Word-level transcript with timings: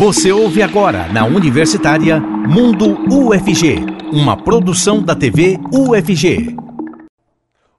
Você 0.00 0.32
ouve 0.32 0.62
agora 0.62 1.12
na 1.12 1.26
Universitária 1.26 2.18
Mundo 2.18 2.96
UFG, 3.14 3.84
uma 4.10 4.34
produção 4.34 5.02
da 5.02 5.14
TV 5.14 5.60
UFG. 5.70 6.56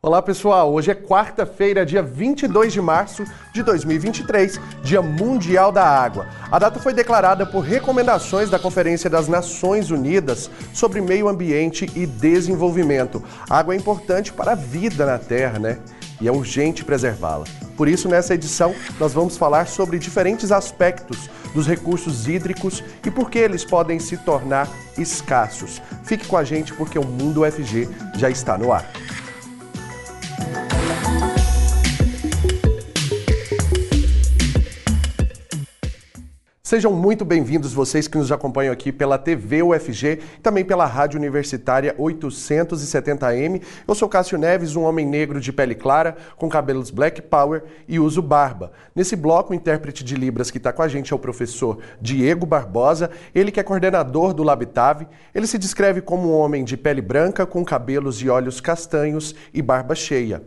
Olá 0.03 0.21
pessoal, 0.21 0.71
hoje 0.71 0.91
é 0.91 0.93
quarta-feira, 0.93 1.83
dia 1.83 2.03
22 2.03 2.73
de 2.73 2.79
março 2.79 3.23
de 3.51 3.63
2023, 3.63 4.61
Dia 4.83 5.01
Mundial 5.01 5.71
da 5.71 5.83
Água. 5.83 6.27
A 6.51 6.59
data 6.59 6.79
foi 6.79 6.93
declarada 6.93 7.43
por 7.43 7.61
recomendações 7.61 8.51
da 8.51 8.59
Conferência 8.59 9.09
das 9.09 9.27
Nações 9.27 9.89
Unidas 9.89 10.47
sobre 10.75 11.01
Meio 11.01 11.27
Ambiente 11.27 11.89
e 11.95 12.05
Desenvolvimento. 12.05 13.23
A 13.49 13.57
água 13.57 13.73
é 13.73 13.77
importante 13.77 14.31
para 14.31 14.51
a 14.51 14.55
vida 14.55 15.07
na 15.07 15.17
Terra, 15.17 15.57
né? 15.57 15.79
E 16.21 16.27
é 16.27 16.31
urgente 16.31 16.85
preservá-la. 16.85 17.45
Por 17.75 17.87
isso, 17.87 18.07
nessa 18.07 18.35
edição, 18.35 18.75
nós 18.99 19.11
vamos 19.11 19.37
falar 19.37 19.67
sobre 19.67 19.97
diferentes 19.97 20.51
aspectos 20.51 21.29
dos 21.53 21.67
recursos 21.67 22.27
hídricos 22.27 22.83
e 23.05 23.09
por 23.09 23.29
que 23.29 23.39
eles 23.39 23.65
podem 23.65 23.99
se 23.99 24.17
tornar 24.17 24.69
escassos. 24.97 25.81
Fique 26.03 26.27
com 26.27 26.37
a 26.37 26.43
gente 26.43 26.73
porque 26.73 26.99
o 26.99 27.03
Mundo 27.03 27.41
UFG 27.41 27.89
já 28.17 28.29
está 28.29 28.57
no 28.57 28.71
ar. 28.71 28.87
Sejam 36.71 36.93
muito 36.93 37.25
bem-vindos 37.25 37.73
vocês 37.73 38.07
que 38.07 38.17
nos 38.17 38.31
acompanham 38.31 38.71
aqui 38.71 38.93
pela 38.93 39.17
TV 39.17 39.61
UFG 39.61 40.19
e 40.37 40.39
também 40.41 40.63
pela 40.63 40.85
Rádio 40.85 41.19
Universitária 41.19 41.93
870M. 41.99 43.61
Eu 43.85 43.93
sou 43.93 44.07
Cássio 44.07 44.37
Neves, 44.37 44.77
um 44.77 44.83
homem 44.83 45.05
negro 45.05 45.41
de 45.41 45.51
pele 45.51 45.75
clara, 45.75 46.15
com 46.37 46.47
cabelos 46.47 46.89
black 46.89 47.23
power 47.23 47.61
e 47.89 47.99
uso 47.99 48.21
barba. 48.21 48.71
Nesse 48.95 49.17
bloco, 49.17 49.51
o 49.51 49.53
intérprete 49.53 50.01
de 50.01 50.15
Libras 50.15 50.49
que 50.49 50.59
está 50.59 50.71
com 50.71 50.81
a 50.81 50.87
gente 50.87 51.11
é 51.11 51.15
o 51.15 51.19
professor 51.19 51.77
Diego 51.99 52.45
Barbosa, 52.45 53.11
ele 53.35 53.51
que 53.51 53.59
é 53.59 53.63
coordenador 53.63 54.33
do 54.33 54.41
Labitave. 54.41 55.09
Ele 55.35 55.47
se 55.47 55.57
descreve 55.57 55.99
como 55.99 56.29
um 56.29 56.37
homem 56.37 56.63
de 56.63 56.77
pele 56.77 57.01
branca, 57.01 57.45
com 57.45 57.65
cabelos 57.65 58.21
e 58.21 58.29
olhos 58.29 58.61
castanhos 58.61 59.35
e 59.53 59.61
barba 59.61 59.93
cheia. 59.93 60.41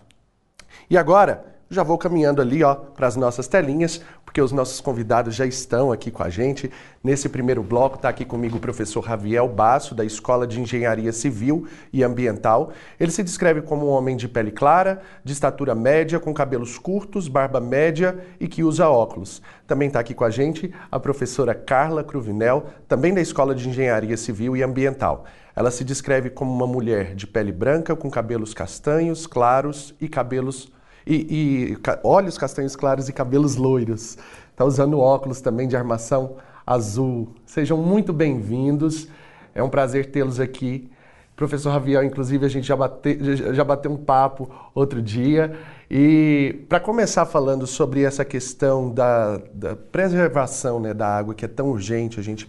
E 0.88 0.96
agora, 0.96 1.49
já 1.72 1.84
vou 1.84 1.96
caminhando 1.96 2.42
ali 2.42 2.64
ó 2.64 2.74
para 2.74 3.06
as 3.06 3.14
nossas 3.14 3.46
telinhas, 3.46 4.00
porque 4.24 4.42
os 4.42 4.50
nossos 4.50 4.80
convidados 4.80 5.36
já 5.36 5.46
estão 5.46 5.92
aqui 5.92 6.10
com 6.10 6.20
a 6.20 6.28
gente. 6.28 6.68
Nesse 7.02 7.28
primeiro 7.28 7.62
bloco 7.62 7.94
está 7.94 8.08
aqui 8.08 8.24
comigo 8.24 8.56
o 8.56 8.60
professor 8.60 9.00
Raviel 9.00 9.46
Basso, 9.46 9.94
da 9.94 10.04
Escola 10.04 10.48
de 10.48 10.60
Engenharia 10.60 11.12
Civil 11.12 11.68
e 11.92 12.02
Ambiental. 12.02 12.72
Ele 12.98 13.12
se 13.12 13.22
descreve 13.22 13.62
como 13.62 13.86
um 13.86 13.90
homem 13.90 14.16
de 14.16 14.28
pele 14.28 14.50
clara, 14.50 15.00
de 15.24 15.32
estatura 15.32 15.72
média, 15.72 16.18
com 16.18 16.34
cabelos 16.34 16.76
curtos, 16.76 17.28
barba 17.28 17.60
média 17.60 18.18
e 18.40 18.48
que 18.48 18.64
usa 18.64 18.88
óculos. 18.88 19.40
Também 19.64 19.86
está 19.86 20.00
aqui 20.00 20.12
com 20.12 20.24
a 20.24 20.30
gente 20.30 20.74
a 20.90 20.98
professora 20.98 21.54
Carla 21.54 22.02
Cruvinel, 22.02 22.66
também 22.88 23.14
da 23.14 23.20
Escola 23.20 23.54
de 23.54 23.68
Engenharia 23.68 24.16
Civil 24.16 24.56
e 24.56 24.62
Ambiental. 24.64 25.24
Ela 25.54 25.70
se 25.70 25.84
descreve 25.84 26.30
como 26.30 26.52
uma 26.52 26.66
mulher 26.66 27.14
de 27.14 27.28
pele 27.28 27.52
branca, 27.52 27.94
com 27.94 28.10
cabelos 28.10 28.52
castanhos, 28.52 29.24
claros 29.24 29.94
e 30.00 30.08
cabelos 30.08 30.72
e, 31.06 31.74
e 31.74 31.78
olhos 32.02 32.36
castanhos 32.38 32.76
claros 32.76 33.08
e 33.08 33.12
cabelos 33.12 33.56
loiros. 33.56 34.18
Está 34.50 34.64
usando 34.64 34.98
óculos 34.98 35.40
também 35.40 35.66
de 35.66 35.76
armação 35.76 36.36
azul. 36.66 37.34
Sejam 37.46 37.76
muito 37.78 38.12
bem-vindos. 38.12 39.08
É 39.54 39.62
um 39.62 39.68
prazer 39.68 40.10
tê-los 40.10 40.38
aqui. 40.38 40.90
Professor 41.34 41.70
Raviel, 41.70 42.04
inclusive, 42.04 42.44
a 42.44 42.48
gente 42.48 42.66
já, 42.66 42.76
bate, 42.76 43.18
já 43.54 43.64
bateu 43.64 43.90
um 43.90 43.96
papo 43.96 44.50
outro 44.74 45.00
dia. 45.00 45.56
E 45.90 46.64
para 46.68 46.78
começar 46.78 47.24
falando 47.24 47.66
sobre 47.66 48.02
essa 48.02 48.24
questão 48.24 48.90
da, 48.90 49.40
da 49.52 49.74
preservação 49.74 50.78
né, 50.78 50.92
da 50.92 51.08
água, 51.08 51.34
que 51.34 51.44
é 51.44 51.48
tão 51.48 51.68
urgente, 51.68 52.20
a 52.20 52.22
gente 52.22 52.46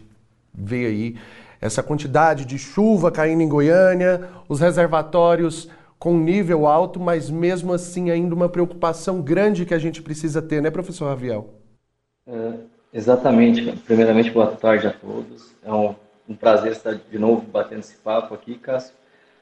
vê 0.53 0.85
aí 0.85 1.15
essa 1.61 1.81
quantidade 1.81 2.43
de 2.43 2.57
chuva 2.57 3.09
caindo 3.11 3.41
em 3.41 3.47
Goiânia, 3.47 4.29
os 4.49 4.59
reservatórios 4.59 5.69
com 6.01 6.17
nível 6.17 6.65
alto, 6.65 6.99
mas 6.99 7.29
mesmo 7.29 7.71
assim 7.71 8.09
ainda 8.09 8.33
uma 8.33 8.49
preocupação 8.49 9.21
grande 9.21 9.67
que 9.67 9.73
a 9.75 9.77
gente 9.77 10.01
precisa 10.01 10.41
ter, 10.41 10.59
né, 10.59 10.71
professor 10.71 11.05
Raviel? 11.05 11.53
É, 12.25 12.53
exatamente. 12.91 13.71
Primeiramente, 13.85 14.31
boa 14.31 14.47
tarde 14.47 14.87
a 14.87 14.91
todos. 14.91 15.53
É 15.63 15.71
um, 15.71 15.93
um, 16.27 16.35
prazer 16.35 16.71
estar 16.71 16.95
de 16.95 17.19
novo 17.19 17.43
batendo 17.43 17.81
esse 17.81 17.93
papo 17.97 18.33
aqui, 18.33 18.55
Cássio. 18.55 18.95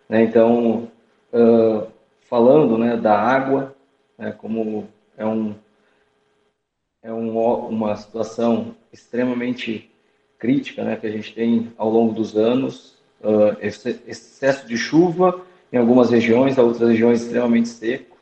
Né, 0.10 0.24
então, 0.24 0.92
uh, 1.32 1.88
falando 2.30 2.78
né, 2.78 2.98
da 2.98 3.18
água, 3.18 3.74
né, 4.18 4.34
como 4.34 4.86
é, 5.18 5.26
um, 5.26 5.56
é 7.02 7.14
um, 7.14 7.68
uma 7.70 7.96
situação 7.96 8.76
extremamente 8.92 9.90
crítica 10.38 10.84
né, 10.84 10.98
que 10.98 11.08
a 11.08 11.12
gente 11.12 11.34
tem 11.34 11.72
ao 11.78 11.90
longo 11.90 12.12
dos 12.12 12.36
anos, 12.36 12.98
uh, 13.22 13.56
excesso 13.62 14.68
de 14.68 14.76
chuva 14.76 15.48
em 15.72 15.78
algumas 15.78 16.10
regiões, 16.10 16.58
em 16.58 16.62
outras 16.62 16.90
regiões 16.90 17.22
extremamente 17.22 17.70
seco. 17.70 18.18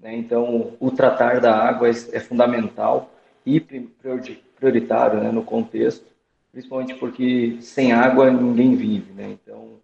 Né? 0.00 0.16
Então, 0.16 0.72
o 0.78 0.90
tratar 0.90 1.40
da 1.40 1.54
água 1.54 1.88
é, 1.88 1.92
é 2.12 2.20
fundamental 2.20 3.10
e 3.44 3.60
prioritário 3.60 5.20
né, 5.20 5.30
no 5.30 5.42
contexto, 5.42 6.06
principalmente 6.52 6.94
porque 6.94 7.58
sem 7.60 7.92
água 7.92 8.30
ninguém 8.30 8.76
vive. 8.76 9.12
Né? 9.12 9.36
Então, 9.42 9.78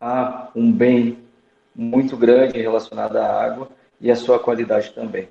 há 0.00 0.48
um 0.54 0.70
bem 0.70 1.18
muito 1.74 2.16
grande 2.16 2.60
relacionado 2.60 3.16
à 3.16 3.44
água 3.44 3.68
e 4.00 4.10
à 4.10 4.16
sua 4.16 4.38
qualidade 4.38 4.92
também. 4.92 5.28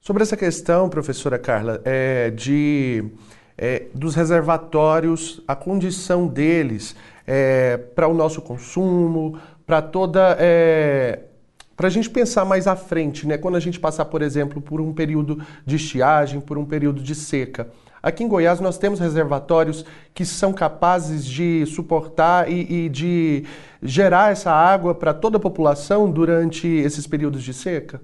Sobre 0.00 0.22
essa 0.22 0.36
questão, 0.36 0.88
professora 0.88 1.38
Carla, 1.38 1.80
é, 1.84 2.30
de, 2.30 3.04
é, 3.56 3.84
dos 3.94 4.14
reservatórios, 4.14 5.42
a 5.46 5.54
condição 5.54 6.26
deles 6.26 6.96
é, 7.26 7.76
para 7.76 8.08
o 8.08 8.14
nosso 8.14 8.40
consumo, 8.40 9.38
para 9.70 9.80
toda. 9.80 10.36
É, 10.40 11.20
para 11.76 11.86
a 11.86 11.90
gente 11.90 12.10
pensar 12.10 12.44
mais 12.44 12.66
à 12.66 12.74
frente, 12.74 13.24
né? 13.24 13.38
quando 13.38 13.54
a 13.54 13.60
gente 13.60 13.78
passar, 13.78 14.04
por 14.04 14.20
exemplo, 14.20 14.60
por 14.60 14.80
um 14.80 14.92
período 14.92 15.40
de 15.64 15.76
estiagem, 15.76 16.40
por 16.40 16.58
um 16.58 16.64
período 16.64 17.00
de 17.00 17.14
seca. 17.14 17.70
Aqui 18.02 18.24
em 18.24 18.28
Goiás 18.28 18.60
nós 18.60 18.76
temos 18.76 18.98
reservatórios 18.98 19.86
que 20.12 20.26
são 20.26 20.52
capazes 20.52 21.24
de 21.24 21.64
suportar 21.66 22.50
e, 22.50 22.86
e 22.86 22.88
de 22.88 23.44
gerar 23.80 24.32
essa 24.32 24.50
água 24.50 24.92
para 24.94 25.14
toda 25.14 25.36
a 25.36 25.40
população 25.40 26.10
durante 26.10 26.66
esses 26.66 27.06
períodos 27.06 27.42
de 27.42 27.54
seca? 27.54 28.02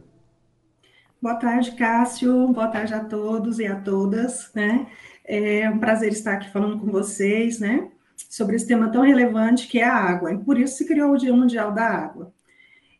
Boa 1.20 1.34
tarde, 1.34 1.72
Cássio. 1.72 2.48
Boa 2.48 2.68
tarde 2.68 2.94
a 2.94 3.00
todos 3.00 3.58
e 3.58 3.66
a 3.66 3.74
todas. 3.74 4.50
Né? 4.54 4.86
É 5.24 5.68
um 5.68 5.78
prazer 5.78 6.12
estar 6.12 6.34
aqui 6.34 6.50
falando 6.50 6.78
com 6.78 6.86
vocês, 6.86 7.58
né? 7.58 7.88
Sobre 8.30 8.56
esse 8.56 8.66
tema 8.66 8.90
tão 8.90 9.02
relevante 9.02 9.68
que 9.68 9.78
é 9.78 9.84
a 9.84 9.94
água. 9.94 10.32
E 10.32 10.38
por 10.38 10.58
isso 10.58 10.76
se 10.76 10.86
criou 10.86 11.12
o 11.12 11.18
Dia 11.18 11.32
Mundial 11.32 11.72
da 11.72 11.86
Água. 11.86 12.32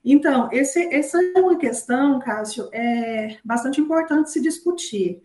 Então, 0.05 0.49
esse, 0.53 0.95
essa 0.95 1.19
é 1.21 1.41
uma 1.41 1.59
questão, 1.59 2.21
Cássio, 2.21 2.69
é 2.73 3.39
bastante 3.45 3.81
importante 3.81 4.31
se 4.31 4.41
discutir. 4.41 5.21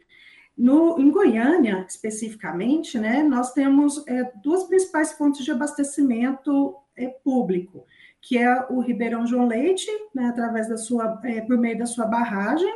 No, 0.58 1.00
em 1.00 1.12
Goiânia, 1.12 1.86
especificamente, 1.88 2.98
né, 3.00 3.22
nós 3.24 3.54
temos 3.54 4.04
é, 4.08 4.32
duas 4.44 4.64
principais 4.64 5.12
fontes 5.14 5.46
de 5.46 5.52
abastecimento 5.52 6.76
é, 6.96 7.08
público, 7.08 7.86
que 8.20 8.38
é 8.38 8.66
o 8.70 8.80
Ribeirão 8.80 9.26
João 9.26 9.48
Leite, 9.48 9.90
né, 10.14 10.26
através 10.26 10.68
da 10.68 10.78
sua, 10.78 11.20
é, 11.24 11.42
por 11.42 11.58
meio 11.58 11.78
da 11.78 11.86
sua 11.86 12.06
barragem, 12.06 12.74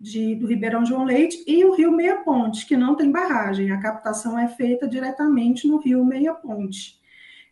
de, 0.00 0.34
do 0.34 0.46
Ribeirão 0.46 0.84
João 0.84 1.04
Leite 1.04 1.42
e 1.46 1.64
o 1.64 1.74
Rio 1.74 1.90
Meia 1.90 2.16
Ponte, 2.16 2.66
que 2.66 2.76
não 2.76 2.94
tem 2.94 3.10
barragem, 3.10 3.70
a 3.70 3.80
captação 3.80 4.38
é 4.38 4.48
feita 4.48 4.86
diretamente 4.86 5.66
no 5.66 5.78
Rio 5.78 6.04
Meia 6.04 6.34
Ponte. 6.34 7.00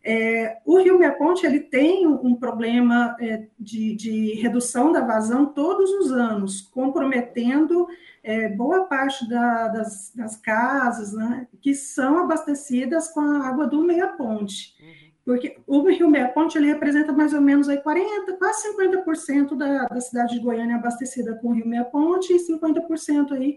É, 0.06 0.58
o 0.67 0.76
Rio 0.82 0.99
Meia 0.99 1.12
Ponte 1.12 1.46
ele 1.46 1.61
tem 1.61 2.06
um 2.06 2.35
problema 2.35 3.17
é, 3.19 3.46
de, 3.58 3.96
de, 3.96 4.35
redução 4.35 4.93
da 4.93 5.00
vazão 5.00 5.46
todos 5.46 5.91
os 5.93 6.12
anos, 6.12 6.61
comprometendo 6.61 7.87
é, 8.23 8.50
boa 8.50 8.85
parte 8.85 9.26
da, 9.26 9.69
das, 9.69 10.12
das, 10.14 10.37
casas 10.37 11.14
né, 11.14 11.49
que 11.62 11.75
são 11.75 12.19
abastecidas 12.19 13.08
com 13.08 13.20
a 13.20 13.49
água 13.49 13.67
do 13.67 13.82
Meia 13.82 14.08
Ponte. 14.08 14.76
Uhum. 14.79 15.03
Porque 15.25 15.56
o 15.67 15.81
Rio 15.88 16.09
Meia 16.09 16.29
Ponte 16.29 16.59
ele 16.59 16.67
representa 16.67 17.12
mais 17.12 17.32
ou 17.32 17.41
menos 17.41 17.69
aí 17.69 17.79
40, 17.79 18.35
quase 18.35 18.69
50% 18.69 19.56
da, 19.56 19.87
da 19.87 20.00
cidade 20.00 20.35
de 20.35 20.41
Goiânia 20.41 20.76
abastecida 20.76 21.35
com 21.37 21.49
o 21.49 21.53
Rio 21.53 21.67
Meia 21.67 21.85
Ponte 21.85 22.32
e 22.32 22.37
50% 22.37 23.32
aí, 23.32 23.56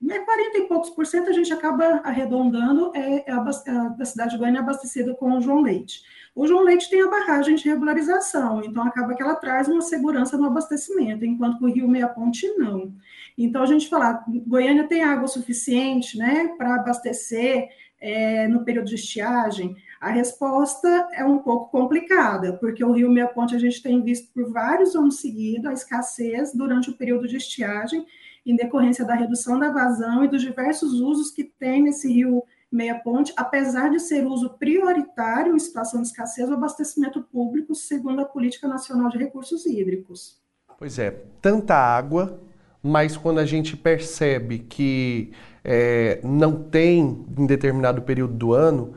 né, 0.00 0.20
40 0.20 0.58
e 0.58 0.68
poucos 0.68 0.90
por 0.90 1.04
cento 1.04 1.28
a 1.28 1.32
gente 1.32 1.52
acaba 1.52 2.00
arredondando 2.04 2.92
é, 2.94 3.28
é 3.28 3.32
a, 3.32 3.40
a, 3.40 3.88
da 3.88 4.04
cidade 4.04 4.30
de 4.30 4.38
Goiânia 4.38 4.60
abastecida 4.60 5.14
com 5.14 5.36
o 5.36 5.40
João 5.40 5.60
Leite. 5.60 6.02
O 6.34 6.46
João 6.46 6.62
Leite 6.62 6.88
tem 6.88 7.02
a 7.02 7.10
barragem 7.10 7.56
de 7.56 7.68
regularização, 7.68 8.62
então 8.62 8.84
acaba 8.84 9.14
que 9.14 9.22
ela 9.22 9.34
traz 9.34 9.66
uma 9.66 9.82
segurança 9.82 10.38
no 10.38 10.46
abastecimento, 10.46 11.24
enquanto 11.24 11.62
o 11.62 11.66
Rio 11.66 11.88
Meia 11.88 12.06
Ponte 12.06 12.46
não. 12.56 12.94
Então, 13.36 13.62
a 13.62 13.66
gente 13.66 13.88
fala, 13.88 14.24
Goiânia 14.46 14.86
tem 14.86 15.02
água 15.02 15.26
suficiente 15.26 16.16
né, 16.16 16.54
para 16.56 16.76
abastecer 16.76 17.68
é, 18.00 18.46
no 18.48 18.64
período 18.64 18.86
de 18.86 18.94
estiagem? 18.94 19.76
A 20.00 20.10
resposta 20.10 20.88
é 21.12 21.24
um 21.24 21.38
pouco 21.38 21.70
complicada, 21.70 22.52
porque 22.52 22.84
o 22.84 22.92
Rio 22.92 23.10
Meia 23.10 23.26
Ponte 23.26 23.56
a 23.56 23.58
gente 23.58 23.82
tem 23.82 24.02
visto 24.02 24.32
por 24.32 24.52
vários 24.52 24.94
anos 24.94 25.20
seguidos 25.20 25.66
a 25.66 25.72
escassez 25.72 26.54
durante 26.54 26.90
o 26.90 26.96
período 26.96 27.26
de 27.26 27.36
estiagem, 27.36 28.06
em 28.46 28.54
decorrência 28.54 29.04
da 29.04 29.14
redução 29.14 29.58
da 29.58 29.70
vazão 29.70 30.24
e 30.24 30.28
dos 30.28 30.40
diversos 30.40 31.00
usos 31.00 31.30
que 31.30 31.42
tem 31.44 31.82
nesse 31.82 32.12
rio 32.12 32.42
Meia 32.70 32.94
Ponte, 32.96 33.32
apesar 33.36 33.90
de 33.90 33.98
ser 33.98 34.26
uso 34.26 34.50
prioritário 34.50 35.56
em 35.56 35.58
situação 35.58 36.02
de 36.02 36.08
escassez, 36.08 36.48
o 36.48 36.54
abastecimento 36.54 37.22
público, 37.22 37.74
segundo 37.74 38.20
a 38.20 38.26
Política 38.26 38.68
Nacional 38.68 39.08
de 39.08 39.18
Recursos 39.18 39.66
Hídricos. 39.66 40.38
Pois 40.78 40.98
é, 40.98 41.10
tanta 41.40 41.74
água, 41.74 42.38
mas 42.82 43.16
quando 43.16 43.38
a 43.38 43.46
gente 43.46 43.76
percebe 43.76 44.60
que 44.60 45.32
é, 45.64 46.20
não 46.22 46.62
tem 46.62 47.26
em 47.36 47.46
determinado 47.46 48.02
período 48.02 48.34
do 48.34 48.52
ano, 48.52 48.94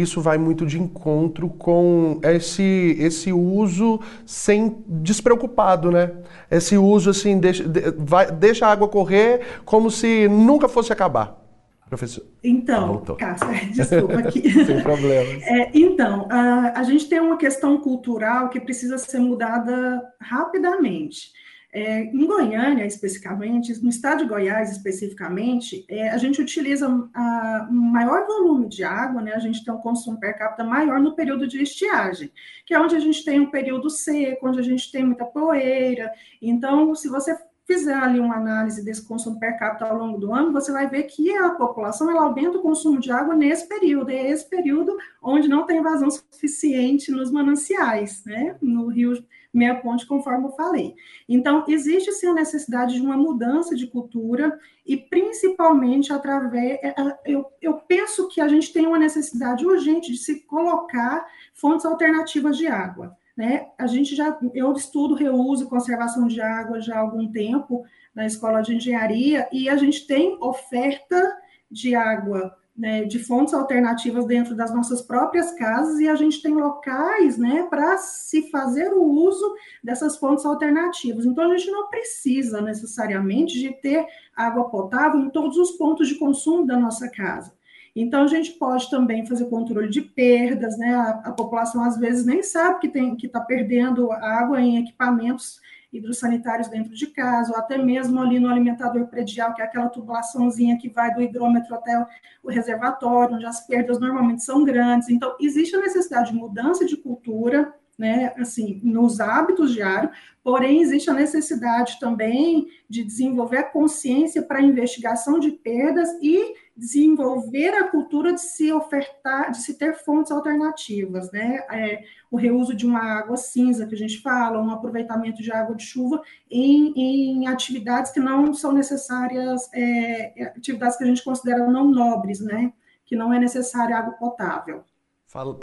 isso 0.00 0.20
vai 0.20 0.36
muito 0.38 0.66
de 0.66 0.80
encontro 0.80 1.48
com 1.48 2.20
esse, 2.22 2.96
esse 2.98 3.32
uso 3.32 4.00
sem 4.26 4.76
despreocupado, 4.86 5.90
né? 5.90 6.12
Esse 6.50 6.76
uso 6.76 7.10
assim, 7.10 7.38
deixa, 7.38 7.64
vai, 7.98 8.30
deixa 8.30 8.66
a 8.66 8.72
água 8.72 8.88
correr 8.88 9.40
como 9.64 9.90
se 9.90 10.28
nunca 10.28 10.68
fosse 10.68 10.92
acabar. 10.92 11.44
Professor. 11.88 12.24
Então, 12.42 13.04
Cássia, 13.16 13.48
desculpa 13.72 14.18
aqui. 14.18 14.50
Sem 14.64 14.82
problemas. 14.82 15.42
É, 15.42 15.70
então, 15.74 16.26
a, 16.30 16.80
a 16.80 16.82
gente 16.82 17.08
tem 17.08 17.20
uma 17.20 17.36
questão 17.36 17.78
cultural 17.78 18.48
que 18.48 18.58
precisa 18.58 18.98
ser 18.98 19.20
mudada 19.20 20.02
rapidamente. 20.20 21.30
É, 21.76 22.04
em 22.04 22.24
Goiânia, 22.24 22.86
especificamente, 22.86 23.82
no 23.82 23.90
estado 23.90 24.22
de 24.22 24.28
Goiás, 24.28 24.70
especificamente, 24.70 25.84
é, 25.88 26.08
a 26.10 26.18
gente 26.18 26.40
utiliza 26.40 26.86
a, 27.12 27.68
um 27.68 27.74
maior 27.74 28.24
volume 28.28 28.68
de 28.68 28.84
água, 28.84 29.20
né? 29.20 29.32
A 29.34 29.40
gente 29.40 29.64
tem 29.64 29.74
um 29.74 29.78
consumo 29.78 30.20
per 30.20 30.38
capita 30.38 30.62
maior 30.62 31.00
no 31.00 31.16
período 31.16 31.48
de 31.48 31.60
estiagem, 31.60 32.30
que 32.64 32.72
é 32.72 32.80
onde 32.80 32.94
a 32.94 33.00
gente 33.00 33.24
tem 33.24 33.40
um 33.40 33.50
período 33.50 33.90
seco, 33.90 34.48
onde 34.48 34.60
a 34.60 34.62
gente 34.62 34.92
tem 34.92 35.04
muita 35.04 35.24
poeira. 35.24 36.12
Então, 36.40 36.94
se 36.94 37.08
você 37.08 37.36
fizer 37.66 37.94
ali 37.94 38.20
uma 38.20 38.36
análise 38.36 38.84
desse 38.84 39.04
consumo 39.04 39.40
per 39.40 39.58
capita 39.58 39.86
ao 39.86 39.98
longo 39.98 40.18
do 40.18 40.32
ano, 40.32 40.52
você 40.52 40.70
vai 40.70 40.88
ver 40.88 41.04
que 41.04 41.34
a 41.34 41.50
população 41.50 42.08
ela 42.08 42.22
aumenta 42.22 42.58
o 42.58 42.62
consumo 42.62 43.00
de 43.00 43.10
água 43.10 43.34
nesse 43.34 43.68
período, 43.68 44.10
é 44.10 44.30
esse 44.30 44.48
período 44.48 44.96
onde 45.20 45.48
não 45.48 45.66
tem 45.66 45.82
vazão 45.82 46.08
suficiente 46.08 47.10
nos 47.10 47.32
mananciais, 47.32 48.22
né? 48.24 48.56
No 48.62 48.86
Rio 48.86 49.14
Meia 49.54 49.76
Ponte, 49.76 50.04
conforme 50.04 50.46
eu 50.46 50.52
falei. 50.52 50.96
Então, 51.28 51.64
existe 51.68 52.10
sim 52.12 52.26
a 52.26 52.34
necessidade 52.34 52.94
de 52.94 53.00
uma 53.00 53.16
mudança 53.16 53.76
de 53.76 53.86
cultura 53.86 54.58
e 54.84 54.96
principalmente 54.96 56.12
através. 56.12 56.80
É, 56.82 56.88
é, 56.88 57.18
eu, 57.24 57.46
eu 57.62 57.74
penso 57.74 58.28
que 58.28 58.40
a 58.40 58.48
gente 58.48 58.72
tem 58.72 58.84
uma 58.84 58.98
necessidade 58.98 59.64
urgente 59.64 60.10
de 60.10 60.18
se 60.18 60.40
colocar 60.40 61.24
fontes 61.54 61.86
alternativas 61.86 62.58
de 62.58 62.66
água. 62.66 63.16
Né? 63.36 63.68
A 63.78 63.86
gente 63.86 64.16
já, 64.16 64.36
eu 64.52 64.72
estudo 64.72 65.14
reuso 65.14 65.64
e 65.64 65.68
conservação 65.68 66.26
de 66.26 66.40
água 66.40 66.80
já 66.80 66.96
há 66.96 67.00
algum 67.00 67.30
tempo 67.30 67.84
na 68.14 68.26
escola 68.26 68.60
de 68.60 68.74
engenharia 68.74 69.48
e 69.52 69.68
a 69.68 69.76
gente 69.76 70.06
tem 70.06 70.36
oferta 70.40 71.36
de 71.70 71.94
água 71.94 72.56
né, 72.76 73.04
de 73.04 73.20
fontes 73.20 73.54
alternativas 73.54 74.26
dentro 74.26 74.56
das 74.56 74.74
nossas 74.74 75.00
próprias 75.00 75.52
casas 75.52 76.00
e 76.00 76.08
a 76.08 76.16
gente 76.16 76.42
tem 76.42 76.54
locais 76.54 77.38
né, 77.38 77.66
para 77.70 77.96
se 77.98 78.50
fazer 78.50 78.92
o 78.92 79.02
uso 79.04 79.54
dessas 79.82 80.16
fontes 80.16 80.44
alternativas. 80.44 81.24
Então, 81.24 81.44
a 81.44 81.56
gente 81.56 81.70
não 81.70 81.88
precisa 81.88 82.60
necessariamente 82.60 83.58
de 83.60 83.70
ter 83.80 84.06
água 84.34 84.68
potável 84.70 85.20
em 85.20 85.30
todos 85.30 85.56
os 85.56 85.72
pontos 85.72 86.08
de 86.08 86.16
consumo 86.16 86.66
da 86.66 86.76
nossa 86.76 87.08
casa. 87.08 87.52
Então, 87.94 88.24
a 88.24 88.26
gente 88.26 88.52
pode 88.52 88.90
também 88.90 89.24
fazer 89.24 89.44
controle 89.44 89.88
de 89.88 90.02
perdas, 90.02 90.76
né? 90.76 90.96
A, 90.96 91.10
a 91.26 91.32
população 91.32 91.84
às 91.84 91.96
vezes 91.96 92.26
nem 92.26 92.42
sabe 92.42 92.80
que 92.80 92.88
tem 92.88 93.14
que 93.14 93.26
está 93.26 93.40
perdendo 93.40 94.10
água 94.10 94.60
em 94.60 94.78
equipamentos 94.78 95.60
hidrossanitários 95.94 96.68
dentro 96.68 96.94
de 96.94 97.06
casa, 97.06 97.52
ou 97.52 97.58
até 97.58 97.78
mesmo 97.78 98.20
ali 98.20 98.40
no 98.40 98.48
alimentador 98.48 99.06
predial, 99.06 99.54
que 99.54 99.62
é 99.62 99.64
aquela 99.64 99.88
tubulaçãozinha 99.88 100.76
que 100.76 100.88
vai 100.88 101.14
do 101.14 101.22
hidrômetro 101.22 101.74
até 101.74 102.04
o 102.42 102.50
reservatório, 102.50 103.36
onde 103.36 103.46
as 103.46 103.66
perdas 103.66 104.00
normalmente 104.00 104.42
são 104.42 104.64
grandes. 104.64 105.08
Então, 105.08 105.36
existe 105.40 105.76
a 105.76 105.80
necessidade 105.80 106.32
de 106.32 106.36
mudança 106.36 106.84
de 106.84 106.96
cultura, 106.96 107.72
né, 107.96 108.32
assim, 108.36 108.80
nos 108.82 109.20
hábitos 109.20 109.72
diários, 109.72 110.16
porém 110.42 110.82
existe 110.82 111.08
a 111.08 111.14
necessidade 111.14 111.98
também 112.00 112.66
de 112.88 113.04
desenvolver 113.04 113.58
a 113.58 113.70
consciência 113.70 114.42
para 114.42 114.58
a 114.58 114.62
investigação 114.62 115.38
de 115.38 115.52
perdas 115.52 116.08
e 116.20 116.54
desenvolver 116.76 117.70
a 117.74 117.88
cultura 117.88 118.32
de 118.32 118.40
se 118.40 118.72
ofertar, 118.72 119.52
de 119.52 119.58
se 119.58 119.74
ter 119.74 119.94
fontes 119.94 120.32
alternativas, 120.32 121.30
né? 121.30 121.64
É, 121.70 122.02
o 122.30 122.36
reuso 122.36 122.74
de 122.74 122.84
uma 122.84 123.00
água 123.00 123.36
cinza 123.36 123.86
que 123.86 123.94
a 123.94 123.98
gente 123.98 124.20
fala, 124.20 124.60
um 124.60 124.70
aproveitamento 124.70 125.40
de 125.40 125.52
água 125.52 125.76
de 125.76 125.84
chuva 125.84 126.20
em, 126.50 126.92
em 126.96 127.46
atividades 127.46 128.10
que 128.10 128.18
não 128.18 128.52
são 128.52 128.72
necessárias, 128.72 129.70
é, 129.72 130.52
atividades 130.56 130.96
que 130.96 131.04
a 131.04 131.06
gente 131.06 131.22
considera 131.22 131.66
não 131.66 131.88
nobres, 131.88 132.40
né? 132.40 132.72
Que 133.06 133.14
não 133.14 133.32
é 133.32 133.38
necessária 133.38 133.96
água 133.96 134.14
potável. 134.14 134.82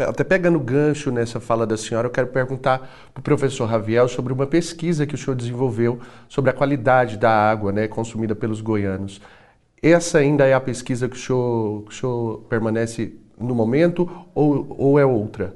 Até 0.05 0.25
pegando 0.25 0.59
gancho 0.59 1.11
nessa 1.11 1.39
fala 1.39 1.65
da 1.65 1.77
senhora, 1.77 2.07
eu 2.07 2.11
quero 2.11 2.27
perguntar 2.27 2.79
para 3.13 3.21
o 3.21 3.23
professor 3.23 3.65
Raviel 3.65 4.05
sobre 4.09 4.33
uma 4.33 4.45
pesquisa 4.45 5.05
que 5.05 5.15
o 5.15 5.17
senhor 5.17 5.33
desenvolveu 5.33 5.97
sobre 6.27 6.51
a 6.51 6.53
qualidade 6.53 7.17
da 7.17 7.31
água 7.31 7.71
né, 7.71 7.87
consumida 7.87 8.35
pelos 8.35 8.59
goianos. 8.59 9.21
Essa 9.81 10.19
ainda 10.19 10.45
é 10.45 10.53
a 10.53 10.61
pesquisa 10.61 11.09
que 11.09 11.15
o 11.15 11.19
senhor, 11.19 11.83
que 11.83 11.89
o 11.89 11.93
senhor 11.93 12.41
permanece 12.47 13.17
no 13.35 13.55
momento 13.55 14.27
ou, 14.35 14.75
ou 14.77 14.99
é 14.99 15.05
outra? 15.05 15.55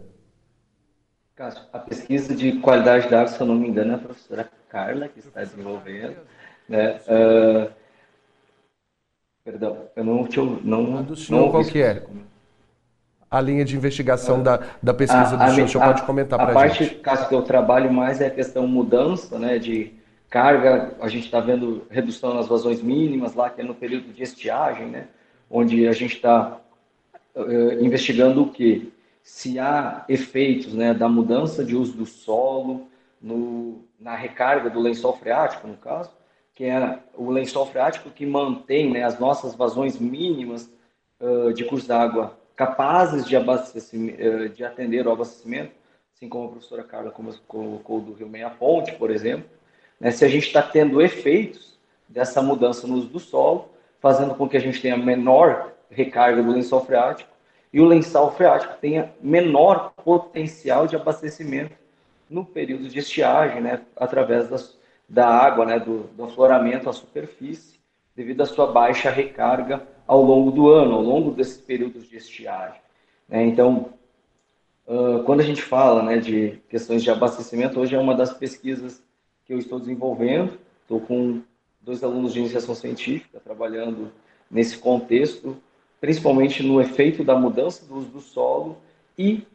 Cássio, 1.35 1.61
a 1.71 1.77
pesquisa 1.77 2.33
de 2.33 2.53
qualidade 2.59 3.07
da 3.07 3.21
água, 3.21 3.31
se 3.31 3.39
eu 3.39 3.45
não 3.45 3.55
me 3.55 3.67
engano, 3.67 3.91
é 3.91 3.95
a 3.95 3.99
professora 3.99 4.49
Carla 4.67 5.07
que 5.07 5.19
está 5.19 5.41
desenvolvendo. 5.41 6.15
Né? 6.67 6.99
Uh, 7.07 7.71
perdão, 9.43 9.77
eu 9.95 10.03
não 10.03 10.25
tinha. 10.25 10.43
Não, 10.63 10.97
a 10.97 11.01
do 11.01 11.15
senhor 11.15 11.41
não 11.41 11.51
qual 11.51 11.63
que 11.63 11.81
é? 11.81 12.03
A 13.29 13.41
linha 13.41 13.63
de 13.63 13.75
investigação 13.75 14.41
da, 14.41 14.59
da 14.81 14.93
pesquisa 14.93 15.35
a, 15.35 15.45
do 15.45 15.53
senhor, 15.53 15.65
o 15.65 15.69
senhor 15.69 15.83
pode 15.85 16.01
comentar 16.03 16.39
para 16.39 16.59
a 16.59 16.67
gente. 16.67 16.83
A 16.83 16.87
parte, 16.87 17.01
Cássio, 17.01 17.27
que 17.27 17.35
eu 17.35 17.41
trabalho 17.43 17.93
mais 17.93 18.21
é 18.21 18.27
a 18.27 18.31
questão 18.31 18.65
mudança, 18.65 19.37
né, 19.37 19.59
de 19.59 19.93
carga, 20.29 20.95
a 20.99 21.07
gente 21.07 21.25
está 21.25 21.39
vendo 21.39 21.85
redução 21.89 22.33
nas 22.33 22.47
vazões 22.47 22.81
mínimas 22.81 23.35
lá, 23.35 23.49
que 23.49 23.61
é 23.61 23.63
no 23.63 23.75
período 23.75 24.11
de 24.11 24.23
estiagem, 24.23 24.87
né, 24.87 25.07
onde 25.49 25.87
a 25.87 25.93
gente 25.93 26.15
está 26.15 26.59
uh, 27.35 27.51
eh, 27.51 27.83
investigando 27.83 28.43
o 28.43 28.51
que? 28.51 28.91
Se 29.23 29.57
há 29.59 30.05
efeitos 30.09 30.73
né, 30.73 30.93
da 30.93 31.07
mudança 31.07 31.63
de 31.63 31.75
uso 31.75 31.95
do 31.97 32.05
solo, 32.05 32.87
no, 33.21 33.83
na 33.99 34.15
recarga 34.15 34.69
do 34.69 34.79
lençol 34.79 35.17
freático, 35.17 35.67
no 35.67 35.77
caso, 35.77 36.11
que 36.53 36.63
é 36.65 36.99
o 37.15 37.31
lençol 37.31 37.65
freático 37.65 38.09
que 38.09 38.25
mantém 38.25 38.91
né, 38.91 39.03
as 39.03 39.19
nossas 39.19 39.55
vazões 39.55 39.99
mínimas 39.99 40.71
uh, 41.19 41.53
de 41.53 41.65
curso 41.65 41.87
d'água 41.87 42.37
capazes 42.55 43.25
de, 43.25 43.35
uh, 43.35 44.49
de 44.49 44.63
atender 44.63 45.05
o 45.05 45.11
abastecimento, 45.11 45.73
assim 46.15 46.29
como 46.29 46.45
a 46.45 46.51
professora 46.51 46.83
Carla 46.83 47.11
colocou 47.47 47.99
do 47.99 48.13
Rio 48.13 48.29
Meia 48.29 48.49
Ponte, 48.49 48.93
por 48.93 49.11
exemplo, 49.11 49.49
né, 49.99 50.11
se 50.11 50.25
a 50.25 50.27
gente 50.27 50.47
está 50.47 50.61
tendo 50.61 51.01
efeitos 51.01 51.77
dessa 52.07 52.41
mudança 52.41 52.87
no 52.87 52.95
uso 52.95 53.07
do 53.07 53.19
solo, 53.19 53.69
fazendo 53.99 54.35
com 54.35 54.47
que 54.47 54.57
a 54.57 54.59
gente 54.59 54.81
tenha 54.81 54.97
menor 54.97 55.73
recarga 55.89 56.41
do 56.41 56.51
lençol 56.51 56.85
freático 56.85 57.29
e 57.73 57.81
o 57.81 57.85
lençol 57.85 58.31
freático 58.31 58.75
tenha 58.79 59.11
menor 59.21 59.93
potencial 60.03 60.87
de 60.87 60.95
abastecimento 60.95 61.75
no 62.29 62.45
período 62.45 62.87
de 62.87 62.99
estiagem, 62.99 63.61
né, 63.61 63.81
através 63.95 64.47
das, 64.47 64.77
da 65.07 65.27
água, 65.27 65.65
né, 65.65 65.79
do, 65.79 66.03
do 66.15 66.23
afloramento 66.23 66.89
à 66.89 66.93
superfície, 66.93 67.79
devido 68.15 68.41
à 68.41 68.45
sua 68.45 68.67
baixa 68.67 69.09
recarga 69.09 69.85
ao 70.07 70.21
longo 70.21 70.51
do 70.51 70.69
ano, 70.69 70.95
ao 70.95 71.01
longo 71.01 71.31
desses 71.31 71.57
períodos 71.57 72.07
de 72.09 72.17
estiagem. 72.17 72.79
Né? 73.27 73.43
Então, 73.45 73.89
uh, 74.87 75.23
quando 75.23 75.41
a 75.41 75.43
gente 75.43 75.61
fala 75.61 76.01
né, 76.01 76.17
de 76.17 76.61
questões 76.69 77.03
de 77.03 77.11
abastecimento, 77.11 77.79
hoje 77.79 77.95
é 77.95 77.99
uma 77.99 78.15
das 78.15 78.33
pesquisas 78.33 79.03
que 79.45 79.53
eu 79.53 79.59
estou 79.59 79.79
desenvolvendo. 79.79 80.57
Estou 80.81 80.99
com 80.99 81.41
dois 81.81 82.03
alunos 82.03 82.33
de 82.33 82.39
iniciação 82.39 82.75
científica 82.75 83.39
trabalhando 83.39 84.11
nesse 84.49 84.77
contexto, 84.77 85.55
principalmente 86.01 86.63
no 86.63 86.81
efeito 86.81 87.23
da 87.23 87.35
mudança 87.35 87.85
do 87.85 87.95
uso 87.95 88.09
do 88.09 88.19
solo 88.19 88.77
e 89.17 89.45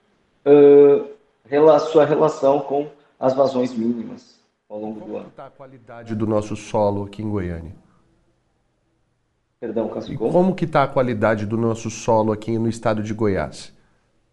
uh, 0.46 1.08
sua 1.78 2.04
relação 2.04 2.60
com 2.60 2.88
as 3.18 3.34
vazões 3.34 3.74
mínimas 3.74 4.40
ao 4.68 4.80
longo 4.80 5.00
Como 5.00 5.12
do 5.12 5.16
ano. 5.16 5.24
Como 5.24 5.30
está 5.30 5.46
a 5.46 5.50
qualidade 5.50 6.14
do 6.14 6.26
nosso 6.26 6.56
solo 6.56 7.04
aqui 7.04 7.22
em 7.22 7.30
Goiânia? 7.30 7.74
Perdão, 9.60 9.88
Cascou. 9.88 10.30
Como 10.30 10.54
que 10.54 10.64
está 10.64 10.84
a 10.84 10.88
qualidade 10.88 11.44
do 11.44 11.56
nosso 11.56 11.90
solo 11.90 12.32
aqui 12.32 12.58
no 12.58 12.68
estado 12.68 13.02
de 13.02 13.12
Goiás? 13.12 13.74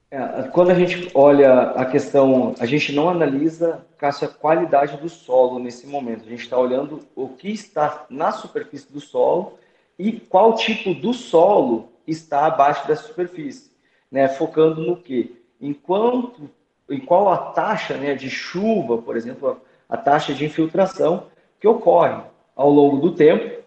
É, 0.10 0.44
quando 0.54 0.72
a 0.72 0.74
gente 0.74 1.12
olha 1.14 1.72
a 1.72 1.86
questão, 1.86 2.56
a 2.60 2.66
gente 2.66 2.94
não 2.94 3.10
analisa, 3.10 3.86
a 4.00 4.28
qualidade 4.28 4.96
do 4.98 5.10
solo 5.10 5.60
nesse 5.60 5.86
momento. 5.86 6.26
A 6.26 6.30
gente 6.30 6.44
está 6.44 6.58
olhando 6.58 7.02
o 7.16 7.30
que 7.30 7.50
está 7.50 8.06
na 8.10 8.32
superfície 8.32 8.92
do 8.92 9.02
solo 9.02 9.58
e 10.00 10.14
qual 10.14 10.56
tipo 10.56 10.94
do 10.94 11.14
solo 11.14 11.90
está 12.08 12.46
abaixo 12.46 12.88
da 12.88 12.96
superfície, 12.96 13.70
né? 14.10 14.30
Focando 14.30 14.82
no 14.82 14.96
que? 14.96 15.36
Enquanto, 15.60 16.50
em 16.90 17.00
qual 17.00 17.30
a 17.30 17.38
taxa 17.38 17.98
né, 17.98 18.16
de 18.16 18.30
chuva, 18.30 19.00
por 19.00 19.18
exemplo, 19.18 19.62
a, 19.90 19.96
a 19.96 19.98
taxa 19.98 20.34
de 20.34 20.46
infiltração 20.46 21.28
que 21.60 21.68
ocorre 21.68 22.22
ao 22.56 22.70
longo 22.70 22.98
do 22.98 23.12
tempo, 23.14 23.62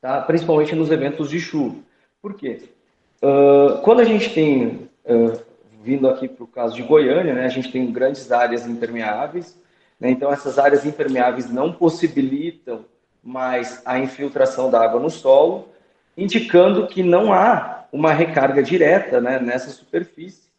tá? 0.00 0.20
principalmente 0.22 0.74
nos 0.74 0.90
eventos 0.90 1.30
de 1.30 1.38
chuva. 1.38 1.76
Por 2.20 2.34
quê? 2.34 2.62
Uh, 3.22 3.80
quando 3.82 4.00
a 4.00 4.04
gente 4.04 4.32
tem 4.34 4.88
uh, 5.04 5.41
vindo 5.82 6.08
aqui 6.08 6.28
para 6.28 6.44
o 6.44 6.46
caso 6.46 6.74
de 6.74 6.82
Goiânia, 6.82 7.34
né, 7.34 7.44
a 7.44 7.48
gente 7.48 7.70
tem 7.72 7.90
grandes 7.90 8.30
áreas 8.30 8.66
impermeáveis, 8.66 9.58
né, 9.98 10.10
então 10.10 10.32
essas 10.32 10.58
áreas 10.58 10.84
impermeáveis 10.84 11.50
não 11.50 11.72
possibilitam 11.72 12.84
mais 13.22 13.82
a 13.84 13.98
infiltração 13.98 14.70
da 14.70 14.82
água 14.82 15.00
no 15.00 15.10
solo, 15.10 15.68
indicando 16.16 16.86
que 16.86 17.02
não 17.02 17.32
há 17.32 17.84
uma 17.92 18.12
recarga 18.12 18.62
direta 18.62 19.20
né, 19.20 19.38
nessa 19.38 19.70
superfície, 19.70 20.50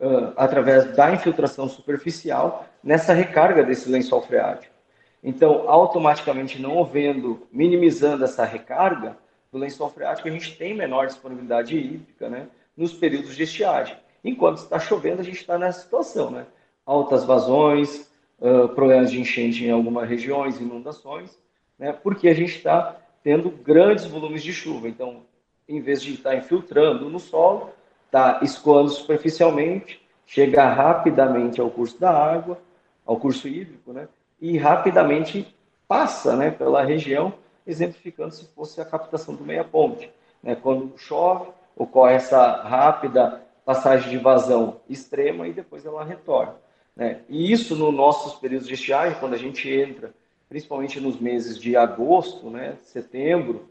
uh, 0.00 0.32
através 0.36 0.96
da 0.96 1.12
infiltração 1.12 1.68
superficial, 1.68 2.66
nessa 2.82 3.12
recarga 3.12 3.62
desse 3.62 3.88
lençol 3.88 4.22
freático. 4.22 4.74
Então, 5.22 5.70
automaticamente 5.70 6.60
não 6.60 6.80
havendo, 6.82 7.46
minimizando 7.52 8.24
essa 8.24 8.44
recarga 8.44 9.16
do 9.52 9.58
lençol 9.58 9.88
freático, 9.88 10.26
a 10.26 10.30
gente 10.30 10.56
tem 10.56 10.74
menor 10.74 11.06
disponibilidade 11.06 11.76
hídrica 11.76 12.28
né, 12.28 12.48
nos 12.76 12.92
períodos 12.92 13.36
de 13.36 13.44
estiagem. 13.44 13.96
Enquanto 14.24 14.58
está 14.58 14.78
chovendo, 14.78 15.20
a 15.20 15.24
gente 15.24 15.40
está 15.40 15.58
nessa 15.58 15.80
situação, 15.80 16.30
né? 16.30 16.46
Altas 16.86 17.24
vazões, 17.24 18.08
uh, 18.40 18.68
problemas 18.68 19.10
de 19.10 19.20
enchente 19.20 19.64
em 19.64 19.70
algumas 19.70 20.08
regiões, 20.08 20.60
inundações, 20.60 21.36
né? 21.78 21.92
Porque 21.92 22.28
a 22.28 22.34
gente 22.34 22.56
está 22.56 22.96
tendo 23.22 23.50
grandes 23.50 24.04
volumes 24.04 24.42
de 24.42 24.52
chuva. 24.52 24.88
Então, 24.88 25.22
em 25.68 25.80
vez 25.80 26.02
de 26.02 26.14
estar 26.14 26.36
infiltrando 26.36 27.08
no 27.08 27.18
solo, 27.18 27.70
está 28.06 28.40
escoando 28.42 28.90
superficialmente, 28.90 30.00
chega 30.26 30.68
rapidamente 30.68 31.60
ao 31.60 31.70
curso 31.70 31.98
da 31.98 32.10
água, 32.10 32.58
ao 33.04 33.16
curso 33.16 33.48
hídrico, 33.48 33.92
né? 33.92 34.08
E 34.40 34.56
rapidamente 34.58 35.54
passa, 35.86 36.36
né, 36.36 36.50
pela 36.50 36.82
região, 36.82 37.34
exemplificando 37.66 38.34
se 38.34 38.46
fosse 38.54 38.80
a 38.80 38.84
captação 38.84 39.34
do 39.34 39.44
meia 39.44 39.64
ponte, 39.64 40.10
né? 40.42 40.54
Quando 40.54 40.96
chove, 40.96 41.50
ocorre 41.76 42.14
essa 42.14 42.62
rápida 42.62 43.42
passagem 43.72 44.10
de 44.10 44.18
vazão 44.18 44.80
extrema 44.86 45.48
e 45.48 45.52
depois 45.52 45.86
ela 45.86 46.04
retorna. 46.04 46.56
Né? 46.94 47.20
E 47.26 47.50
isso 47.50 47.74
nos 47.74 47.94
nossos 47.94 48.34
períodos 48.34 48.68
de 48.68 48.74
estiagem, 48.74 49.18
quando 49.18 49.32
a 49.32 49.38
gente 49.38 49.68
entra, 49.70 50.12
principalmente 50.46 51.00
nos 51.00 51.18
meses 51.18 51.58
de 51.58 51.74
agosto, 51.74 52.50
né, 52.50 52.76
setembro, 52.82 53.66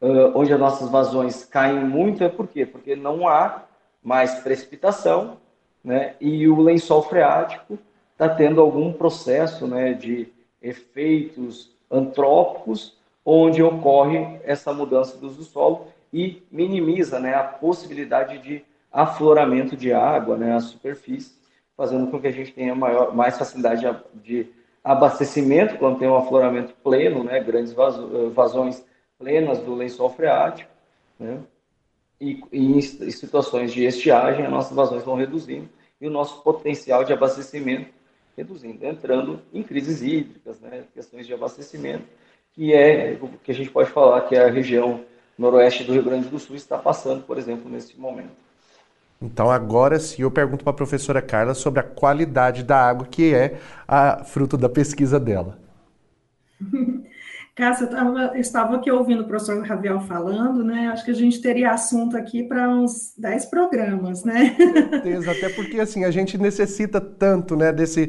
uh, 0.00 0.30
onde 0.36 0.52
as 0.52 0.60
nossas 0.60 0.88
vazões 0.88 1.44
caem 1.44 1.84
muito, 1.84 2.22
é 2.22 2.28
por 2.28 2.46
quê? 2.46 2.64
Porque 2.64 2.94
não 2.94 3.26
há 3.26 3.64
mais 4.00 4.36
precipitação 4.36 5.38
né, 5.82 6.14
e 6.20 6.46
o 6.46 6.60
lençol 6.60 7.02
freático 7.02 7.76
está 8.12 8.28
tendo 8.28 8.60
algum 8.60 8.92
processo 8.92 9.66
né, 9.66 9.92
de 9.92 10.28
efeitos 10.62 11.72
antrópicos 11.90 12.96
onde 13.24 13.60
ocorre 13.60 14.38
essa 14.44 14.72
mudança 14.72 15.18
do 15.18 15.30
do 15.30 15.42
solo 15.42 15.88
e 16.12 16.42
minimiza 16.50 17.18
né, 17.18 17.34
a 17.34 17.42
possibilidade 17.42 18.38
de 18.38 18.64
afloramento 18.92 19.76
de 19.76 19.92
água, 19.92 20.36
né, 20.36 20.54
a 20.54 20.60
superfície, 20.60 21.34
fazendo 21.76 22.10
com 22.10 22.20
que 22.20 22.26
a 22.26 22.32
gente 22.32 22.52
tenha 22.52 22.74
maior, 22.74 23.14
mais 23.14 23.38
facilidade 23.38 23.84
de 24.22 24.46
abastecimento 24.84 25.78
quando 25.78 25.98
tem 25.98 26.08
um 26.08 26.16
afloramento 26.16 26.74
pleno, 26.82 27.24
né, 27.24 27.40
grandes 27.40 27.72
vazões 28.34 28.84
plenas 29.18 29.58
do 29.60 29.74
lençol 29.74 30.10
freático, 30.10 30.70
né, 31.18 31.40
e, 32.20 32.40
e, 32.52 32.76
em 32.76 32.80
situações 32.80 33.72
de 33.72 33.84
estiagem, 33.84 34.44
as 34.44 34.50
nossas 34.50 34.76
vazões 34.76 35.02
vão 35.02 35.16
reduzindo 35.16 35.68
e 36.00 36.06
o 36.06 36.10
nosso 36.10 36.42
potencial 36.42 37.04
de 37.04 37.12
abastecimento 37.12 37.90
reduzindo, 38.36 38.84
entrando 38.86 39.40
em 39.52 39.62
crises 39.62 40.02
hídricas, 40.02 40.60
né, 40.60 40.84
questões 40.94 41.26
de 41.26 41.34
abastecimento, 41.34 42.04
que 42.52 42.72
é 42.72 43.18
o 43.20 43.28
que 43.28 43.50
a 43.50 43.54
gente 43.54 43.70
pode 43.70 43.90
falar 43.90 44.22
que 44.22 44.36
a 44.36 44.50
região 44.50 45.04
noroeste 45.38 45.84
do 45.84 45.92
Rio 45.92 46.02
Grande 46.02 46.28
do 46.28 46.38
Sul 46.38 46.56
está 46.56 46.78
passando, 46.78 47.24
por 47.24 47.38
exemplo, 47.38 47.70
nesse 47.70 47.98
momento. 47.98 48.41
Então 49.22 49.50
agora 49.50 49.98
sim 50.00 50.22
eu 50.22 50.30
pergunto 50.30 50.64
para 50.64 50.72
a 50.72 50.76
professora 50.76 51.22
Carla 51.22 51.54
sobre 51.54 51.80
a 51.80 51.84
qualidade 51.84 52.62
da 52.62 52.76
água, 52.76 53.06
que 53.06 53.34
é 53.34 53.58
a 53.86 54.24
fruto 54.24 54.56
da 54.56 54.68
pesquisa 54.68 55.20
dela. 55.20 55.58
Cássia, 57.54 57.84
eu, 57.84 57.90
tava, 57.90 58.18
eu 58.34 58.40
estava 58.40 58.76
aqui 58.76 58.90
ouvindo 58.90 59.24
o 59.24 59.26
professor 59.26 59.62
Ravel 59.62 60.00
falando, 60.00 60.64
né? 60.64 60.88
Acho 60.90 61.04
que 61.04 61.10
a 61.10 61.14
gente 61.14 61.38
teria 61.42 61.70
assunto 61.70 62.16
aqui 62.16 62.42
para 62.42 62.66
uns 62.70 63.12
10 63.18 63.44
programas, 63.46 64.24
né? 64.24 64.56
Com 64.56 64.72
certeza, 64.72 65.32
até 65.32 65.50
porque 65.50 65.78
assim, 65.78 66.02
a 66.06 66.10
gente 66.10 66.38
necessita 66.38 66.98
tanto 66.98 67.54
né, 67.54 67.70
desse, 67.70 68.06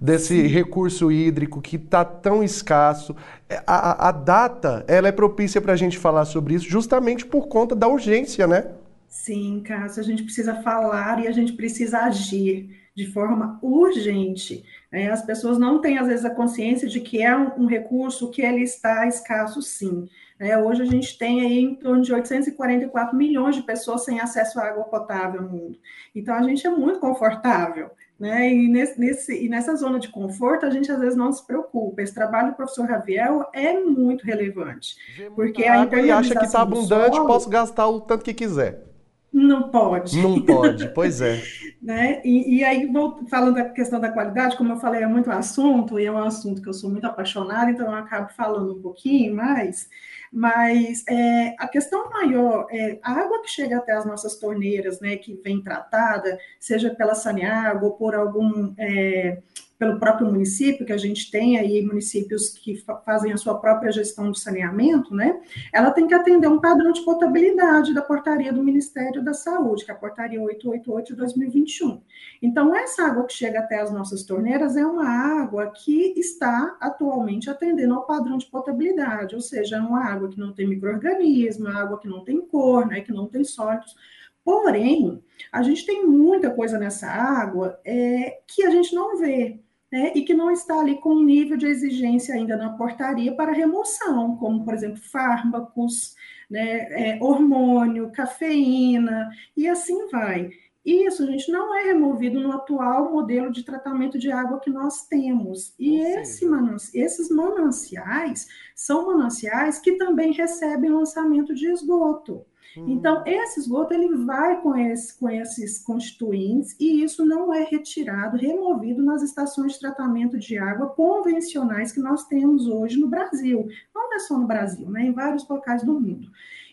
desse 0.00 0.46
recurso 0.46 1.12
hídrico 1.12 1.60
que 1.60 1.76
está 1.76 2.06
tão 2.06 2.42
escasso. 2.42 3.14
É, 3.50 3.62
a, 3.66 4.08
a 4.08 4.12
data 4.12 4.82
ela 4.88 5.08
é 5.08 5.12
propícia 5.12 5.60
para 5.60 5.74
a 5.74 5.76
gente 5.76 5.98
falar 5.98 6.24
sobre 6.24 6.54
isso 6.54 6.66
justamente 6.66 7.26
por 7.26 7.48
conta 7.48 7.74
da 7.76 7.86
urgência, 7.86 8.46
né? 8.46 8.64
Sim, 9.08 9.62
Cássio, 9.64 10.02
a 10.02 10.04
gente 10.04 10.22
precisa 10.22 10.54
falar 10.62 11.22
e 11.22 11.28
a 11.28 11.32
gente 11.32 11.52
precisa 11.52 12.00
agir 12.00 12.86
de 12.96 13.06
forma 13.06 13.58
urgente. 13.62 14.64
Né? 14.90 15.10
As 15.10 15.22
pessoas 15.22 15.58
não 15.58 15.80
têm, 15.80 15.98
às 15.98 16.06
vezes, 16.06 16.24
a 16.24 16.34
consciência 16.34 16.88
de 16.88 17.00
que 17.00 17.22
é 17.22 17.36
um, 17.36 17.64
um 17.64 17.66
recurso 17.66 18.30
que 18.30 18.40
ele 18.40 18.62
está 18.62 19.06
escasso, 19.06 19.60
sim. 19.60 20.08
Né? 20.40 20.56
Hoje 20.56 20.82
a 20.82 20.86
gente 20.86 21.18
tem 21.18 21.42
aí 21.42 21.58
em 21.58 21.74
torno 21.74 22.02
de 22.02 22.12
844 22.12 23.14
milhões 23.14 23.54
de 23.54 23.62
pessoas 23.62 24.04
sem 24.04 24.18
acesso 24.18 24.58
à 24.58 24.68
água 24.68 24.84
potável 24.84 25.42
no 25.42 25.50
mundo. 25.50 25.78
Então, 26.14 26.34
a 26.34 26.42
gente 26.42 26.66
é 26.66 26.70
muito 26.70 26.98
confortável. 26.98 27.90
Né? 28.18 28.50
E, 28.50 28.66
nesse, 28.66 28.98
nesse, 28.98 29.44
e 29.44 29.46
nessa 29.46 29.76
zona 29.76 29.98
de 29.98 30.08
conforto, 30.08 30.64
a 30.64 30.70
gente 30.70 30.90
às 30.90 30.98
vezes 30.98 31.16
não 31.16 31.30
se 31.30 31.46
preocupa. 31.46 32.00
Esse 32.00 32.14
trabalho 32.14 32.52
do 32.52 32.56
professor 32.56 32.88
Raviel 32.88 33.46
é 33.52 33.78
muito 33.78 34.24
relevante. 34.24 34.96
Porque 35.34 35.64
a 35.64 35.84
e 35.84 36.10
acha 36.10 36.34
que 36.34 36.46
está 36.46 36.62
abundante, 36.62 37.14
solo, 37.16 37.26
posso 37.26 37.50
gastar 37.50 37.86
o 37.88 38.00
tanto 38.00 38.24
que 38.24 38.32
quiser. 38.32 38.95
Não 39.32 39.70
pode. 39.70 40.20
Não 40.20 40.40
pode, 40.40 40.88
pois 40.94 41.20
é. 41.20 41.42
né? 41.82 42.20
E, 42.24 42.56
e, 42.56 42.64
aí, 42.64 42.86
vou, 42.86 43.26
falando 43.28 43.56
da 43.56 43.68
questão 43.68 44.00
da 44.00 44.10
qualidade, 44.10 44.56
como 44.56 44.72
eu 44.72 44.76
falei, 44.76 45.02
é 45.02 45.06
muito 45.06 45.30
assunto, 45.30 46.00
e 46.00 46.06
é 46.06 46.12
um 46.12 46.18
assunto 46.18 46.62
que 46.62 46.68
eu 46.68 46.74
sou 46.74 46.90
muito 46.90 47.06
apaixonada, 47.06 47.70
então 47.70 47.86
eu 47.86 47.94
acabo 47.94 48.30
falando 48.32 48.78
um 48.78 48.82
pouquinho 48.82 49.34
mais. 49.34 49.88
Mas 50.32 51.04
é, 51.08 51.54
a 51.58 51.68
questão 51.68 52.10
maior 52.10 52.66
é 52.70 52.98
a 53.02 53.12
água 53.12 53.42
que 53.42 53.50
chega 53.50 53.76
até 53.76 53.92
as 53.92 54.04
nossas 54.04 54.36
torneiras, 54.36 55.00
né, 55.00 55.16
que 55.16 55.34
vem 55.42 55.62
tratada, 55.62 56.38
seja 56.58 56.90
pela 56.90 57.14
Saneágua 57.14 57.88
ou 57.88 57.94
por 57.94 58.14
algum. 58.14 58.74
É, 58.78 59.38
pelo 59.78 59.98
próprio 59.98 60.26
município, 60.26 60.86
que 60.86 60.92
a 60.92 60.96
gente 60.96 61.30
tem 61.30 61.58
aí 61.58 61.82
municípios 61.82 62.48
que 62.50 62.82
fazem 63.04 63.32
a 63.32 63.36
sua 63.36 63.58
própria 63.58 63.92
gestão 63.92 64.30
do 64.30 64.36
saneamento, 64.36 65.14
né? 65.14 65.40
Ela 65.72 65.90
tem 65.90 66.06
que 66.06 66.14
atender 66.14 66.48
um 66.48 66.60
padrão 66.60 66.92
de 66.92 67.04
potabilidade 67.04 67.92
da 67.92 68.00
portaria 68.00 68.52
do 68.52 68.62
Ministério 68.62 69.22
da 69.22 69.34
Saúde, 69.34 69.84
que 69.84 69.90
é 69.90 69.94
a 69.94 69.98
portaria 69.98 70.40
888 70.40 71.08
de 71.08 71.16
2021. 71.16 72.00
Então, 72.40 72.74
essa 72.74 73.04
água 73.04 73.26
que 73.26 73.34
chega 73.34 73.58
até 73.58 73.80
as 73.80 73.92
nossas 73.92 74.24
torneiras 74.24 74.76
é 74.76 74.86
uma 74.86 75.08
água 75.08 75.70
que 75.70 76.14
está 76.16 76.76
atualmente 76.80 77.50
atendendo 77.50 77.94
ao 77.94 78.06
padrão 78.06 78.38
de 78.38 78.46
potabilidade, 78.46 79.34
ou 79.34 79.40
seja, 79.40 79.76
é 79.76 79.80
uma 79.80 80.04
água 80.04 80.28
que 80.30 80.38
não 80.38 80.54
tem 80.54 80.66
microorganismo, 80.66 81.68
é 81.68 81.72
água 81.72 81.98
que 81.98 82.08
não 82.08 82.24
tem 82.24 82.40
cor, 82.40 82.86
né, 82.86 83.02
que 83.02 83.12
não 83.12 83.26
tem 83.26 83.44
sólidos. 83.44 83.94
Porém, 84.42 85.22
a 85.50 85.60
gente 85.62 85.84
tem 85.84 86.06
muita 86.06 86.50
coisa 86.50 86.78
nessa 86.78 87.08
água 87.08 87.80
é, 87.84 88.38
que 88.46 88.64
a 88.64 88.70
gente 88.70 88.94
não 88.94 89.18
vê 89.18 89.60
né, 89.90 90.12
e 90.14 90.22
que 90.22 90.34
não 90.34 90.50
está 90.50 90.78
ali 90.80 91.00
com 91.00 91.10
um 91.10 91.24
nível 91.24 91.56
de 91.56 91.66
exigência 91.66 92.34
ainda 92.34 92.56
na 92.56 92.70
portaria 92.70 93.34
para 93.34 93.52
remoção, 93.52 94.36
como, 94.36 94.64
por 94.64 94.74
exemplo, 94.74 95.00
fármacos, 95.00 96.14
né, 96.50 96.86
é, 96.90 97.18
hormônio, 97.22 98.10
cafeína, 98.10 99.30
e 99.56 99.68
assim 99.68 100.08
vai. 100.08 100.50
Isso, 100.84 101.26
gente, 101.26 101.50
não 101.50 101.76
é 101.76 101.86
removido 101.86 102.38
no 102.38 102.52
atual 102.52 103.10
modelo 103.10 103.50
de 103.50 103.64
tratamento 103.64 104.16
de 104.16 104.30
água 104.30 104.60
que 104.60 104.70
nós 104.70 105.04
temos. 105.08 105.74
E 105.80 105.98
esse 105.98 106.46
esses 106.94 107.28
mananciais 107.28 108.46
são 108.72 109.06
mananciais 109.06 109.80
que 109.80 109.96
também 109.96 110.32
recebem 110.32 110.90
lançamento 110.90 111.52
de 111.52 111.66
esgoto. 111.66 112.46
Então, 112.76 113.22
esse 113.26 113.60
esgoto 113.60 113.94
ele 113.94 114.16
vai 114.24 114.60
com, 114.60 114.76
esse, 114.76 115.18
com 115.18 115.30
esses 115.30 115.82
constituintes 115.82 116.76
e 116.78 117.02
isso 117.02 117.24
não 117.24 117.52
é 117.52 117.64
retirado, 117.64 118.36
removido 118.36 119.02
nas 119.02 119.22
estações 119.22 119.74
de 119.74 119.80
tratamento 119.80 120.38
de 120.38 120.58
água 120.58 120.88
convencionais 120.88 121.92
que 121.92 122.00
nós 122.00 122.24
temos 122.24 122.66
hoje 122.66 122.98
no 122.98 123.08
Brasil. 123.08 123.66
Não 123.94 124.14
é 124.14 124.18
só 124.18 124.38
no 124.38 124.46
Brasil, 124.46 124.90
né? 124.90 125.04
em 125.04 125.12
vários 125.12 125.48
locais 125.48 125.82
do 125.82 125.98
mundo. 125.98 126.28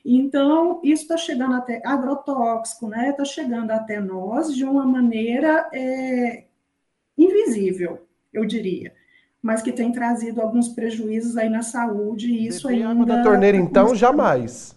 Então, 0.06 0.82
isso 0.84 1.04
está 1.04 1.16
chegando 1.16 1.54
até 1.54 1.82
agrotóxico, 1.86 2.90
né? 2.90 3.12
Está 3.12 3.24
chegando 3.24 3.72
até 3.72 4.02
nós 4.02 4.54
de 4.54 4.66
uma 4.66 4.86
maneira 4.86 5.70
é, 5.74 6.44
invisível, 7.18 8.06
eu 8.34 8.46
diria, 8.46 8.94
mas 9.42 9.62
que 9.62 9.72
tem 9.72 9.94
trazido 9.94 10.42
alguns 10.42 10.68
prejuízos 10.68 11.38
aí 11.38 11.48
na 11.48 11.62
saúde. 11.62 12.28
E 12.28 12.48
isso 12.48 12.68
Beber 12.68 12.86
ainda. 12.86 12.92
Água 12.92 13.06
da 13.06 13.24
torneira, 13.24 13.56
então, 13.56 13.96
jamais. 13.96 14.76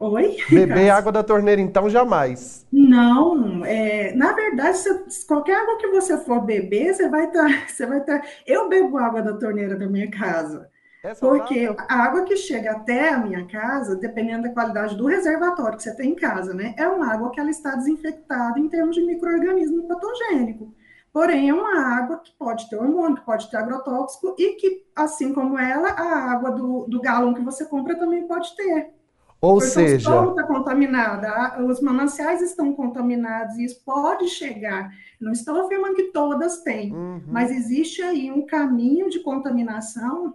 Oi? 0.00 0.36
Beber 0.48 0.90
água 0.90 1.10
da 1.10 1.24
torneira, 1.24 1.60
então, 1.60 1.90
jamais. 1.90 2.64
Não, 2.72 3.64
é, 3.64 4.14
na 4.14 4.32
verdade, 4.32 4.78
se, 4.78 5.26
qualquer 5.26 5.56
água 5.60 5.76
que 5.76 5.88
você 5.88 6.16
for 6.18 6.40
beber, 6.40 6.94
você 6.94 7.08
vai 7.08 7.26
estar. 7.26 7.48
Tá, 7.48 7.48
você 7.66 7.84
vai 7.84 8.04
tá, 8.04 8.22
eu 8.46 8.68
bebo 8.68 8.96
água 8.96 9.20
da 9.22 9.32
torneira 9.32 9.76
da 9.76 9.88
minha 9.88 10.08
casa. 10.08 10.70
É 11.02 11.14
porque 11.14 11.74
a 11.88 11.94
água 11.94 12.24
que 12.24 12.36
chega 12.36 12.72
até 12.72 13.10
a 13.10 13.18
minha 13.18 13.46
casa, 13.46 13.96
dependendo 13.96 14.44
da 14.44 14.52
qualidade 14.52 14.96
do 14.96 15.06
reservatório 15.06 15.76
que 15.76 15.82
você 15.82 15.94
tem 15.96 16.10
em 16.10 16.16
casa, 16.16 16.54
né? 16.54 16.74
É 16.76 16.86
uma 16.86 17.12
água 17.12 17.30
que 17.30 17.40
ela 17.40 17.50
está 17.50 17.74
desinfectada 17.74 18.58
em 18.58 18.68
termos 18.68 18.94
de 18.94 19.04
microorganismo 19.04 19.86
patogênico. 19.86 20.74
Porém, 21.12 21.48
é 21.48 21.54
uma 21.54 21.98
água 21.98 22.18
que 22.18 22.32
pode 22.38 22.68
ter 22.68 22.76
hormônio, 22.76 23.16
que 23.16 23.24
pode 23.24 23.50
ter 23.50 23.56
agrotóxico 23.56 24.34
e 24.38 24.54
que, 24.54 24.84
assim 24.94 25.32
como 25.32 25.58
ela, 25.58 25.88
a 25.88 26.30
água 26.32 26.50
do, 26.50 26.86
do 26.88 27.00
galão 27.00 27.34
que 27.34 27.42
você 27.42 27.64
compra 27.64 27.96
também 27.96 28.26
pode 28.26 28.54
ter. 28.54 28.97
Ou 29.40 29.58
Porque 29.58 29.70
seja, 29.70 30.10
o 30.10 30.12
solo 30.12 30.30
está 30.30 30.42
contaminado, 30.42 31.64
os 31.64 31.80
mananciais 31.80 32.42
estão 32.42 32.72
contaminados, 32.72 33.56
e 33.56 33.64
isso 33.64 33.80
pode 33.84 34.28
chegar. 34.28 34.90
Não 35.20 35.30
estou 35.30 35.64
afirmando 35.64 35.94
que 35.94 36.10
todas 36.10 36.62
têm, 36.62 36.92
uhum. 36.92 37.22
mas 37.26 37.50
existe 37.50 38.02
aí 38.02 38.32
um 38.32 38.44
caminho 38.44 39.08
de 39.08 39.20
contaminação 39.20 40.34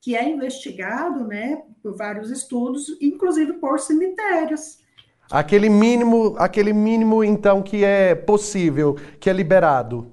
que 0.00 0.16
é 0.16 0.28
investigado, 0.28 1.26
né, 1.26 1.62
por 1.82 1.96
vários 1.96 2.30
estudos, 2.30 2.96
inclusive 3.00 3.52
por 3.54 3.78
cemitérios. 3.78 4.78
Aquele 5.30 5.68
mínimo, 5.68 6.34
aquele 6.38 6.72
mínimo 6.72 7.22
então 7.22 7.62
que 7.62 7.84
é 7.84 8.16
possível, 8.16 8.96
que 9.20 9.30
é 9.30 9.32
liberado. 9.32 10.09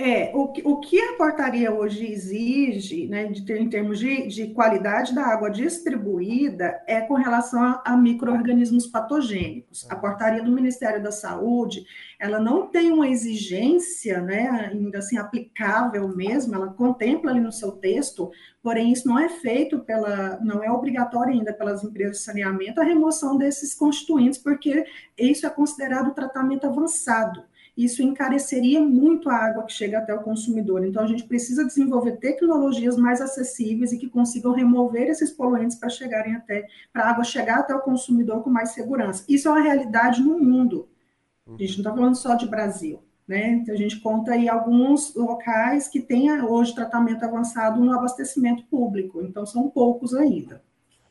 É, 0.00 0.30
o, 0.32 0.44
o 0.44 0.80
que 0.80 1.00
a 1.00 1.14
portaria 1.14 1.74
hoje 1.74 2.06
exige, 2.06 3.08
né, 3.08 3.26
de 3.26 3.44
ter, 3.44 3.60
em 3.60 3.68
termos 3.68 3.98
de, 3.98 4.28
de 4.28 4.54
qualidade 4.54 5.12
da 5.12 5.26
água 5.26 5.50
distribuída, 5.50 6.80
é 6.86 7.00
com 7.00 7.14
relação 7.14 7.60
a, 7.60 7.82
a 7.84 7.96
micro-organismos 7.96 8.86
patogênicos. 8.86 9.90
A 9.90 9.96
portaria 9.96 10.40
do 10.40 10.52
Ministério 10.52 11.02
da 11.02 11.10
Saúde, 11.10 11.84
ela 12.16 12.38
não 12.38 12.68
tem 12.68 12.92
uma 12.92 13.08
exigência, 13.08 14.20
né, 14.20 14.70
ainda 14.72 14.98
assim, 14.98 15.18
aplicável 15.18 16.06
mesmo, 16.14 16.54
ela 16.54 16.72
contempla 16.72 17.32
ali 17.32 17.40
no 17.40 17.50
seu 17.50 17.72
texto, 17.72 18.30
porém 18.62 18.92
isso 18.92 19.08
não 19.08 19.18
é 19.18 19.28
feito 19.28 19.80
pela, 19.80 20.38
não 20.40 20.62
é 20.62 20.70
obrigatório 20.70 21.32
ainda 21.32 21.52
pelas 21.52 21.82
empresas 21.82 22.18
de 22.18 22.22
saneamento 22.22 22.80
a 22.80 22.84
remoção 22.84 23.36
desses 23.36 23.74
constituintes, 23.74 24.38
porque 24.38 24.84
isso 25.18 25.44
é 25.44 25.50
considerado 25.50 26.14
tratamento 26.14 26.68
avançado 26.68 27.47
isso 27.78 28.02
encareceria 28.02 28.80
muito 28.80 29.30
a 29.30 29.36
água 29.36 29.62
que 29.62 29.72
chega 29.72 29.98
até 29.98 30.12
o 30.12 30.22
consumidor. 30.22 30.84
Então, 30.84 31.00
a 31.00 31.06
gente 31.06 31.22
precisa 31.22 31.64
desenvolver 31.64 32.16
tecnologias 32.16 32.96
mais 32.96 33.20
acessíveis 33.20 33.92
e 33.92 33.98
que 33.98 34.10
consigam 34.10 34.52
remover 34.52 35.06
esses 35.06 35.30
poluentes 35.30 35.76
para 35.76 35.88
chegarem 35.88 36.34
até, 36.34 36.66
para 36.92 37.04
a 37.04 37.10
água 37.10 37.22
chegar 37.22 37.60
até 37.60 37.72
o 37.72 37.80
consumidor 37.80 38.42
com 38.42 38.50
mais 38.50 38.70
segurança. 38.70 39.24
Isso 39.28 39.46
é 39.46 39.52
uma 39.52 39.60
realidade 39.60 40.20
no 40.20 40.40
mundo. 40.40 40.88
A 41.46 41.52
gente 41.52 41.74
não 41.74 41.78
está 41.78 41.94
falando 41.94 42.16
só 42.16 42.34
de 42.34 42.48
Brasil. 42.48 43.00
Né? 43.28 43.52
Então, 43.52 43.72
a 43.72 43.78
gente 43.78 44.00
conta 44.00 44.32
aí 44.32 44.48
alguns 44.48 45.14
locais 45.14 45.86
que 45.86 46.00
têm 46.00 46.32
hoje 46.42 46.74
tratamento 46.74 47.22
avançado 47.24 47.80
no 47.80 47.92
abastecimento 47.92 48.64
público, 48.64 49.22
então 49.22 49.46
são 49.46 49.68
poucos 49.68 50.14
ainda. 50.14 50.62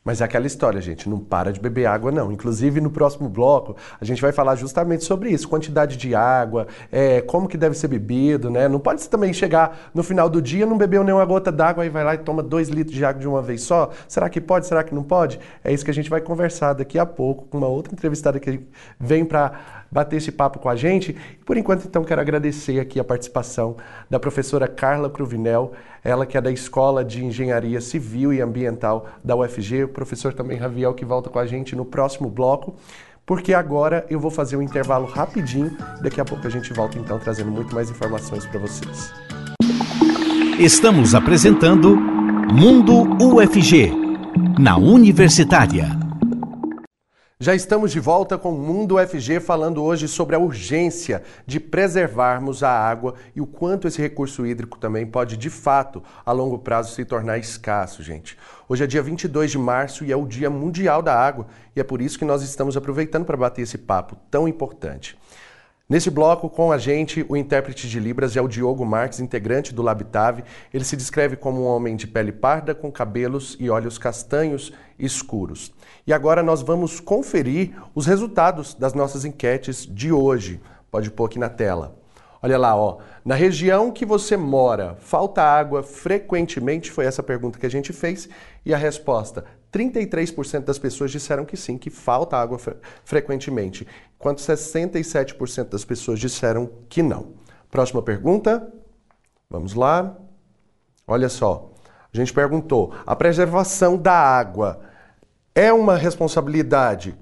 Mas 0.08 0.22
é 0.22 0.24
aquela 0.24 0.46
história, 0.46 0.80
gente, 0.80 1.06
não 1.06 1.18
para 1.18 1.52
de 1.52 1.60
beber 1.60 1.84
água, 1.84 2.10
não. 2.10 2.32
Inclusive, 2.32 2.80
no 2.80 2.90
próximo 2.90 3.28
bloco, 3.28 3.76
a 4.00 4.04
gente 4.06 4.22
vai 4.22 4.32
falar 4.32 4.54
justamente 4.54 5.04
sobre 5.04 5.28
isso: 5.28 5.46
quantidade 5.46 5.98
de 5.98 6.14
água, 6.14 6.66
é, 6.90 7.20
como 7.20 7.46
que 7.46 7.58
deve 7.58 7.76
ser 7.76 7.88
bebido, 7.88 8.48
né? 8.48 8.68
Não 8.68 8.80
pode 8.80 9.06
também 9.06 9.34
chegar 9.34 9.90
no 9.92 10.02
final 10.02 10.30
do 10.30 10.40
dia, 10.40 10.64
não 10.64 10.78
bebeu 10.78 11.04
nenhuma 11.04 11.26
gota 11.26 11.52
d'água 11.52 11.84
e 11.84 11.90
vai 11.90 12.04
lá 12.04 12.14
e 12.14 12.18
toma 12.18 12.42
dois 12.42 12.70
litros 12.70 12.96
de 12.96 13.04
água 13.04 13.20
de 13.20 13.28
uma 13.28 13.42
vez 13.42 13.60
só. 13.60 13.90
Será 14.08 14.30
que 14.30 14.40
pode? 14.40 14.66
Será 14.66 14.82
que 14.82 14.94
não 14.94 15.02
pode? 15.02 15.38
É 15.62 15.70
isso 15.70 15.84
que 15.84 15.90
a 15.90 15.94
gente 15.94 16.08
vai 16.08 16.22
conversar 16.22 16.72
daqui 16.72 16.98
a 16.98 17.04
pouco 17.04 17.44
com 17.44 17.58
uma 17.58 17.68
outra 17.68 17.92
entrevistada 17.92 18.40
que 18.40 18.62
vem 18.98 19.26
para 19.26 19.78
bater 19.90 20.16
esse 20.16 20.30
papo 20.30 20.58
com 20.58 20.68
a 20.68 20.76
gente. 20.76 21.16
Por 21.44 21.56
enquanto, 21.56 21.86
então, 21.86 22.04
quero 22.04 22.20
agradecer 22.20 22.78
aqui 22.78 23.00
a 23.00 23.04
participação 23.04 23.76
da 24.08 24.20
professora 24.20 24.68
Carla 24.68 25.08
Cruvinel, 25.08 25.72
ela 26.04 26.26
que 26.26 26.36
é 26.36 26.40
da 26.40 26.50
Escola 26.50 27.04
de 27.04 27.24
Engenharia 27.24 27.80
Civil 27.80 28.32
e 28.32 28.40
Ambiental 28.40 29.06
da 29.24 29.34
UFG, 29.36 29.86
professor 29.98 30.32
também 30.32 30.56
Raviel, 30.56 30.94
que 30.94 31.04
volta 31.04 31.28
com 31.28 31.40
a 31.40 31.46
gente 31.46 31.74
no 31.74 31.84
próximo 31.84 32.30
bloco, 32.30 32.76
porque 33.26 33.52
agora 33.52 34.06
eu 34.08 34.20
vou 34.20 34.30
fazer 34.30 34.56
um 34.56 34.62
intervalo 34.62 35.06
rapidinho, 35.06 35.76
daqui 36.00 36.20
a 36.20 36.24
pouco 36.24 36.46
a 36.46 36.50
gente 36.50 36.72
volta 36.72 36.96
então 36.96 37.18
trazendo 37.18 37.50
muito 37.50 37.74
mais 37.74 37.90
informações 37.90 38.46
para 38.46 38.60
vocês. 38.60 39.12
Estamos 40.56 41.16
apresentando 41.16 41.96
Mundo 41.96 43.02
UFG, 43.20 43.92
na 44.56 44.76
Universitária. 44.76 45.88
Já 47.40 47.54
estamos 47.54 47.92
de 47.92 48.00
volta 48.00 48.36
com 48.36 48.52
o 48.52 48.58
Mundo 48.58 48.96
UFG 48.96 49.38
falando 49.38 49.82
hoje 49.82 50.08
sobre 50.08 50.34
a 50.34 50.40
urgência 50.40 51.22
de 51.46 51.60
preservarmos 51.60 52.64
a 52.64 52.70
água 52.70 53.14
e 53.34 53.40
o 53.40 53.46
quanto 53.46 53.86
esse 53.86 54.02
recurso 54.02 54.44
hídrico 54.44 54.76
também 54.76 55.06
pode, 55.06 55.36
de 55.36 55.48
fato, 55.48 56.02
a 56.26 56.32
longo 56.32 56.58
prazo 56.58 56.92
se 56.92 57.04
tornar 57.04 57.38
escasso, 57.38 58.02
gente. 58.02 58.36
Hoje 58.70 58.84
é 58.84 58.86
dia 58.86 59.00
22 59.00 59.50
de 59.50 59.56
março 59.56 60.04
e 60.04 60.12
é 60.12 60.16
o 60.16 60.26
Dia 60.26 60.50
Mundial 60.50 61.00
da 61.00 61.18
Água 61.18 61.46
e 61.74 61.80
é 61.80 61.82
por 61.82 62.02
isso 62.02 62.18
que 62.18 62.24
nós 62.26 62.42
estamos 62.42 62.76
aproveitando 62.76 63.24
para 63.24 63.34
bater 63.34 63.62
esse 63.62 63.78
papo 63.78 64.14
tão 64.30 64.46
importante. 64.46 65.16
Nesse 65.88 66.10
bloco, 66.10 66.50
com 66.50 66.70
a 66.70 66.76
gente, 66.76 67.24
o 67.30 67.34
intérprete 67.34 67.88
de 67.88 67.98
Libras 67.98 68.36
é 68.36 68.42
o 68.42 68.46
Diogo 68.46 68.84
Marques, 68.84 69.20
integrante 69.20 69.72
do 69.72 69.80
Labitave. 69.80 70.44
Ele 70.72 70.84
se 70.84 70.98
descreve 70.98 71.34
como 71.34 71.62
um 71.62 71.66
homem 71.66 71.96
de 71.96 72.06
pele 72.06 72.30
parda, 72.30 72.74
com 72.74 72.92
cabelos 72.92 73.56
e 73.58 73.70
olhos 73.70 73.96
castanhos 73.96 74.70
escuros. 74.98 75.72
E 76.06 76.12
agora 76.12 76.42
nós 76.42 76.60
vamos 76.60 77.00
conferir 77.00 77.72
os 77.94 78.04
resultados 78.04 78.74
das 78.74 78.92
nossas 78.92 79.24
enquetes 79.24 79.86
de 79.86 80.12
hoje. 80.12 80.60
Pode 80.90 81.10
pôr 81.10 81.24
aqui 81.24 81.38
na 81.38 81.48
tela. 81.48 81.97
Olha 82.42 82.56
lá, 82.56 82.76
ó. 82.76 82.98
Na 83.24 83.34
região 83.34 83.90
que 83.90 84.06
você 84.06 84.36
mora, 84.36 84.96
falta 85.00 85.42
água 85.42 85.82
frequentemente? 85.82 86.90
Foi 86.90 87.04
essa 87.04 87.22
pergunta 87.22 87.58
que 87.58 87.66
a 87.66 87.70
gente 87.70 87.92
fez. 87.92 88.28
E 88.64 88.72
a 88.72 88.76
resposta: 88.76 89.44
33% 89.72 90.60
das 90.60 90.78
pessoas 90.78 91.10
disseram 91.10 91.44
que 91.44 91.56
sim, 91.56 91.76
que 91.76 91.90
falta 91.90 92.36
água 92.36 92.58
fre 92.58 92.76
frequentemente, 93.04 93.86
enquanto 94.16 94.38
67% 94.38 95.68
das 95.68 95.84
pessoas 95.84 96.20
disseram 96.20 96.70
que 96.88 97.02
não. 97.02 97.34
Próxima 97.70 98.02
pergunta. 98.02 98.72
Vamos 99.50 99.74
lá. 99.74 100.16
Olha 101.06 101.28
só. 101.28 101.70
A 102.12 102.16
gente 102.16 102.32
perguntou: 102.32 102.94
a 103.06 103.16
preservação 103.16 103.96
da 103.96 104.14
água 104.14 104.80
é 105.54 105.72
uma 105.72 105.96
responsabilidade 105.96 107.16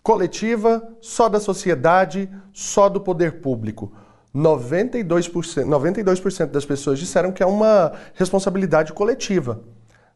coletiva, 0.00 0.96
só 1.00 1.28
da 1.28 1.40
sociedade, 1.40 2.30
só 2.52 2.88
do 2.88 3.00
poder 3.00 3.40
público? 3.40 3.92
92%, 4.34 5.64
92% 5.64 6.46
das 6.46 6.64
pessoas 6.64 6.98
disseram 6.98 7.32
que 7.32 7.42
é 7.42 7.46
uma 7.46 7.92
responsabilidade 8.14 8.92
coletiva. 8.92 9.60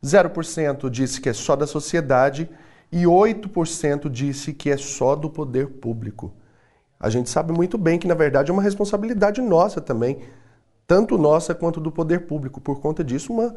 0% 0.04 0.90
disse 0.90 1.20
que 1.20 1.28
é 1.28 1.32
só 1.32 1.54
da 1.54 1.66
sociedade 1.66 2.48
e 2.90 3.04
8% 3.04 4.10
disse 4.10 4.52
que 4.52 4.70
é 4.70 4.76
só 4.76 5.16
do 5.16 5.30
poder 5.30 5.68
público. 5.68 6.32
A 7.00 7.08
gente 7.08 7.30
sabe 7.30 7.52
muito 7.52 7.78
bem 7.78 7.98
que, 7.98 8.06
na 8.06 8.14
verdade, 8.14 8.50
é 8.50 8.52
uma 8.52 8.62
responsabilidade 8.62 9.40
nossa 9.40 9.80
também, 9.80 10.20
tanto 10.86 11.16
nossa 11.16 11.54
quanto 11.54 11.80
do 11.80 11.90
poder 11.90 12.26
público. 12.26 12.60
Por 12.60 12.80
conta 12.80 13.02
disso, 13.02 13.32
uma 13.32 13.54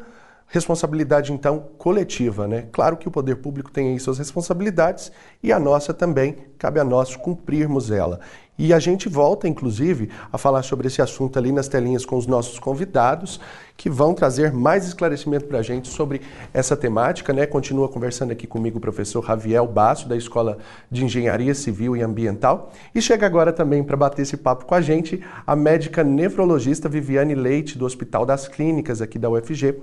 responsabilidade 0.48 1.32
então 1.32 1.68
coletiva, 1.76 2.46
né? 2.46 2.66
Claro 2.72 2.96
que 2.96 3.08
o 3.08 3.10
poder 3.10 3.36
público 3.36 3.70
tem 3.70 3.90
aí 3.90 4.00
suas 4.00 4.18
responsabilidades 4.18 5.10
e 5.42 5.52
a 5.52 5.58
nossa 5.58 5.92
também, 5.92 6.36
cabe 6.58 6.78
a 6.78 6.84
nós 6.84 7.16
cumprirmos 7.16 7.90
ela. 7.90 8.20
E 8.58 8.72
a 8.72 8.78
gente 8.78 9.06
volta, 9.06 9.46
inclusive, 9.46 10.08
a 10.32 10.38
falar 10.38 10.62
sobre 10.62 10.86
esse 10.86 11.02
assunto 11.02 11.38
ali 11.38 11.52
nas 11.52 11.68
telinhas 11.68 12.06
com 12.06 12.16
os 12.16 12.26
nossos 12.26 12.58
convidados, 12.58 13.38
que 13.76 13.90
vão 13.90 14.14
trazer 14.14 14.50
mais 14.50 14.86
esclarecimento 14.86 15.44
para 15.44 15.58
a 15.58 15.62
gente 15.62 15.88
sobre 15.88 16.22
essa 16.54 16.74
temática. 16.74 17.34
Né? 17.34 17.44
Continua 17.44 17.86
conversando 17.86 18.30
aqui 18.30 18.46
comigo 18.46 18.78
o 18.78 18.80
professor 18.80 19.20
Raviel 19.20 19.66
Basso, 19.66 20.08
da 20.08 20.16
Escola 20.16 20.56
de 20.90 21.04
Engenharia 21.04 21.54
Civil 21.54 21.94
e 21.94 22.02
Ambiental. 22.02 22.72
E 22.94 23.02
chega 23.02 23.26
agora 23.26 23.52
também 23.52 23.84
para 23.84 23.96
bater 23.96 24.22
esse 24.22 24.38
papo 24.38 24.64
com 24.64 24.74
a 24.74 24.80
gente 24.80 25.22
a 25.46 25.54
médica 25.54 26.02
nefrologista 26.02 26.88
Viviane 26.88 27.34
Leite, 27.34 27.76
do 27.76 27.84
Hospital 27.84 28.24
das 28.24 28.48
Clínicas 28.48 29.02
aqui 29.02 29.18
da 29.18 29.28
UFG 29.28 29.82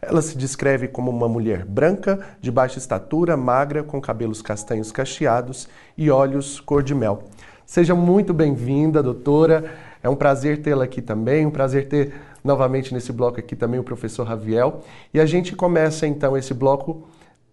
Ela 0.00 0.22
se 0.22 0.36
descreve 0.36 0.88
como 0.88 1.10
uma 1.10 1.28
mulher 1.28 1.64
branca, 1.64 2.20
de 2.40 2.50
baixa 2.50 2.78
estatura, 2.78 3.36
magra, 3.36 3.82
com 3.82 4.00
cabelos 4.00 4.42
castanhos 4.42 4.92
cacheados 4.92 5.68
e 5.96 6.10
olhos 6.10 6.60
cor 6.60 6.82
de 6.82 6.94
mel. 6.94 7.24
Seja 7.66 7.94
muito 7.94 8.34
bem-vinda, 8.34 9.02
doutora. 9.02 9.64
É 10.02 10.08
um 10.08 10.16
prazer 10.16 10.60
tê-la 10.60 10.84
aqui 10.84 11.00
também, 11.00 11.46
um 11.46 11.50
prazer 11.50 11.88
ter 11.88 12.12
novamente 12.44 12.92
nesse 12.92 13.10
bloco 13.10 13.40
aqui 13.40 13.56
também 13.56 13.80
o 13.80 13.84
professor 13.84 14.26
Raviel. 14.26 14.82
E 15.12 15.18
a 15.18 15.24
gente 15.24 15.56
começa 15.56 16.06
então 16.06 16.36
esse 16.36 16.52
bloco 16.52 17.08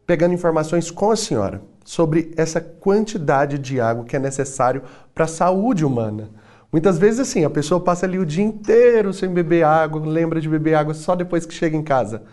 pegando 0.05 0.33
informações 0.33 0.91
com 0.91 1.11
a 1.11 1.15
senhora 1.15 1.61
sobre 1.85 2.33
essa 2.35 2.59
quantidade 2.59 3.57
de 3.57 3.79
água 3.79 4.03
que 4.03 4.15
é 4.15 4.19
necessário 4.19 4.83
para 5.15 5.23
a 5.23 5.27
saúde 5.27 5.85
humana. 5.85 6.29
Muitas 6.71 6.97
vezes, 6.97 7.19
assim, 7.19 7.43
a 7.43 7.49
pessoa 7.49 7.83
passa 7.83 8.05
ali 8.05 8.17
o 8.17 8.25
dia 8.25 8.45
inteiro 8.45 9.11
sem 9.13 9.29
beber 9.29 9.63
água, 9.63 10.01
lembra 10.05 10.39
de 10.39 10.47
beber 10.47 10.75
água 10.75 10.93
só 10.93 11.15
depois 11.15 11.45
que 11.45 11.53
chega 11.53 11.75
em 11.75 11.83
casa. 11.83 12.23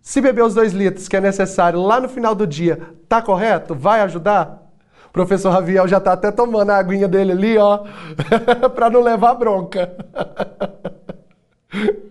Se 0.00 0.22
beber 0.22 0.42
os 0.42 0.54
dois 0.54 0.72
litros 0.72 1.06
que 1.06 1.16
é 1.16 1.20
necessário 1.20 1.78
lá 1.78 2.00
no 2.00 2.08
final 2.08 2.34
do 2.34 2.46
dia, 2.46 2.94
tá 3.06 3.20
correto? 3.20 3.74
Vai 3.74 4.00
ajudar? 4.00 4.66
O 5.08 5.12
professor 5.12 5.50
Raviel 5.50 5.86
já 5.86 6.00
tá 6.00 6.14
até 6.14 6.32
tomando 6.32 6.70
a 6.70 6.78
aguinha 6.78 7.06
dele 7.06 7.32
ali, 7.32 7.58
ó, 7.58 7.84
para 8.74 8.88
não 8.88 9.02
levar 9.02 9.34
bronca. 9.34 9.94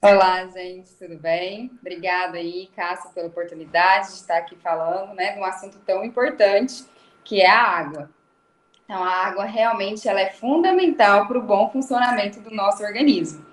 Olá, 0.00 0.46
gente, 0.46 0.90
tudo 0.98 1.18
bem? 1.18 1.70
Obrigada 1.80 2.38
aí, 2.38 2.70
Cássio, 2.74 3.10
pela 3.10 3.26
oportunidade 3.26 4.08
de 4.08 4.14
estar 4.14 4.38
aqui 4.38 4.56
falando, 4.56 5.14
né, 5.14 5.32
de 5.32 5.40
um 5.40 5.44
assunto 5.44 5.78
tão 5.86 6.04
importante 6.04 6.84
que 7.24 7.42
é 7.42 7.50
a 7.50 7.60
água. 7.60 8.08
Então, 8.86 9.02
a 9.02 9.10
água 9.10 9.44
realmente 9.44 10.08
ela 10.08 10.20
é 10.20 10.30
fundamental 10.30 11.26
para 11.26 11.38
o 11.38 11.42
bom 11.42 11.68
funcionamento 11.70 12.40
do 12.40 12.50
nosso 12.50 12.84
organismo. 12.84 13.44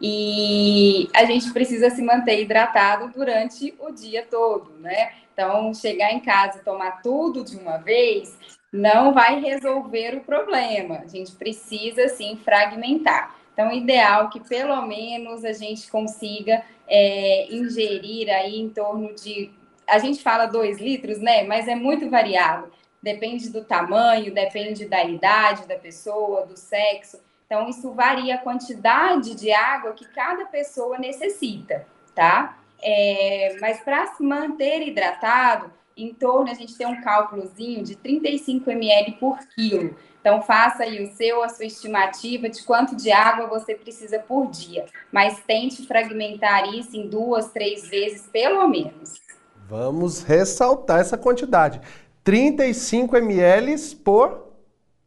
E 0.00 1.10
a 1.12 1.24
gente 1.24 1.52
precisa 1.52 1.90
se 1.90 2.00
manter 2.00 2.40
hidratado 2.40 3.12
durante 3.12 3.74
o 3.80 3.90
dia 3.90 4.24
todo, 4.30 4.72
né? 4.78 5.12
Então, 5.32 5.74
chegar 5.74 6.12
em 6.12 6.20
casa 6.20 6.58
e 6.58 6.64
tomar 6.64 7.02
tudo 7.02 7.44
de 7.44 7.56
uma 7.56 7.78
vez 7.78 8.38
não 8.72 9.12
vai 9.12 9.40
resolver 9.40 10.16
o 10.16 10.20
problema. 10.20 11.00
A 11.04 11.08
gente 11.08 11.32
precisa, 11.32 12.08
sim, 12.08 12.38
fragmentar. 12.44 13.34
Então, 13.52 13.72
ideal 13.72 14.26
é 14.26 14.30
que 14.30 14.40
pelo 14.40 14.80
menos 14.86 15.44
a 15.44 15.52
gente 15.52 15.90
consiga 15.90 16.62
é, 16.88 17.52
ingerir 17.52 18.30
aí 18.30 18.58
em 18.58 18.70
torno 18.70 19.12
de. 19.14 19.50
A 19.86 19.98
gente 19.98 20.22
fala 20.22 20.46
2 20.46 20.78
litros, 20.78 21.18
né? 21.18 21.42
Mas 21.42 21.66
é 21.66 21.74
muito 21.74 22.08
variado. 22.08 22.70
Depende 23.02 23.50
do 23.50 23.64
tamanho, 23.64 24.34
depende 24.34 24.86
da 24.86 25.02
idade 25.04 25.66
da 25.66 25.76
pessoa, 25.76 26.46
do 26.46 26.56
sexo. 26.56 27.18
Então, 27.46 27.68
isso 27.68 27.92
varia 27.92 28.36
a 28.36 28.38
quantidade 28.38 29.34
de 29.34 29.50
água 29.50 29.92
que 29.92 30.06
cada 30.06 30.44
pessoa 30.46 30.98
necessita, 30.98 31.86
tá? 32.14 32.58
É, 32.82 33.56
mas 33.60 33.80
para 33.80 34.06
se 34.14 34.22
manter 34.22 34.86
hidratado, 34.86 35.72
em 35.96 36.14
torno, 36.14 36.50
a 36.50 36.54
gente 36.54 36.76
tem 36.76 36.86
um 36.86 37.00
cálculozinho 37.02 37.82
de 37.82 37.96
35 37.96 38.70
ml 38.70 39.12
por 39.12 39.38
quilo. 39.54 39.96
Então, 40.20 40.42
faça 40.42 40.82
aí 40.82 41.02
o 41.02 41.12
seu, 41.14 41.42
a 41.42 41.48
sua 41.48 41.64
estimativa 41.64 42.48
de 42.48 42.62
quanto 42.62 42.94
de 42.94 43.10
água 43.10 43.46
você 43.46 43.74
precisa 43.74 44.18
por 44.18 44.48
dia. 44.48 44.84
Mas 45.10 45.40
tente 45.46 45.86
fragmentar 45.86 46.72
isso 46.74 46.96
em 46.96 47.08
duas, 47.08 47.50
três 47.50 47.88
vezes, 47.88 48.26
pelo 48.26 48.68
menos. 48.68 49.20
Vamos 49.68 50.22
ressaltar 50.22 51.00
essa 51.00 51.16
quantidade. 51.16 51.80
35 52.24 53.16
ml 53.16 53.96
por... 53.96 54.50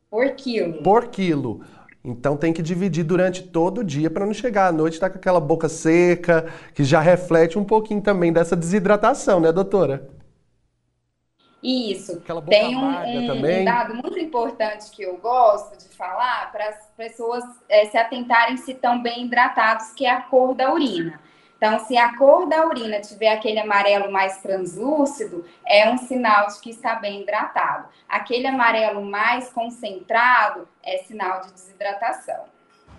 Por 0.09 0.31
quilo. 0.31 0.83
Por 0.83 1.07
quilo. 1.07 1.61
Então 2.03 2.35
tem 2.35 2.51
que 2.51 2.61
dividir 2.61 3.03
durante 3.03 3.43
todo 3.43 3.79
o 3.79 3.83
dia 3.83 4.09
para 4.09 4.25
não 4.25 4.33
chegar 4.33 4.67
à 4.67 4.71
noite 4.71 4.95
estar 4.95 5.07
tá 5.07 5.13
com 5.13 5.19
aquela 5.19 5.39
boca 5.39 5.69
seca, 5.69 6.51
que 6.75 6.83
já 6.83 6.99
reflete 6.99 7.57
um 7.57 7.63
pouquinho 7.63 8.01
também 8.01 8.33
dessa 8.33 8.55
desidratação, 8.55 9.39
né, 9.39 9.51
doutora? 9.51 10.09
Isso. 11.63 12.21
Tem 12.49 12.75
um, 12.75 12.81
um, 12.81 13.31
um, 13.31 13.63
dado 13.63 13.95
muito 13.95 14.19
importante 14.19 14.91
que 14.91 15.01
eu 15.01 15.15
gosto 15.17 15.77
de 15.77 15.95
falar 15.95 16.51
para 16.51 16.67
as 16.67 16.89
pessoas 16.97 17.41
é, 17.69 17.85
se 17.85 17.97
atentarem 17.97 18.57
se 18.57 18.73
estão 18.73 19.01
bem 19.01 19.25
hidratados, 19.25 19.93
que 19.93 20.05
é 20.05 20.11
a 20.11 20.21
cor 20.21 20.53
da 20.53 20.73
urina. 20.73 21.17
Então, 21.65 21.79
se 21.79 21.95
a 21.95 22.17
cor 22.17 22.45
da 22.45 22.67
urina 22.67 22.99
tiver 22.99 23.31
aquele 23.31 23.57
amarelo 23.57 24.11
mais 24.11 24.41
translúcido, 24.41 25.45
é 25.65 25.89
um 25.89 25.97
sinal 25.97 26.47
de 26.47 26.59
que 26.59 26.71
está 26.71 26.95
bem 26.95 27.21
hidratado. 27.21 27.87
Aquele 28.09 28.47
amarelo 28.47 29.01
mais 29.01 29.47
concentrado 29.47 30.67
é 30.83 30.97
sinal 31.03 31.39
de 31.39 31.53
desidratação. 31.53 32.43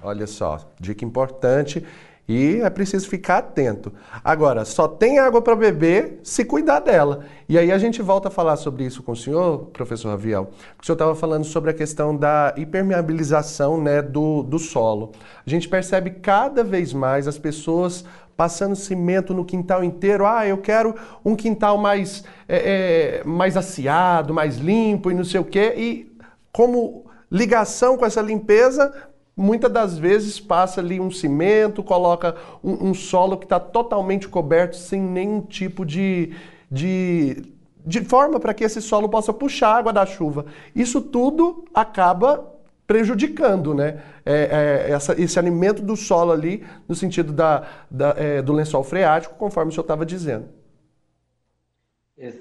Olha 0.02 0.26
só, 0.26 0.60
dica 0.80 1.04
importante 1.04 1.86
e 2.26 2.60
é 2.62 2.70
preciso 2.70 3.06
ficar 3.06 3.38
atento. 3.38 3.92
Agora, 4.24 4.64
só 4.64 4.88
tem 4.88 5.18
água 5.18 5.42
para 5.42 5.54
beber 5.54 6.20
se 6.22 6.42
cuidar 6.42 6.80
dela. 6.80 7.26
E 7.46 7.58
aí 7.58 7.70
a 7.70 7.76
gente 7.76 8.00
volta 8.00 8.28
a 8.28 8.30
falar 8.30 8.56
sobre 8.56 8.84
isso 8.84 9.02
com 9.02 9.12
o 9.12 9.16
senhor, 9.16 9.66
professor 9.66 10.08
Raviel, 10.08 10.46
porque 10.46 10.82
o 10.82 10.86
senhor 10.86 10.94
estava 10.94 11.14
falando 11.14 11.44
sobre 11.44 11.70
a 11.70 11.74
questão 11.74 12.16
da 12.16 12.54
impermeabilização 12.56 13.78
né, 13.78 14.00
do, 14.00 14.42
do 14.42 14.58
solo. 14.58 15.12
A 15.46 15.50
gente 15.50 15.68
percebe 15.68 16.12
cada 16.12 16.64
vez 16.64 16.94
mais 16.94 17.28
as 17.28 17.36
pessoas 17.36 18.06
passando 18.36 18.74
cimento 18.74 19.32
no 19.32 19.44
quintal 19.44 19.84
inteiro. 19.84 20.26
Ah, 20.26 20.46
eu 20.46 20.58
quero 20.58 20.94
um 21.24 21.36
quintal 21.36 21.78
mais, 21.78 22.24
é, 22.48 23.20
é, 23.20 23.24
mais 23.24 23.56
aciado, 23.56 24.34
mais 24.34 24.58
limpo 24.58 25.10
e 25.10 25.14
não 25.14 25.24
sei 25.24 25.40
o 25.40 25.44
quê. 25.44 25.74
E 25.76 26.16
como 26.52 27.06
ligação 27.30 27.96
com 27.96 28.06
essa 28.06 28.20
limpeza, 28.20 28.92
muitas 29.36 29.70
das 29.72 29.98
vezes 29.98 30.38
passa 30.38 30.80
ali 30.80 31.00
um 31.00 31.10
cimento, 31.10 31.82
coloca 31.82 32.36
um, 32.62 32.90
um 32.90 32.94
solo 32.94 33.36
que 33.36 33.44
está 33.44 33.58
totalmente 33.58 34.28
coberto 34.28 34.76
sem 34.76 35.00
nenhum 35.00 35.40
tipo 35.40 35.84
de, 35.84 36.32
de, 36.70 37.42
de 37.84 38.04
forma 38.04 38.38
para 38.38 38.54
que 38.54 38.64
esse 38.64 38.80
solo 38.80 39.08
possa 39.08 39.32
puxar 39.32 39.76
água 39.76 39.92
da 39.92 40.06
chuva. 40.06 40.46
Isso 40.74 41.00
tudo 41.00 41.64
acaba 41.74 42.53
prejudicando 42.86 43.74
né? 43.74 44.02
É, 44.24 44.86
é, 44.88 44.92
essa, 44.92 45.20
esse 45.20 45.38
alimento 45.38 45.82
do 45.82 45.96
solo 45.96 46.32
ali, 46.32 46.64
no 46.88 46.94
sentido 46.94 47.32
da, 47.32 47.66
da 47.90 48.14
é, 48.16 48.42
do 48.42 48.52
lençol 48.52 48.84
freático, 48.84 49.34
conforme 49.36 49.70
o 49.70 49.72
senhor 49.72 49.84
estava 49.84 50.04
dizendo. 50.04 50.48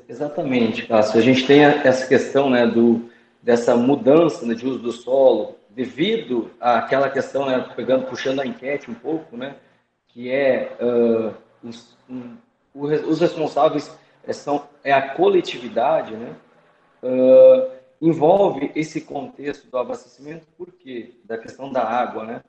Exatamente, 0.08 0.86
Cássio. 0.86 1.20
A 1.20 1.24
gente 1.24 1.48
tem 1.48 1.64
essa 1.64 2.08
questão 2.08 2.50
né, 2.50 2.68
do, 2.68 3.10
dessa 3.42 3.76
mudança 3.76 4.46
né, 4.46 4.54
de 4.54 4.66
uso 4.68 4.80
do 4.80 4.92
solo, 4.92 5.56
devido 5.70 6.52
àquela 6.60 7.10
questão, 7.10 7.48
né, 7.48 7.66
pegando, 7.76 8.06
puxando 8.06 8.40
a 8.40 8.46
enquete 8.46 8.92
um 8.92 8.94
pouco, 8.94 9.36
né, 9.36 9.56
que 10.08 10.30
é 10.30 10.78
uh, 10.80 11.34
os, 11.68 11.98
um, 12.08 12.36
os, 12.74 13.20
responsáveis 13.20 13.92
são 14.32 14.64
é 14.84 14.94
a 14.94 15.10
coletividade, 15.10 16.16
né, 16.16 16.36
uh, 17.02 17.72
envolve 18.04 18.70
esse 18.76 19.00
contexto 19.00 19.70
do 19.72 19.78
abastecimento, 19.78 20.46
por 20.58 20.70
quê? 20.74 21.14
Da 21.24 21.38
questão 21.38 21.72
da 21.72 21.82
água, 21.82 22.26
né? 22.26 22.42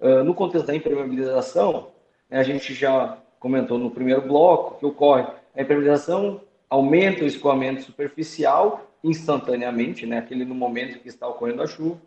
Uh, 0.00 0.24
no 0.24 0.34
contexto 0.34 0.66
da 0.66 0.74
impermeabilização, 0.74 1.90
né, 2.28 2.40
a 2.40 2.42
gente 2.42 2.74
já 2.74 3.16
comentou 3.38 3.78
no 3.78 3.92
primeiro 3.92 4.22
bloco 4.22 4.80
que 4.80 4.84
ocorre 4.84 5.22
a 5.54 5.62
impermeabilização 5.62 6.40
aumenta 6.68 7.22
o 7.22 7.26
escoamento 7.28 7.82
superficial 7.82 8.90
instantaneamente, 9.04 10.04
né, 10.04 10.18
aquele 10.18 10.44
no 10.44 10.54
momento 10.54 10.98
que 10.98 11.08
está 11.08 11.28
ocorrendo 11.28 11.62
a 11.62 11.66
chuva, 11.68 12.00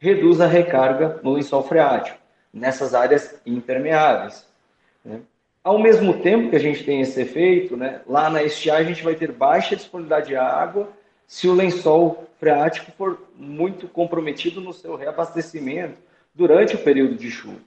reduz 0.00 0.40
a 0.40 0.48
recarga 0.48 1.20
no 1.22 1.32
lençol 1.32 1.62
freático, 1.62 2.18
nessas 2.52 2.92
áreas 2.92 3.40
impermeáveis. 3.46 4.44
Né? 5.04 5.20
Ao 5.62 5.78
mesmo 5.78 6.20
tempo 6.20 6.50
que 6.50 6.56
a 6.56 6.60
gente 6.60 6.82
tem 6.82 7.00
esse 7.00 7.20
efeito, 7.20 7.76
né, 7.76 8.00
lá 8.04 8.28
na 8.28 8.42
estiagem 8.42 8.86
a 8.86 8.94
gente 8.94 9.04
vai 9.04 9.14
ter 9.14 9.30
baixa 9.30 9.76
disponibilidade 9.76 10.28
de 10.28 10.36
água 10.36 10.95
se 11.26 11.48
o 11.48 11.54
lençol 11.54 12.28
freático 12.38 12.92
for 12.92 13.18
muito 13.36 13.88
comprometido 13.88 14.60
no 14.60 14.72
seu 14.72 14.96
reabastecimento 14.96 15.98
durante 16.34 16.76
o 16.76 16.82
período 16.82 17.16
de 17.16 17.30
chuva. 17.30 17.60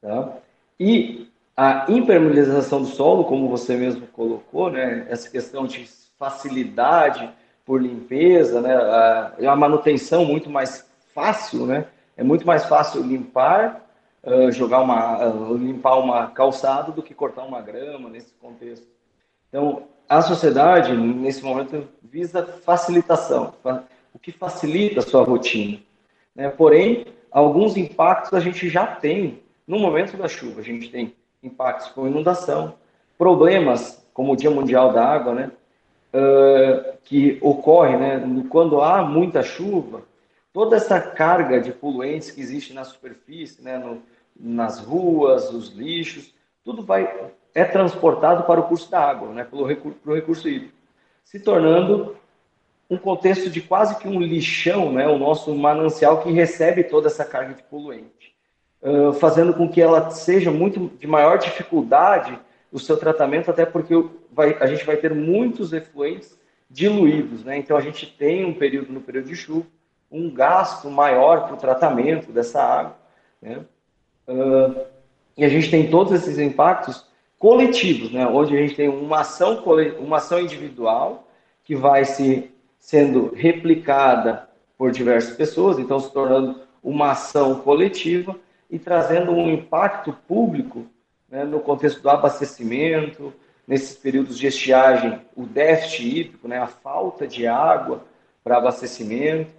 Tá? 0.00 0.36
E 0.78 1.28
a 1.56 1.86
impermeabilização 1.88 2.82
do 2.82 2.88
solo, 2.88 3.24
como 3.24 3.48
você 3.48 3.76
mesmo 3.76 4.06
colocou, 4.08 4.70
né, 4.70 5.06
essa 5.08 5.30
questão 5.30 5.66
de 5.66 5.86
facilidade 6.18 7.30
por 7.64 7.80
limpeza, 7.80 8.60
né, 8.60 8.74
a, 8.74 9.52
a 9.52 9.56
manutenção 9.56 10.24
muito 10.24 10.50
mais 10.50 10.88
fácil, 11.14 11.64
né? 11.64 11.86
É 12.16 12.22
muito 12.22 12.46
mais 12.46 12.64
fácil 12.66 13.02
limpar, 13.02 13.84
uh, 14.22 14.50
jogar 14.50 14.80
uma, 14.80 15.26
uh, 15.26 15.56
limpar 15.56 15.96
uma 15.96 16.28
calçada 16.28 16.92
do 16.92 17.02
que 17.02 17.14
cortar 17.14 17.44
uma 17.44 17.60
grama 17.60 18.08
nesse 18.08 18.32
contexto. 18.34 18.86
Então, 19.48 19.84
a 20.08 20.22
sociedade 20.22 20.96
nesse 20.96 21.42
momento 21.42 21.88
visa 22.02 22.44
facilitação, 22.44 23.54
o 24.12 24.18
que 24.18 24.30
facilita 24.30 25.00
a 25.00 25.02
sua 25.02 25.24
rotina. 25.24 25.78
Né? 26.34 26.48
Porém, 26.48 27.06
alguns 27.30 27.76
impactos 27.76 28.32
a 28.34 28.40
gente 28.40 28.68
já 28.68 28.86
tem 28.86 29.42
no 29.66 29.78
momento 29.78 30.16
da 30.16 30.28
chuva. 30.28 30.60
A 30.60 30.64
gente 30.64 30.90
tem 30.90 31.14
impactos 31.42 31.88
com 31.88 32.06
inundação, 32.06 32.74
problemas 33.18 34.04
como 34.12 34.32
o 34.32 34.36
Dia 34.36 34.50
Mundial 34.50 34.92
da 34.92 35.04
Água, 35.04 35.34
né? 35.34 35.50
Uh, 36.14 36.94
que 37.02 37.38
ocorre 37.42 37.96
né, 37.96 38.22
quando 38.48 38.80
há 38.80 39.02
muita 39.02 39.42
chuva, 39.42 40.02
toda 40.52 40.76
essa 40.76 41.00
carga 41.00 41.60
de 41.60 41.72
poluentes 41.72 42.30
que 42.30 42.40
existe 42.40 42.72
na 42.72 42.84
superfície, 42.84 43.60
né, 43.60 43.76
no, 43.78 44.00
nas 44.38 44.78
ruas, 44.78 45.52
os 45.52 45.70
lixos, 45.70 46.32
tudo 46.62 46.84
vai 46.84 47.30
é 47.54 47.64
transportado 47.64 48.42
para 48.44 48.60
o 48.60 48.64
curso 48.64 48.90
da 48.90 49.00
água, 49.00 49.32
né, 49.32 49.44
pelo 49.44 49.64
recurso, 49.64 49.98
recurso 50.06 50.48
hídrico, 50.48 50.74
se 51.24 51.38
tornando 51.38 52.16
um 52.90 52.98
contexto 52.98 53.48
de 53.48 53.60
quase 53.60 53.96
que 53.98 54.08
um 54.08 54.20
lixão, 54.20 54.92
né, 54.92 55.06
o 55.06 55.18
nosso 55.18 55.54
manancial 55.54 56.20
que 56.22 56.32
recebe 56.32 56.84
toda 56.84 57.06
essa 57.06 57.24
carga 57.24 57.54
de 57.54 57.62
poluente, 57.62 58.34
uh, 58.82 59.12
fazendo 59.14 59.54
com 59.54 59.68
que 59.68 59.80
ela 59.80 60.10
seja 60.10 60.50
muito 60.50 60.90
de 60.98 61.06
maior 61.06 61.38
dificuldade 61.38 62.38
o 62.70 62.78
seu 62.78 62.96
tratamento, 62.96 63.50
até 63.50 63.64
porque 63.64 63.94
vai, 64.32 64.56
a 64.60 64.66
gente 64.66 64.84
vai 64.84 64.96
ter 64.96 65.14
muitos 65.14 65.72
efluentes 65.72 66.36
diluídos, 66.68 67.44
né? 67.44 67.56
Então 67.56 67.76
a 67.76 67.80
gente 67.80 68.04
tem 68.04 68.44
um 68.44 68.52
período 68.52 68.92
no 68.92 69.00
período 69.00 69.28
de 69.28 69.36
chuva, 69.36 69.66
um 70.10 70.28
gasto 70.28 70.90
maior 70.90 71.46
para 71.46 71.54
o 71.54 71.58
tratamento 71.58 72.32
dessa 72.32 72.60
água, 72.60 72.96
né? 73.40 73.64
Uh, 74.26 74.84
e 75.36 75.44
a 75.44 75.48
gente 75.48 75.70
tem 75.70 75.88
todos 75.88 76.12
esses 76.12 76.38
impactos 76.38 77.06
coletivos, 77.44 78.10
né? 78.10 78.26
Onde 78.26 78.56
a 78.56 78.60
gente 78.62 78.74
tem 78.74 78.88
uma 78.88 79.20
ação, 79.20 79.62
uma 79.98 80.16
ação 80.16 80.40
individual 80.40 81.28
que 81.62 81.76
vai 81.76 82.02
se 82.06 82.50
sendo 82.78 83.34
replicada 83.34 84.48
por 84.78 84.90
diversas 84.90 85.36
pessoas, 85.36 85.78
então 85.78 86.00
se 86.00 86.10
tornando 86.10 86.62
uma 86.82 87.10
ação 87.10 87.56
coletiva 87.56 88.34
e 88.70 88.78
trazendo 88.78 89.30
um 89.30 89.50
impacto 89.50 90.10
público 90.26 90.86
né, 91.28 91.44
no 91.44 91.60
contexto 91.60 92.00
do 92.00 92.08
abastecimento, 92.08 93.30
nesses 93.68 93.94
períodos 93.94 94.38
de 94.38 94.46
estiagem, 94.46 95.20
o 95.36 95.44
déficit 95.44 96.20
hídrico, 96.20 96.48
né, 96.48 96.56
a 96.56 96.66
falta 96.66 97.26
de 97.26 97.46
água 97.46 98.06
para 98.42 98.56
abastecimento, 98.56 99.50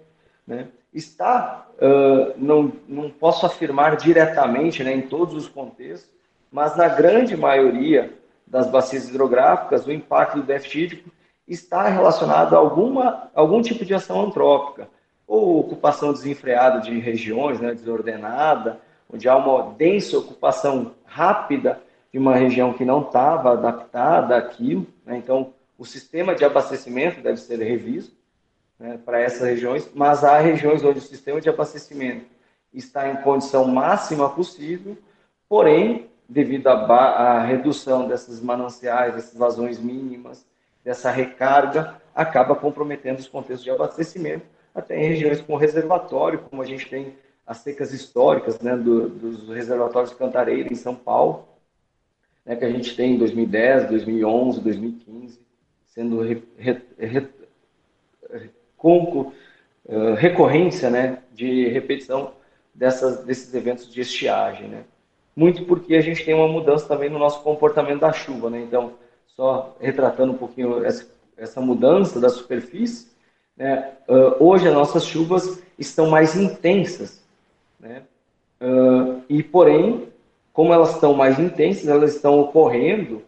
né, 0.44 0.66
está, 0.92 1.68
uh, 1.76 2.34
não, 2.36 2.72
não 2.88 3.08
posso 3.10 3.46
afirmar 3.46 3.96
diretamente 3.96 4.82
né, 4.82 4.92
em 4.92 5.02
todos 5.02 5.34
os 5.36 5.46
contextos, 5.46 6.15
mas 6.50 6.76
na 6.76 6.88
grande 6.88 7.36
maioria 7.36 8.12
das 8.46 8.68
bacias 8.70 9.08
hidrográficas, 9.08 9.86
o 9.86 9.92
impacto 9.92 10.36
do 10.36 10.42
déficit 10.42 10.84
hídrico 10.84 11.10
está 11.46 11.88
relacionado 11.88 12.54
a 12.54 12.58
alguma, 12.58 13.30
algum 13.34 13.60
tipo 13.62 13.84
de 13.84 13.94
ação 13.94 14.22
antrópica, 14.22 14.88
ou 15.26 15.60
ocupação 15.60 16.12
desenfreada 16.12 16.80
de 16.80 16.98
regiões, 16.98 17.60
né, 17.60 17.74
desordenada, 17.74 18.80
onde 19.12 19.28
há 19.28 19.36
uma 19.36 19.74
densa 19.74 20.18
ocupação 20.18 20.92
rápida 21.04 21.80
de 22.12 22.18
uma 22.18 22.34
região 22.34 22.72
que 22.72 22.84
não 22.84 23.02
estava 23.02 23.52
adaptada 23.52 24.36
àquilo. 24.36 24.86
Né, 25.04 25.16
então, 25.16 25.52
o 25.78 25.84
sistema 25.84 26.34
de 26.34 26.44
abastecimento 26.44 27.20
deve 27.20 27.38
ser 27.38 27.58
revisto 27.58 28.14
né, 28.78 28.98
para 29.04 29.20
essas 29.20 29.42
regiões, 29.42 29.88
mas 29.94 30.24
há 30.24 30.38
regiões 30.38 30.84
onde 30.84 30.98
o 30.98 31.02
sistema 31.02 31.40
de 31.40 31.48
abastecimento 31.48 32.26
está 32.72 33.08
em 33.08 33.16
condição 33.16 33.66
máxima 33.66 34.28
possível, 34.28 34.96
porém, 35.48 36.08
devido 36.28 36.66
à 36.68 37.40
redução 37.40 38.08
dessas 38.08 38.40
mananciais, 38.40 39.14
dessas 39.14 39.38
vazões 39.38 39.78
mínimas, 39.78 40.46
dessa 40.84 41.10
recarga 41.10 42.00
acaba 42.14 42.54
comprometendo 42.54 43.18
os 43.18 43.28
contextos 43.28 43.64
de 43.64 43.70
abastecimento, 43.70 44.46
até 44.74 44.96
em 44.96 45.08
regiões 45.08 45.40
com 45.40 45.56
reservatório, 45.56 46.40
como 46.40 46.62
a 46.62 46.66
gente 46.66 46.88
tem 46.88 47.14
as 47.46 47.58
secas 47.58 47.92
históricas 47.92 48.60
né, 48.60 48.76
do, 48.76 49.08
dos 49.08 49.48
reservatórios 49.48 50.10
de 50.10 50.16
Cantareira 50.16 50.72
em 50.72 50.76
São 50.76 50.94
Paulo, 50.94 51.46
né, 52.44 52.56
que 52.56 52.64
a 52.64 52.70
gente 52.70 52.96
tem 52.96 53.14
em 53.14 53.18
2010, 53.18 53.88
2011, 53.88 54.60
2015, 54.60 55.40
sendo 55.86 56.20
re, 56.20 56.42
re, 56.56 56.82
re, 56.98 57.28
uh, 58.82 60.14
recorrência 60.16 60.90
né, 60.90 61.22
de 61.32 61.68
repetição 61.68 62.32
dessas, 62.74 63.24
desses 63.24 63.54
eventos 63.54 63.92
de 63.92 64.00
estiagem. 64.00 64.68
Né? 64.68 64.84
Muito 65.36 65.64
porque 65.66 65.94
a 65.94 66.00
gente 66.00 66.24
tem 66.24 66.34
uma 66.34 66.48
mudança 66.48 66.88
também 66.88 67.10
no 67.10 67.18
nosso 67.18 67.42
comportamento 67.42 68.00
da 68.00 68.12
chuva. 68.12 68.48
Né? 68.48 68.62
Então, 68.62 68.94
só 69.26 69.76
retratando 69.78 70.32
um 70.32 70.36
pouquinho 70.38 70.82
essa, 70.82 71.06
essa 71.36 71.60
mudança 71.60 72.18
da 72.18 72.30
superfície, 72.30 73.14
né? 73.56 73.92
Uh, 74.06 74.44
hoje 74.44 74.68
as 74.68 74.74
nossas 74.74 75.06
chuvas 75.06 75.62
estão 75.78 76.10
mais 76.10 76.36
intensas, 76.36 77.22
né? 77.80 78.02
Uh, 78.60 79.22
e 79.28 79.42
porém, 79.42 80.08
como 80.52 80.72
elas 80.72 80.94
estão 80.94 81.14
mais 81.14 81.38
intensas, 81.38 81.86
elas 81.88 82.14
estão 82.14 82.40
ocorrendo 82.40 83.22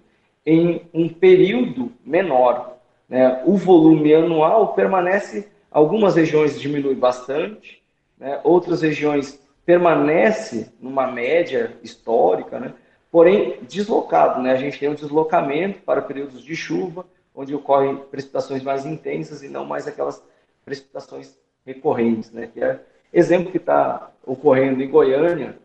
em 0.44 0.82
um 0.94 1.08
período 1.08 1.92
menor. 2.04 2.78
Né? 3.06 3.42
O 3.44 3.56
volume 3.56 4.14
anual 4.14 4.72
permanece, 4.72 5.48
algumas 5.70 6.16
regiões 6.16 6.58
diminui 6.58 6.94
bastante, 6.94 7.82
né? 8.18 8.40
outras 8.44 8.80
regiões 8.80 9.38
permanece 9.68 10.72
numa 10.80 11.06
média 11.06 11.76
histórica, 11.82 12.58
né? 12.58 12.72
porém 13.10 13.58
deslocado. 13.64 14.40
Né? 14.40 14.52
A 14.52 14.56
gente 14.56 14.78
tem 14.78 14.88
um 14.88 14.94
deslocamento 14.94 15.82
para 15.82 16.00
períodos 16.00 16.42
de 16.42 16.56
chuva, 16.56 17.04
onde 17.34 17.54
ocorrem 17.54 17.98
precipitações 18.10 18.62
mais 18.62 18.86
intensas 18.86 19.42
e 19.42 19.48
não 19.50 19.66
mais 19.66 19.86
aquelas 19.86 20.24
precipitações 20.64 21.38
recorrentes. 21.66 22.30
Né? 22.30 22.46
Que 22.46 22.64
é 22.64 22.80
exemplo 23.12 23.50
que 23.50 23.58
está 23.58 24.10
ocorrendo 24.24 24.82
em 24.82 24.88
Goiânia, 24.88 25.58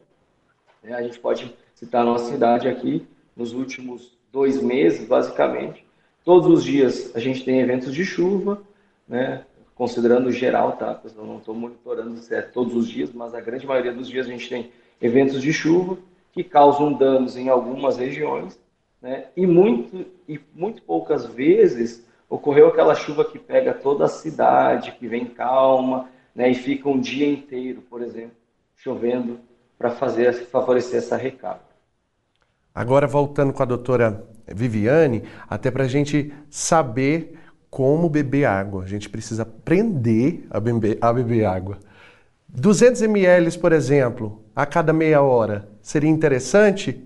né? 0.84 0.96
a 0.96 1.02
gente 1.02 1.18
pode 1.18 1.56
citar 1.74 2.02
a 2.02 2.06
nossa 2.06 2.30
cidade 2.30 2.68
aqui, 2.68 3.08
nos 3.38 3.54
últimos 3.54 4.18
dois 4.34 4.62
meses, 4.62 5.08
basicamente. 5.08 5.88
Todos 6.26 6.50
os 6.50 6.62
dias 6.66 7.16
a 7.16 7.22
gente 7.22 7.46
tem 7.46 7.62
eventos 7.62 7.94
de 7.94 8.04
chuva, 8.04 8.62
né? 9.08 9.46
Considerando 9.76 10.32
geral, 10.32 10.74
tá? 10.74 11.00
Eu 11.16 11.26
não 11.26 11.38
estou 11.38 11.56
monitorando 11.56 12.18
se 12.18 12.34
é 12.34 12.42
todos 12.42 12.76
os 12.76 12.88
dias, 12.88 13.12
mas 13.12 13.34
a 13.34 13.42
grande 13.42 13.66
maioria 13.66 13.94
dos 13.94 14.08
dias 14.08 14.28
a 14.28 14.30
gente 14.30 14.48
tem 14.50 14.72
eventos 15.02 15.42
de 15.42 15.52
chuva 15.52 15.98
que 16.32 16.44
causam 16.44 16.94
danos 16.94 17.38
em 17.38 17.50
algumas 17.50 17.98
regiões, 17.98 18.60
né? 19.02 19.26
e, 19.36 19.46
muito, 19.46 20.06
e 20.28 20.40
muito 20.54 20.82
poucas 20.82 21.26
vezes 21.26 22.06
ocorreu 22.30 22.68
aquela 22.68 22.96
chuva 22.96 23.24
que 23.24 23.38
pega 23.38 23.74
toda 23.74 24.06
a 24.06 24.10
cidade, 24.10 24.94
que 24.94 25.08
vem 25.08 25.26
calma, 25.26 26.10
né? 26.34 26.50
e 26.50 26.56
fica 26.56 26.90
um 26.90 27.00
dia 27.00 27.28
inteiro, 27.28 27.82
por 27.82 28.02
exemplo, 28.02 28.36
chovendo 28.76 29.40
para 29.78 29.92
fazer 29.92 30.34
favorecer 30.48 31.00
essa 31.00 31.18
recarga. 31.18 31.74
Agora 32.74 33.06
voltando 33.06 33.54
com 33.54 33.62
a 33.62 33.66
doutora 33.68 34.28
Viviane, 34.48 35.24
até 35.48 35.70
para 35.70 35.84
a 35.84 35.88
gente 35.88 36.34
saber 36.50 37.38
como 37.74 38.08
beber 38.08 38.46
água. 38.46 38.84
A 38.84 38.88
gente 38.88 39.10
precisa 39.10 39.42
aprender 39.42 40.46
a 40.52 40.60
beber, 40.60 41.00
a 41.02 41.12
beber 41.12 41.44
água. 41.44 41.80
200 42.48 43.02
ml, 43.02 43.58
por 43.58 43.74
exemplo, 43.74 44.46
a 44.56 44.64
cada 44.64 44.94
meia 44.94 45.24
hora, 45.24 45.68
seria 45.82 46.10
interessante? 46.10 47.04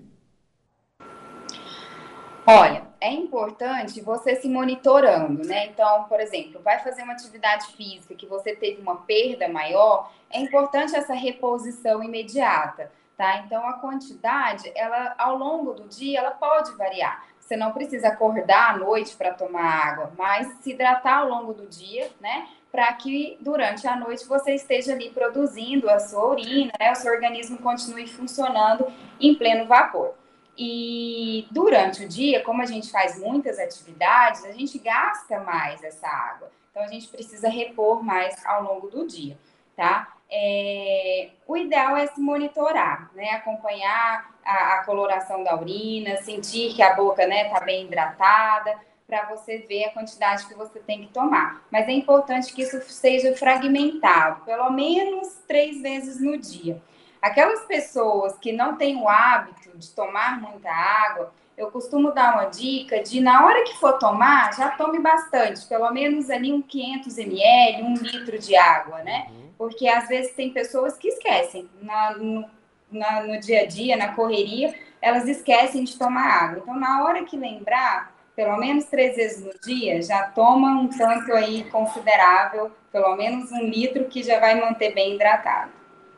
Olha, 2.45 2.83
é 2.99 3.09
importante 3.13 4.01
você 4.01 4.35
se 4.35 4.49
monitorando, 4.49 5.41
né? 5.47 5.67
Então, 5.67 6.03
por 6.03 6.19
exemplo, 6.19 6.59
vai 6.61 6.79
fazer 6.79 7.03
uma 7.03 7.13
atividade 7.13 7.67
física 7.67 8.13
que 8.13 8.25
você 8.25 8.53
teve 8.53 8.81
uma 8.81 8.97
perda 8.97 9.47
maior, 9.47 10.11
é 10.29 10.41
importante 10.41 10.93
essa 10.93 11.13
reposição 11.13 12.03
imediata, 12.03 12.91
tá? 13.15 13.37
Então, 13.37 13.65
a 13.65 13.73
quantidade, 13.73 14.69
ela 14.75 15.15
ao 15.17 15.37
longo 15.37 15.73
do 15.73 15.87
dia, 15.87 16.19
ela 16.19 16.31
pode 16.31 16.75
variar. 16.75 17.23
Você 17.47 17.55
não 17.55 17.71
precisa 17.71 18.09
acordar 18.09 18.71
à 18.71 18.77
noite 18.77 19.15
para 19.15 19.33
tomar 19.33 19.63
água, 19.63 20.11
mas 20.17 20.47
se 20.59 20.71
hidratar 20.71 21.19
ao 21.19 21.29
longo 21.29 21.53
do 21.53 21.65
dia, 21.65 22.09
né? 22.19 22.45
para 22.69 22.91
que 22.93 23.37
durante 23.39 23.87
a 23.87 23.95
noite 23.95 24.27
você 24.27 24.53
esteja 24.53 24.91
ali 24.91 25.09
produzindo 25.09 25.89
a 25.89 25.97
sua 25.99 26.27
urina, 26.27 26.73
né, 26.77 26.91
o 26.91 26.95
seu 26.95 27.11
organismo 27.13 27.57
continue 27.59 28.05
funcionando 28.05 28.85
em 29.19 29.33
pleno 29.33 29.65
vapor. 29.65 30.13
E 30.57 31.47
durante 31.49 32.03
o 32.03 32.07
dia, 32.09 32.43
como 32.43 32.61
a 32.61 32.65
gente 32.65 32.91
faz 32.91 33.17
muitas 33.17 33.57
atividades, 33.57 34.43
a 34.43 34.51
gente 34.51 34.77
gasta 34.79 35.39
mais 35.39 35.81
essa 35.81 36.07
água. 36.07 36.51
Então 36.69 36.83
a 36.83 36.87
gente 36.87 37.07
precisa 37.07 37.47
repor 37.47 38.03
mais 38.03 38.35
ao 38.45 38.63
longo 38.63 38.89
do 38.89 39.07
dia, 39.07 39.37
tá? 39.75 40.16
É, 40.29 41.29
o 41.47 41.55
ideal 41.55 41.95
é 41.95 42.07
se 42.07 42.19
monitorar, 42.19 43.09
né? 43.15 43.31
Acompanhar 43.31 44.29
a, 44.43 44.73
a 44.75 44.83
coloração 44.83 45.43
da 45.43 45.55
urina, 45.55 46.17
sentir 46.17 46.73
que 46.73 46.81
a 46.81 46.95
boca, 46.95 47.25
né, 47.25 47.45
tá 47.45 47.59
bem 47.61 47.85
hidratada, 47.85 48.77
para 49.07 49.25
você 49.25 49.59
ver 49.59 49.85
a 49.85 49.91
quantidade 49.91 50.45
que 50.45 50.53
você 50.53 50.79
tem 50.79 51.05
que 51.05 51.13
tomar. 51.13 51.65
Mas 51.71 51.87
é 51.87 51.91
importante 51.91 52.53
que 52.53 52.61
isso 52.61 52.81
seja 52.81 53.35
fragmentado, 53.35 54.43
pelo 54.43 54.69
menos 54.69 55.29
três 55.47 55.81
vezes 55.81 56.19
no 56.19 56.37
dia. 56.37 56.81
Aquelas 57.21 57.61
pessoas 57.65 58.37
que 58.37 58.51
não 58.51 58.75
têm 58.75 58.97
o 58.97 59.07
hábito 59.07 59.77
de 59.77 59.89
tomar 59.91 60.39
muita 60.41 60.69
água, 60.69 61.33
eu 61.57 61.71
costumo 61.71 62.11
dar 62.11 62.33
uma 62.33 62.45
dica 62.45 63.01
de, 63.01 63.19
na 63.19 63.45
hora 63.45 63.63
que 63.63 63.77
for 63.77 63.93
tomar, 63.93 64.53
já 64.55 64.69
tome 64.71 64.99
bastante, 64.99 65.65
pelo 65.65 65.89
menos 65.91 66.29
ali 66.29 66.53
um 66.53 66.61
500 66.61 67.17
ml, 67.17 67.83
um 67.83 67.93
litro 67.95 68.37
de 68.37 68.55
água, 68.55 68.99
né? 68.99 69.25
Uhum. 69.29 69.46
Porque 69.57 69.87
às 69.87 70.07
vezes 70.07 70.33
tem 70.33 70.51
pessoas 70.51 70.97
que 70.97 71.07
esquecem, 71.07 71.69
na, 71.81 72.17
no, 72.17 72.45
na, 72.91 73.23
no 73.23 73.39
dia 73.39 73.61
a 73.61 73.65
dia, 73.65 73.97
na 73.97 74.13
correria, 74.13 74.73
elas 75.01 75.27
esquecem 75.27 75.83
de 75.83 75.97
tomar 75.97 76.27
água. 76.27 76.59
Então, 76.61 76.79
na 76.79 77.03
hora 77.03 77.23
que 77.23 77.37
lembrar, 77.37 78.15
pelo 78.35 78.55
menos 78.57 78.85
três 78.85 79.15
vezes 79.15 79.43
no 79.43 79.51
dia, 79.65 80.01
já 80.01 80.23
toma 80.23 80.79
um 80.79 80.87
tanto 80.87 81.33
aí 81.33 81.63
considerável, 81.71 82.71
pelo 82.91 83.15
menos 83.15 83.51
um 83.51 83.63
litro, 83.63 84.05
que 84.05 84.21
já 84.21 84.39
vai 84.39 84.59
manter 84.59 84.93
bem 84.93 85.15
hidratado. 85.15 85.71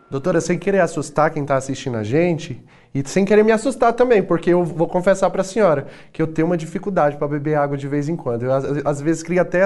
Doutora, 0.10 0.42
sem 0.42 0.58
querer 0.58 0.80
assustar 0.80 1.32
quem 1.32 1.44
está 1.44 1.56
assistindo 1.56 1.98
a 1.98 2.04
gente, 2.04 2.62
E 2.94 3.08
sem 3.08 3.24
querer 3.24 3.44
me 3.44 3.52
assustar 3.52 3.94
também, 3.94 4.24
porque 4.24 4.50
eu 4.50 4.64
vou 4.64 4.88
confessar 4.88 5.30
para 5.30 5.42
a 5.42 5.44
senhora 5.44 5.88
que 6.12 6.22
eu 6.22 6.26
tenho 6.26 6.48
uma 6.48 6.58
dificuldade 6.58 7.18
para 7.18 7.28
beber 7.28 7.56
água 7.56 7.78
de 7.78 7.88
vez 7.88 8.10
em 8.10 8.16
quando. 8.16 8.44
Eu, 8.44 8.52
às, 8.84 9.00
vezes 9.00 9.22
crio 9.22 9.42
até 9.42 9.62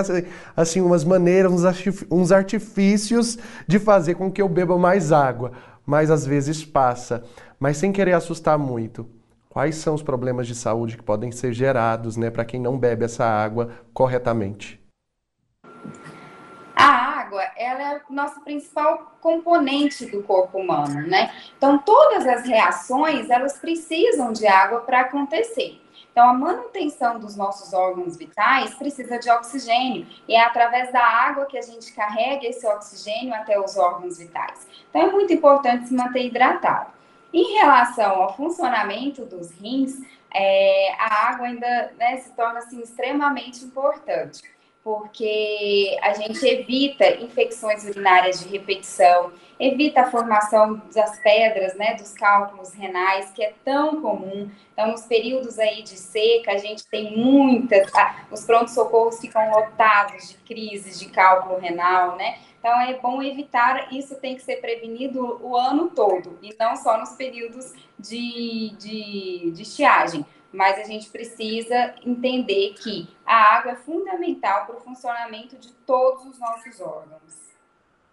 assim 0.55 0.81
umas 0.81 1.05
maneiras, 1.05 1.51
uns 2.11 2.31
artifícios 2.33 3.37
de 3.65 3.79
fazer 3.79 4.15
com 4.15 4.29
que 4.29 4.41
eu 4.41 4.49
beba 4.49 4.77
mais 4.77 5.13
água, 5.13 5.53
mas 5.85 6.11
às 6.11 6.25
vezes 6.25 6.65
passa. 6.65 7.23
Mas 7.57 7.77
sem 7.77 7.93
querer 7.93 8.13
assustar 8.13 8.57
muito. 8.57 9.07
Quais 9.47 9.75
são 9.75 9.93
os 9.93 10.01
problemas 10.01 10.47
de 10.47 10.55
saúde 10.55 10.97
que 10.97 11.03
podem 11.03 11.31
ser 11.31 11.53
gerados, 11.53 12.17
né, 12.17 12.29
para 12.29 12.43
quem 12.43 12.59
não 12.59 12.77
bebe 12.77 13.05
essa 13.05 13.23
água 13.23 13.69
corretamente? 13.93 14.81
A 16.75 17.12
água, 17.33 17.43
ela 17.57 17.93
é 17.93 18.01
o 18.07 18.13
nosso 18.13 18.41
principal 18.41 19.17
componente 19.19 20.05
do 20.05 20.21
corpo 20.23 20.59
humano, 20.59 21.07
né? 21.07 21.33
Então, 21.57 21.77
todas 21.79 22.27
as 22.27 22.45
reações, 22.45 23.29
elas 23.29 23.57
precisam 23.57 24.31
de 24.31 24.45
água 24.45 24.81
para 24.81 25.01
acontecer. 25.01 25.81
Então, 26.11 26.29
a 26.29 26.33
manutenção 26.33 27.19
dos 27.19 27.35
nossos 27.35 27.73
órgãos 27.73 28.15
vitais 28.15 28.75
precisa 28.75 29.17
de 29.17 29.31
oxigênio, 29.31 30.05
e 30.27 30.35
é 30.35 30.43
através 30.43 30.91
da 30.91 31.03
água 31.03 31.45
que 31.45 31.57
a 31.57 31.61
gente 31.61 31.91
carrega 31.93 32.45
esse 32.45 32.67
oxigênio 32.67 33.33
até 33.33 33.59
os 33.59 33.75
órgãos 33.77 34.19
vitais. 34.19 34.67
Então, 34.89 35.01
é 35.01 35.11
muito 35.11 35.33
importante 35.33 35.87
se 35.87 35.93
manter 35.93 36.27
hidratado. 36.27 36.91
Em 37.33 37.55
relação 37.57 38.21
ao 38.21 38.37
funcionamento 38.37 39.25
dos 39.25 39.49
rins, 39.59 39.99
é, 40.31 40.93
a 40.99 41.29
água 41.29 41.47
ainda 41.47 41.91
né, 41.97 42.17
se 42.17 42.29
torna 42.31 42.59
assim, 42.59 42.79
extremamente 42.79 43.65
importante 43.65 44.52
porque 44.83 45.97
a 46.01 46.13
gente 46.13 46.45
evita 46.45 47.23
infecções 47.23 47.85
urinárias 47.85 48.41
de 48.41 48.49
repetição, 48.49 49.31
evita 49.57 50.01
a 50.01 50.11
formação 50.11 50.81
das 50.93 51.17
pedras, 51.19 51.73
né, 51.75 51.93
dos 51.93 52.11
cálculos 52.11 52.73
renais, 52.73 53.31
que 53.31 53.41
é 53.41 53.53
tão 53.63 54.01
comum. 54.01 54.51
Então, 54.73 54.91
nos 54.91 55.03
períodos 55.03 55.57
aí 55.57 55.83
de 55.83 55.97
seca, 55.97 56.51
a 56.51 56.57
gente 56.57 56.85
tem 56.87 57.15
muitas, 57.17 57.89
os 58.29 58.43
prontos-socorros 58.43 59.19
ficam 59.19 59.49
lotados 59.51 60.29
de 60.29 60.37
crises 60.39 60.99
de 60.99 61.07
cálculo 61.09 61.59
renal, 61.59 62.17
né? 62.17 62.39
Então, 62.59 62.81
é 62.81 62.93
bom 62.93 63.21
evitar, 63.21 63.93
isso 63.93 64.15
tem 64.15 64.35
que 64.35 64.41
ser 64.41 64.57
prevenido 64.57 65.39
o 65.41 65.55
ano 65.55 65.89
todo, 65.89 66.37
e 66.41 66.53
não 66.59 66.75
só 66.75 66.97
nos 66.97 67.11
períodos 67.11 67.73
de, 67.97 68.73
de, 68.77 69.51
de 69.51 69.61
estiagem 69.61 70.25
mas 70.53 70.79
a 70.79 70.83
gente 70.83 71.09
precisa 71.09 71.95
entender 72.05 72.75
que 72.75 73.09
a 73.25 73.57
água 73.57 73.71
é 73.71 73.75
fundamental 73.75 74.67
para 74.67 74.77
o 74.77 74.79
funcionamento 74.79 75.57
de 75.57 75.73
todos 75.85 76.25
os 76.25 76.39
nossos 76.39 76.79
órgãos. 76.79 77.51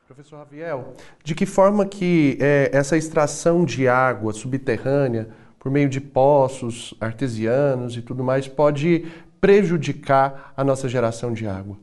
Professor 0.07 0.39
Raviel, 0.39 0.97
de 1.23 1.35
que 1.35 1.47
forma 1.47 1.87
que 1.87 2.37
é, 2.41 2.71
essa 2.73 2.97
extração 2.97 3.65
de 3.65 3.87
água 3.87 4.33
subterrânea 4.33 5.29
por 5.59 5.71
meio 5.71 5.89
de 5.89 6.01
poços 6.01 6.95
artesianos 7.01 7.97
e 7.97 8.03
tudo 8.03 8.25
mais 8.25 8.49
pode 8.49 9.07
prejudicar 9.41 10.53
a 10.57 10.65
nossa 10.65 10.89
geração 10.89 11.33
de 11.33 11.47
água? 11.47 11.77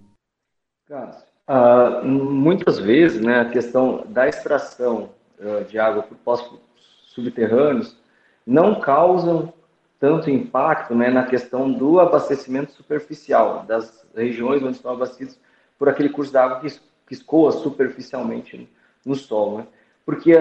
uh, 1.47 2.05
muitas 2.05 2.79
vezes, 2.79 3.21
né, 3.21 3.41
a 3.41 3.49
questão 3.49 4.03
da 4.07 4.27
extração 4.27 5.11
uh, 5.39 5.63
de 5.65 5.79
água 5.79 6.03
por 6.03 6.17
poços 6.17 6.59
subterrâneos 7.05 7.97
não 8.45 8.79
causam 8.79 9.53
tanto 9.99 10.29
impacto 10.29 10.93
né, 10.93 11.09
na 11.09 11.25
questão 11.25 11.71
do 11.71 11.99
abastecimento 11.99 12.71
superficial, 12.71 13.63
das 13.67 14.05
regiões 14.15 14.61
onde 14.61 14.75
estão 14.75 14.91
abastecidos 14.91 15.39
por 15.77 15.89
aquele 15.89 16.09
curso 16.09 16.31
de 16.31 16.37
água 16.37 16.59
que, 16.59 16.69
que 16.69 17.13
escoa 17.13 17.51
superficialmente 17.51 18.69
no 19.05 19.15
solo. 19.15 19.59
Né? 19.59 19.67
Porque 20.05 20.33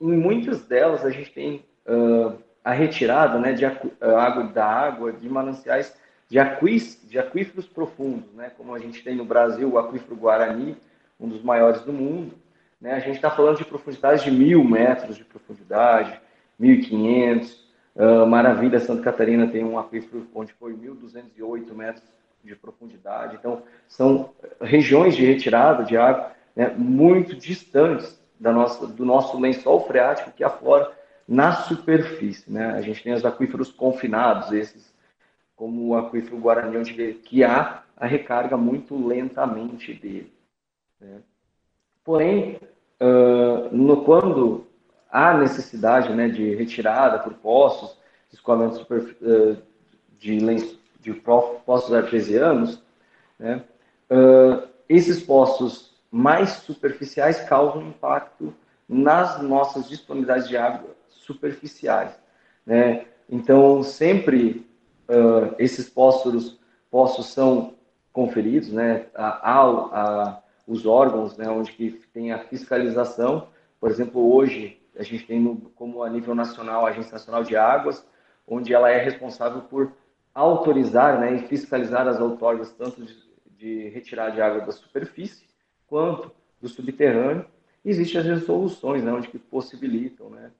em 0.00 0.16
muitas 0.16 0.66
delas 0.66 1.04
a 1.04 1.10
gente 1.10 1.32
tem 1.32 1.64
uh, 1.86 2.36
a 2.64 2.72
retirada 2.72 3.38
né, 3.38 3.52
de 3.52 3.64
água 3.64 4.44
da 4.44 4.66
água 4.66 5.12
de 5.12 5.28
mananciais 5.28 5.96
de, 6.28 6.38
aquís, 6.38 7.00
de 7.08 7.18
aquíferos 7.18 7.66
profundos, 7.66 8.32
né, 8.34 8.50
como 8.56 8.74
a 8.74 8.78
gente 8.78 9.02
tem 9.02 9.16
no 9.16 9.24
Brasil 9.24 9.70
o 9.70 9.78
aquífero 9.78 10.14
Guarani, 10.14 10.76
um 11.18 11.28
dos 11.28 11.42
maiores 11.42 11.80
do 11.82 11.92
mundo. 11.92 12.34
Né? 12.80 12.92
A 12.94 13.00
gente 13.00 13.16
está 13.16 13.30
falando 13.30 13.58
de 13.58 13.64
profundidades 13.64 14.22
de 14.22 14.30
mil 14.30 14.62
metros 14.62 15.16
de 15.16 15.24
profundidade, 15.24 16.20
1.500, 16.60 17.69
Uh, 17.94 18.26
Maravilha, 18.26 18.78
Santa 18.78 19.02
Catarina 19.02 19.48
tem 19.48 19.64
um 19.64 19.78
aquífero 19.78 20.26
onde 20.34 20.52
foi 20.54 20.72
1.208 20.72 21.74
metros 21.74 22.04
de 22.42 22.54
profundidade. 22.56 23.36
Então, 23.36 23.62
são 23.88 24.30
regiões 24.60 25.16
de 25.16 25.24
retirada 25.24 25.84
de 25.84 25.96
água 25.96 26.32
né, 26.54 26.72
muito 26.76 27.36
distantes 27.36 28.20
da 28.38 28.52
nossa, 28.52 28.86
do 28.86 29.04
nosso 29.04 29.38
lençol 29.38 29.86
freático 29.86 30.32
que 30.32 30.42
aflora 30.42 30.90
na 31.28 31.52
superfície. 31.52 32.50
Né? 32.50 32.72
A 32.72 32.80
gente 32.80 33.02
tem 33.02 33.12
os 33.12 33.24
aquíferos 33.24 33.70
confinados, 33.70 34.52
esses, 34.52 34.92
como 35.54 35.88
o 35.88 35.96
aquífero 35.96 36.38
Guarani, 36.38 36.78
onde 36.78 36.94
que 36.94 37.44
há 37.44 37.82
a 37.96 38.06
recarga 38.06 38.56
muito 38.56 38.96
lentamente 39.06 39.92
dele. 39.92 40.32
Né? 40.98 41.20
Porém, 42.02 42.58
uh, 43.00 43.68
no, 43.70 44.02
quando 44.04 44.66
há 45.10 45.34
necessidade 45.36 46.12
né, 46.14 46.28
de 46.28 46.54
retirada 46.54 47.18
por 47.18 47.34
poços, 47.34 47.98
escoamento 48.32 48.76
super, 48.76 49.16
eh, 49.22 49.56
de, 50.18 50.38
de 51.00 51.12
poços 51.14 51.92
artesianos, 51.92 52.82
né, 53.38 53.64
uh, 54.10 54.68
esses 54.88 55.22
poços 55.22 55.98
mais 56.10 56.50
superficiais 56.50 57.40
causam 57.40 57.88
impacto 57.88 58.54
nas 58.88 59.40
nossas 59.42 59.88
disponibilidades 59.88 60.48
de 60.48 60.56
água 60.56 60.90
superficiais. 61.08 62.12
Né? 62.66 63.06
Então, 63.28 63.82
sempre 63.82 64.66
uh, 65.08 65.54
esses 65.58 65.88
poços, 65.88 66.58
poços 66.90 67.26
são 67.26 67.74
conferidos 68.12 68.72
né, 68.72 69.06
a, 69.14 69.52
a, 69.52 69.62
a, 69.62 70.42
os 70.66 70.84
órgãos 70.84 71.36
né, 71.36 71.48
onde 71.48 71.72
que 71.72 71.90
tem 72.12 72.32
a 72.32 72.38
fiscalização. 72.40 73.48
Por 73.80 73.90
exemplo, 73.90 74.34
hoje 74.34 74.79
a 74.96 75.02
gente 75.02 75.26
tem 75.26 75.40
no, 75.40 75.56
como 75.74 76.02
a 76.02 76.10
nível 76.10 76.34
nacional 76.34 76.86
a 76.86 76.90
Agência 76.90 77.12
Nacional 77.12 77.42
de 77.42 77.56
Águas, 77.56 78.04
onde 78.46 78.74
ela 78.74 78.90
é 78.90 78.98
responsável 78.98 79.62
por 79.62 79.92
autorizar 80.34 81.20
né, 81.20 81.34
e 81.34 81.48
fiscalizar 81.48 82.06
as 82.06 82.20
outorgas 82.20 82.72
tanto 82.72 83.02
de, 83.02 83.16
de 83.56 83.88
retirar 83.88 84.30
de 84.30 84.40
água 84.40 84.60
da 84.62 84.72
superfície 84.72 85.44
quanto 85.86 86.30
do 86.60 86.68
subterrâneo. 86.68 87.44
Existem 87.84 88.20
as 88.20 88.26
resoluções 88.26 89.02
né, 89.02 89.12
onde 89.12 89.28
que 89.28 89.38
possibilitam 89.38 90.30
né, 90.30 90.50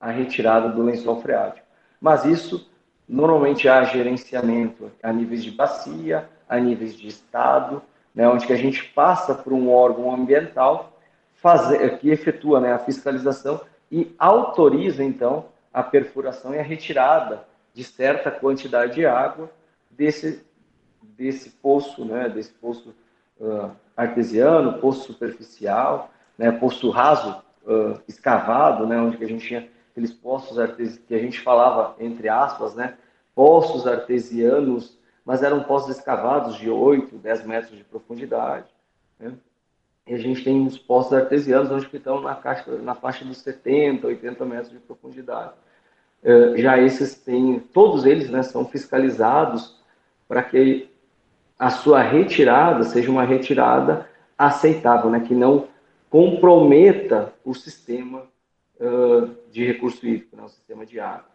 a 0.00 0.10
retirada 0.10 0.68
do 0.68 0.82
lençol 0.82 1.20
freático. 1.20 1.66
Mas 2.00 2.24
isso 2.24 2.70
normalmente 3.08 3.68
há 3.68 3.84
gerenciamento 3.84 4.90
a 5.02 5.12
níveis 5.12 5.44
de 5.44 5.50
bacia, 5.50 6.28
a 6.48 6.58
níveis 6.58 6.96
de 6.96 7.08
estado, 7.08 7.82
né, 8.14 8.28
onde 8.28 8.46
que 8.46 8.52
a 8.52 8.56
gente 8.56 8.84
passa 8.92 9.34
por 9.34 9.52
um 9.52 9.70
órgão 9.70 10.12
ambiental 10.14 10.98
fazer, 11.34 11.98
que 11.98 12.10
efetua 12.10 12.60
né, 12.60 12.72
a 12.72 12.78
fiscalização 12.78 13.60
e 13.94 14.12
autoriza, 14.18 15.04
então, 15.04 15.44
a 15.72 15.80
perfuração 15.80 16.52
e 16.52 16.58
a 16.58 16.64
retirada 16.64 17.46
de 17.72 17.84
certa 17.84 18.28
quantidade 18.28 18.96
de 18.96 19.06
água 19.06 19.48
desse, 19.88 20.44
desse 21.00 21.50
poço, 21.50 22.04
né, 22.04 22.28
desse 22.28 22.50
poço 22.54 22.92
uh, 23.38 23.70
artesiano, 23.96 24.80
poço 24.80 25.06
superficial, 25.06 26.10
né, 26.36 26.50
poço 26.50 26.90
raso 26.90 27.40
uh, 27.64 28.00
escavado, 28.08 28.84
né, 28.84 28.98
onde 28.98 29.22
a 29.22 29.28
gente 29.28 29.46
tinha 29.46 29.70
aqueles 29.92 30.12
poços 30.12 30.58
artesianos 30.58 31.06
que 31.06 31.14
a 31.14 31.20
gente 31.20 31.40
falava, 31.40 31.94
entre 32.00 32.28
aspas, 32.28 32.74
né, 32.74 32.96
poços 33.32 33.86
artesianos, 33.86 34.98
mas 35.24 35.40
eram 35.40 35.62
poços 35.62 35.96
escavados 35.96 36.56
de 36.56 36.68
8, 36.68 37.16
10 37.16 37.46
metros 37.46 37.78
de 37.78 37.84
profundidade. 37.84 38.66
Né? 39.20 39.34
E 40.06 40.14
a 40.14 40.18
gente 40.18 40.44
tem 40.44 40.66
os 40.66 40.76
poços 40.76 41.14
artesianos, 41.14 41.70
onde 41.70 41.88
estão 41.96 42.20
na, 42.20 42.34
caixa, 42.34 42.70
na 42.78 42.94
faixa 42.94 43.24
dos 43.24 43.38
70, 43.38 44.06
80 44.06 44.44
metros 44.44 44.70
de 44.70 44.78
profundidade. 44.78 45.52
Uh, 46.22 46.56
já 46.58 46.78
esses 46.78 47.14
têm, 47.14 47.58
todos 47.58 48.04
eles 48.04 48.28
né, 48.30 48.42
são 48.42 48.66
fiscalizados 48.66 49.82
para 50.28 50.42
que 50.42 50.90
a 51.58 51.70
sua 51.70 52.02
retirada 52.02 52.82
seja 52.84 53.10
uma 53.10 53.24
retirada 53.24 54.08
aceitável, 54.36 55.10
né, 55.10 55.20
que 55.20 55.34
não 55.34 55.68
comprometa 56.10 57.32
o 57.44 57.54
sistema 57.54 58.24
uh, 58.80 59.34
de 59.50 59.64
recurso 59.64 60.06
hídrico, 60.06 60.36
né, 60.36 60.42
o 60.42 60.48
sistema 60.48 60.84
de 60.84 61.00
água. 61.00 61.33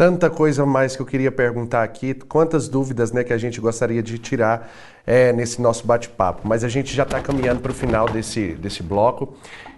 Tanta 0.00 0.30
coisa 0.30 0.64
mais 0.64 0.96
que 0.96 1.02
eu 1.02 1.04
queria 1.04 1.30
perguntar 1.30 1.82
aqui, 1.82 2.14
quantas 2.14 2.68
dúvidas 2.68 3.12
né, 3.12 3.22
que 3.22 3.34
a 3.34 3.36
gente 3.36 3.60
gostaria 3.60 4.02
de 4.02 4.16
tirar 4.16 4.72
é, 5.06 5.30
nesse 5.30 5.60
nosso 5.60 5.86
bate-papo. 5.86 6.40
Mas 6.48 6.64
a 6.64 6.70
gente 6.70 6.96
já 6.96 7.02
está 7.02 7.20
caminhando 7.20 7.60
para 7.60 7.70
o 7.70 7.74
final 7.74 8.08
desse, 8.08 8.54
desse 8.54 8.82
bloco. 8.82 9.36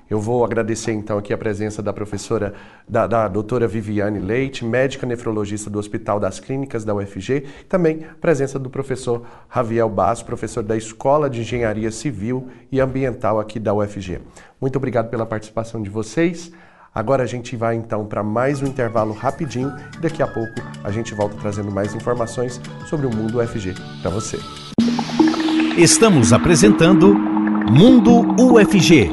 Eu 0.08 0.20
vou 0.20 0.44
agradecer 0.44 0.92
então 0.92 1.18
aqui 1.18 1.32
a 1.32 1.36
presença 1.36 1.82
da 1.82 1.92
professora, 1.92 2.54
da, 2.88 3.08
da 3.08 3.26
doutora 3.26 3.66
Viviane 3.66 4.20
Leite, 4.20 4.64
médica 4.64 5.04
nefrologista 5.04 5.68
do 5.68 5.80
Hospital 5.80 6.20
das 6.20 6.38
Clínicas 6.38 6.84
da 6.84 6.94
UFG, 6.94 7.44
e 7.62 7.64
também 7.64 8.04
a 8.08 8.14
presença 8.14 8.60
do 8.60 8.70
professor 8.70 9.26
Raviel 9.48 9.88
Basso, 9.88 10.24
professor 10.24 10.62
da 10.62 10.76
Escola 10.76 11.28
de 11.28 11.40
Engenharia 11.40 11.90
Civil 11.90 12.46
e 12.70 12.78
Ambiental 12.78 13.40
aqui 13.40 13.58
da 13.58 13.74
UFG. 13.74 14.20
Muito 14.60 14.76
obrigado 14.76 15.10
pela 15.10 15.26
participação 15.26 15.82
de 15.82 15.90
vocês. 15.90 16.52
Agora 16.94 17.22
a 17.22 17.26
gente 17.26 17.56
vai 17.56 17.74
então 17.74 18.04
para 18.04 18.22
mais 18.22 18.60
um 18.60 18.66
intervalo 18.66 19.14
rapidinho 19.14 19.74
e 19.96 20.00
daqui 20.02 20.22
a 20.22 20.26
pouco 20.26 20.52
a 20.84 20.90
gente 20.90 21.14
volta 21.14 21.34
trazendo 21.40 21.70
mais 21.70 21.94
informações 21.94 22.60
sobre 22.86 23.06
o 23.06 23.10
mundo 23.10 23.40
UFG 23.40 23.74
para 24.02 24.10
você. 24.10 24.38
Estamos 25.78 26.34
apresentando 26.34 27.14
Mundo 27.14 28.20
UFG, 28.38 29.08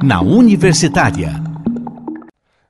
na 0.00 0.20
Universitária. 0.20 1.32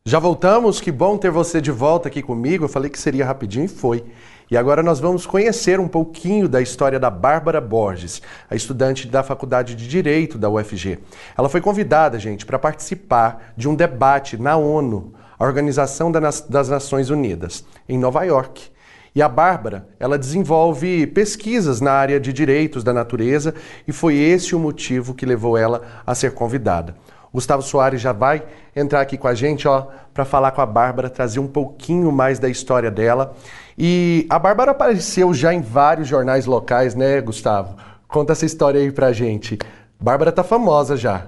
Já 0.02 0.18
voltamos, 0.18 0.80
que 0.80 0.90
bom 0.90 1.18
ter 1.18 1.30
você 1.30 1.60
de 1.60 1.70
volta 1.70 2.08
aqui 2.08 2.22
comigo. 2.22 2.64
Eu 2.64 2.68
falei 2.70 2.88
que 2.88 2.98
seria 2.98 3.26
rapidinho 3.26 3.66
e 3.66 3.68
foi. 3.68 4.02
E 4.50 4.56
agora 4.56 4.82
nós 4.82 4.98
vamos 4.98 5.26
conhecer 5.26 5.78
um 5.78 5.86
pouquinho 5.86 6.48
da 6.48 6.62
história 6.62 6.98
da 6.98 7.10
Bárbara 7.10 7.60
Borges, 7.60 8.22
a 8.50 8.54
estudante 8.54 9.06
da 9.06 9.22
Faculdade 9.22 9.74
de 9.74 9.86
Direito 9.86 10.38
da 10.38 10.48
UFG. 10.48 10.98
Ela 11.36 11.50
foi 11.50 11.60
convidada, 11.60 12.18
gente, 12.18 12.46
para 12.46 12.58
participar 12.58 13.52
de 13.56 13.68
um 13.68 13.74
debate 13.74 14.38
na 14.38 14.56
ONU, 14.56 15.12
a 15.38 15.44
Organização 15.44 16.10
das 16.10 16.68
Nações 16.68 17.10
Unidas, 17.10 17.62
em 17.86 17.98
Nova 17.98 18.24
York. 18.24 18.70
E 19.14 19.20
a 19.20 19.28
Bárbara, 19.28 19.86
ela 20.00 20.18
desenvolve 20.18 21.06
pesquisas 21.08 21.80
na 21.80 21.92
área 21.92 22.18
de 22.18 22.32
direitos 22.32 22.82
da 22.82 22.92
natureza 22.92 23.54
e 23.86 23.92
foi 23.92 24.16
esse 24.16 24.54
o 24.54 24.58
motivo 24.58 25.14
que 25.14 25.26
levou 25.26 25.58
ela 25.58 26.02
a 26.06 26.14
ser 26.14 26.32
convidada. 26.32 26.94
Gustavo 27.32 27.62
Soares 27.62 28.00
já 28.00 28.12
vai 28.12 28.42
entrar 28.74 29.00
aqui 29.00 29.16
com 29.16 29.28
a 29.28 29.34
gente, 29.34 29.68
ó, 29.68 29.86
para 30.12 30.24
falar 30.24 30.52
com 30.52 30.60
a 30.60 30.66
Bárbara, 30.66 31.10
trazer 31.10 31.40
um 31.40 31.46
pouquinho 31.46 32.10
mais 32.10 32.38
da 32.38 32.48
história 32.48 32.90
dela. 32.90 33.36
E 33.76 34.26
a 34.28 34.38
Bárbara 34.38 34.72
apareceu 34.72 35.32
já 35.32 35.52
em 35.52 35.60
vários 35.60 36.08
jornais 36.08 36.46
locais, 36.46 36.94
né, 36.94 37.20
Gustavo? 37.20 37.76
Conta 38.08 38.32
essa 38.32 38.46
história 38.46 38.80
aí 38.80 38.90
pra 38.90 39.12
gente. 39.12 39.58
Bárbara 40.00 40.32
tá 40.32 40.42
famosa 40.42 40.96
já. 40.96 41.26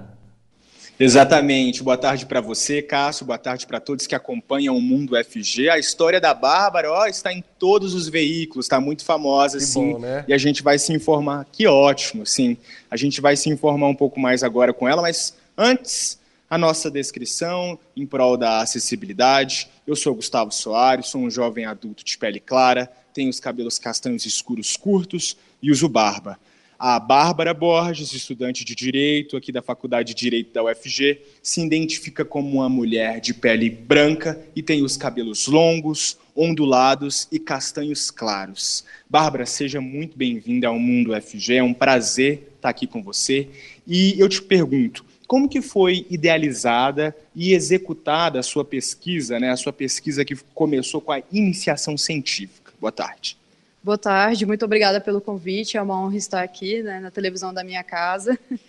Exatamente. 0.99 1.81
Boa 1.81 1.97
tarde 1.97 2.27
para 2.27 2.39
você, 2.41 2.79
Cássio. 2.79 3.25
Boa 3.25 3.37
tarde 3.37 3.65
para 3.65 3.79
todos 3.79 4.05
que 4.05 4.13
acompanham 4.13 4.77
o 4.77 4.81
Mundo 4.81 5.15
FG. 5.15 5.67
A 5.67 5.79
história 5.79 6.21
da 6.21 6.31
Bárbara 6.31 6.91
ó, 6.91 7.07
está 7.07 7.33
em 7.33 7.43
todos 7.57 7.95
os 7.95 8.07
veículos, 8.07 8.65
está 8.65 8.79
muito 8.79 9.03
famosa, 9.03 9.57
que 9.57 9.63
sim. 9.63 9.93
Bom, 9.93 9.99
né? 9.99 10.23
E 10.27 10.33
a 10.33 10.37
gente 10.37 10.61
vai 10.61 10.77
se 10.77 10.93
informar. 10.93 11.47
Que 11.51 11.65
ótimo, 11.65 12.23
sim. 12.23 12.55
A 12.89 12.95
gente 12.95 13.19
vai 13.19 13.35
se 13.35 13.49
informar 13.49 13.87
um 13.87 13.95
pouco 13.95 14.19
mais 14.19 14.43
agora 14.43 14.73
com 14.73 14.87
ela, 14.87 15.01
mas 15.01 15.33
Antes, 15.63 16.17
a 16.49 16.57
nossa 16.57 16.89
descrição 16.89 17.77
em 17.95 18.03
prol 18.03 18.35
da 18.35 18.61
acessibilidade. 18.61 19.69
Eu 19.85 19.95
sou 19.95 20.15
Gustavo 20.15 20.51
Soares, 20.51 21.09
sou 21.09 21.21
um 21.21 21.29
jovem 21.29 21.65
adulto 21.65 22.03
de 22.03 22.17
pele 22.17 22.39
clara, 22.39 22.91
tenho 23.13 23.29
os 23.29 23.39
cabelos 23.39 23.77
castanhos 23.77 24.25
escuros 24.25 24.75
curtos 24.75 25.37
e 25.61 25.69
uso 25.69 25.87
barba. 25.87 26.39
A 26.79 26.99
Bárbara 26.99 27.53
Borges, 27.53 28.11
estudante 28.11 28.65
de 28.65 28.73
Direito 28.73 29.37
aqui 29.37 29.51
da 29.51 29.61
Faculdade 29.61 30.15
de 30.15 30.19
Direito 30.19 30.51
da 30.51 30.63
UFG, 30.63 31.21
se 31.43 31.63
identifica 31.63 32.25
como 32.25 32.49
uma 32.55 32.67
mulher 32.67 33.21
de 33.21 33.31
pele 33.31 33.69
branca 33.69 34.43
e 34.55 34.63
tem 34.63 34.83
os 34.83 34.97
cabelos 34.97 35.45
longos, 35.45 36.17
ondulados 36.35 37.27
e 37.31 37.37
castanhos 37.37 38.09
claros. 38.09 38.83
Bárbara, 39.07 39.45
seja 39.45 39.79
muito 39.79 40.17
bem-vinda 40.17 40.69
ao 40.69 40.79
Mundo 40.79 41.13
UFG, 41.13 41.57
é 41.57 41.63
um 41.63 41.71
prazer 41.71 42.51
estar 42.55 42.69
aqui 42.69 42.87
com 42.87 43.03
você. 43.03 43.47
E 43.85 44.19
eu 44.19 44.27
te 44.27 44.41
pergunto, 44.41 45.10
como 45.31 45.47
que 45.47 45.61
foi 45.61 46.05
idealizada 46.09 47.15
e 47.33 47.53
executada 47.53 48.37
a 48.37 48.43
sua 48.43 48.65
pesquisa, 48.65 49.39
né? 49.39 49.49
A 49.49 49.55
sua 49.55 49.71
pesquisa 49.71 50.25
que 50.25 50.35
começou 50.53 50.99
com 50.99 51.13
a 51.13 51.23
iniciação 51.31 51.97
científica. 51.97 52.73
Boa 52.81 52.91
tarde. 52.91 53.37
Boa 53.81 53.97
tarde, 53.97 54.45
muito 54.45 54.65
obrigada 54.65 54.99
pelo 54.99 55.21
convite. 55.21 55.77
É 55.77 55.81
uma 55.81 55.97
honra 55.97 56.17
estar 56.17 56.43
aqui 56.43 56.83
né, 56.83 56.99
na 56.99 57.09
televisão 57.09 57.53
da 57.53 57.63
minha 57.63 57.81
casa. 57.81 58.37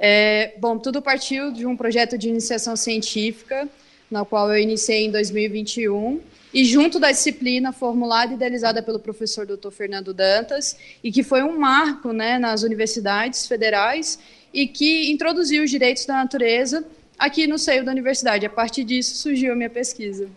É, 0.00 0.54
bom, 0.60 0.78
tudo 0.78 1.02
partiu 1.02 1.50
de 1.50 1.66
um 1.66 1.76
projeto 1.76 2.16
de 2.16 2.28
iniciação 2.28 2.76
científica, 2.76 3.68
na 4.08 4.24
qual 4.24 4.48
eu 4.48 4.56
iniciei 4.56 5.06
em 5.06 5.10
2021, 5.10 6.20
e 6.54 6.64
junto 6.64 7.00
da 7.00 7.10
disciplina 7.10 7.72
formulada 7.72 8.30
e 8.30 8.36
idealizada 8.36 8.80
pelo 8.80 9.00
professor 9.00 9.44
Dr. 9.44 9.72
Fernando 9.72 10.14
Dantas, 10.14 10.78
e 11.02 11.10
que 11.10 11.24
foi 11.24 11.42
um 11.42 11.58
marco 11.58 12.12
né, 12.12 12.38
nas 12.38 12.62
universidades 12.62 13.48
federais 13.48 14.20
e 14.52 14.66
que 14.66 15.10
introduziu 15.10 15.64
os 15.64 15.70
direitos 15.70 16.06
da 16.06 16.14
natureza 16.14 16.84
aqui 17.18 17.46
no 17.46 17.58
seio 17.58 17.84
da 17.84 17.92
universidade. 17.92 18.46
A 18.46 18.50
partir 18.50 18.84
disso 18.84 19.16
surgiu 19.16 19.52
a 19.52 19.56
minha 19.56 19.70
pesquisa. 19.70 20.28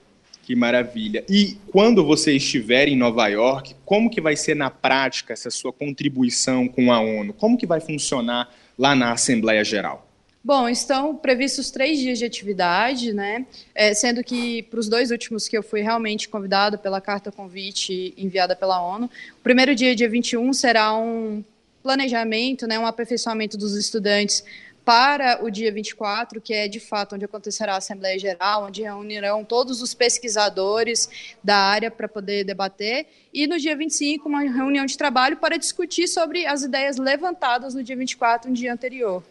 Que 0.43 0.55
maravilha. 0.55 1.23
E 1.29 1.57
quando 1.71 2.03
você 2.03 2.35
estiver 2.35 2.87
em 2.87 2.97
Nova 2.97 3.27
York, 3.27 3.75
como 3.85 4.09
que 4.09 4.19
vai 4.19 4.35
ser 4.35 4.55
na 4.55 4.69
prática 4.69 5.33
essa 5.33 5.51
sua 5.51 5.71
contribuição 5.71 6.67
com 6.67 6.91
a 6.91 6.99
ONU? 6.99 7.31
Como 7.33 7.57
que 7.57 7.67
vai 7.67 7.79
funcionar 7.79 8.53
lá 8.77 8.95
na 8.95 9.11
Assembleia 9.11 9.63
Geral? 9.63 10.07
Bom, 10.43 10.67
estão 10.67 11.15
previstos 11.15 11.69
três 11.69 11.99
dias 11.99 12.17
de 12.17 12.25
atividade, 12.25 13.13
né? 13.13 13.45
É, 13.75 13.93
sendo 13.93 14.23
que 14.23 14.63
para 14.63 14.79
os 14.79 14.89
dois 14.89 15.11
últimos 15.11 15.47
que 15.47 15.55
eu 15.55 15.61
fui 15.61 15.81
realmente 15.81 16.27
convidado 16.27 16.79
pela 16.79 16.99
carta 16.99 17.31
convite 17.31 18.11
enviada 18.17 18.55
pela 18.55 18.81
ONU, 18.81 19.05
o 19.05 19.43
primeiro 19.43 19.75
dia, 19.75 19.95
dia 19.95 20.09
21, 20.09 20.51
será 20.53 20.97
um 20.97 21.43
planejamento, 21.81 22.67
né, 22.67 22.77
um 22.77 22.85
aperfeiçoamento 22.85 23.57
dos 23.57 23.75
estudantes 23.75 24.43
para 24.83 25.43
o 25.43 25.49
dia 25.49 25.71
24, 25.71 26.41
que 26.41 26.53
é 26.53 26.67
de 26.67 26.79
fato 26.79 27.15
onde 27.15 27.25
acontecerá 27.25 27.73
a 27.73 27.77
Assembleia 27.77 28.17
Geral, 28.17 28.65
onde 28.65 28.81
reunirão 28.81 29.43
todos 29.43 29.81
os 29.81 29.93
pesquisadores 29.93 31.09
da 31.43 31.55
área 31.55 31.91
para 31.91 32.07
poder 32.07 32.43
debater, 32.43 33.05
e 33.33 33.45
no 33.45 33.57
dia 33.57 33.75
25, 33.75 34.27
uma 34.27 34.41
reunião 34.41 34.85
de 34.85 34.97
trabalho 34.97 35.37
para 35.37 35.57
discutir 35.57 36.07
sobre 36.07 36.45
as 36.45 36.63
ideias 36.63 36.97
levantadas 36.97 37.75
no 37.75 37.83
dia 37.83 37.95
24, 37.95 38.49
no 38.49 38.55
dia 38.55 38.73
anterior. 38.73 39.23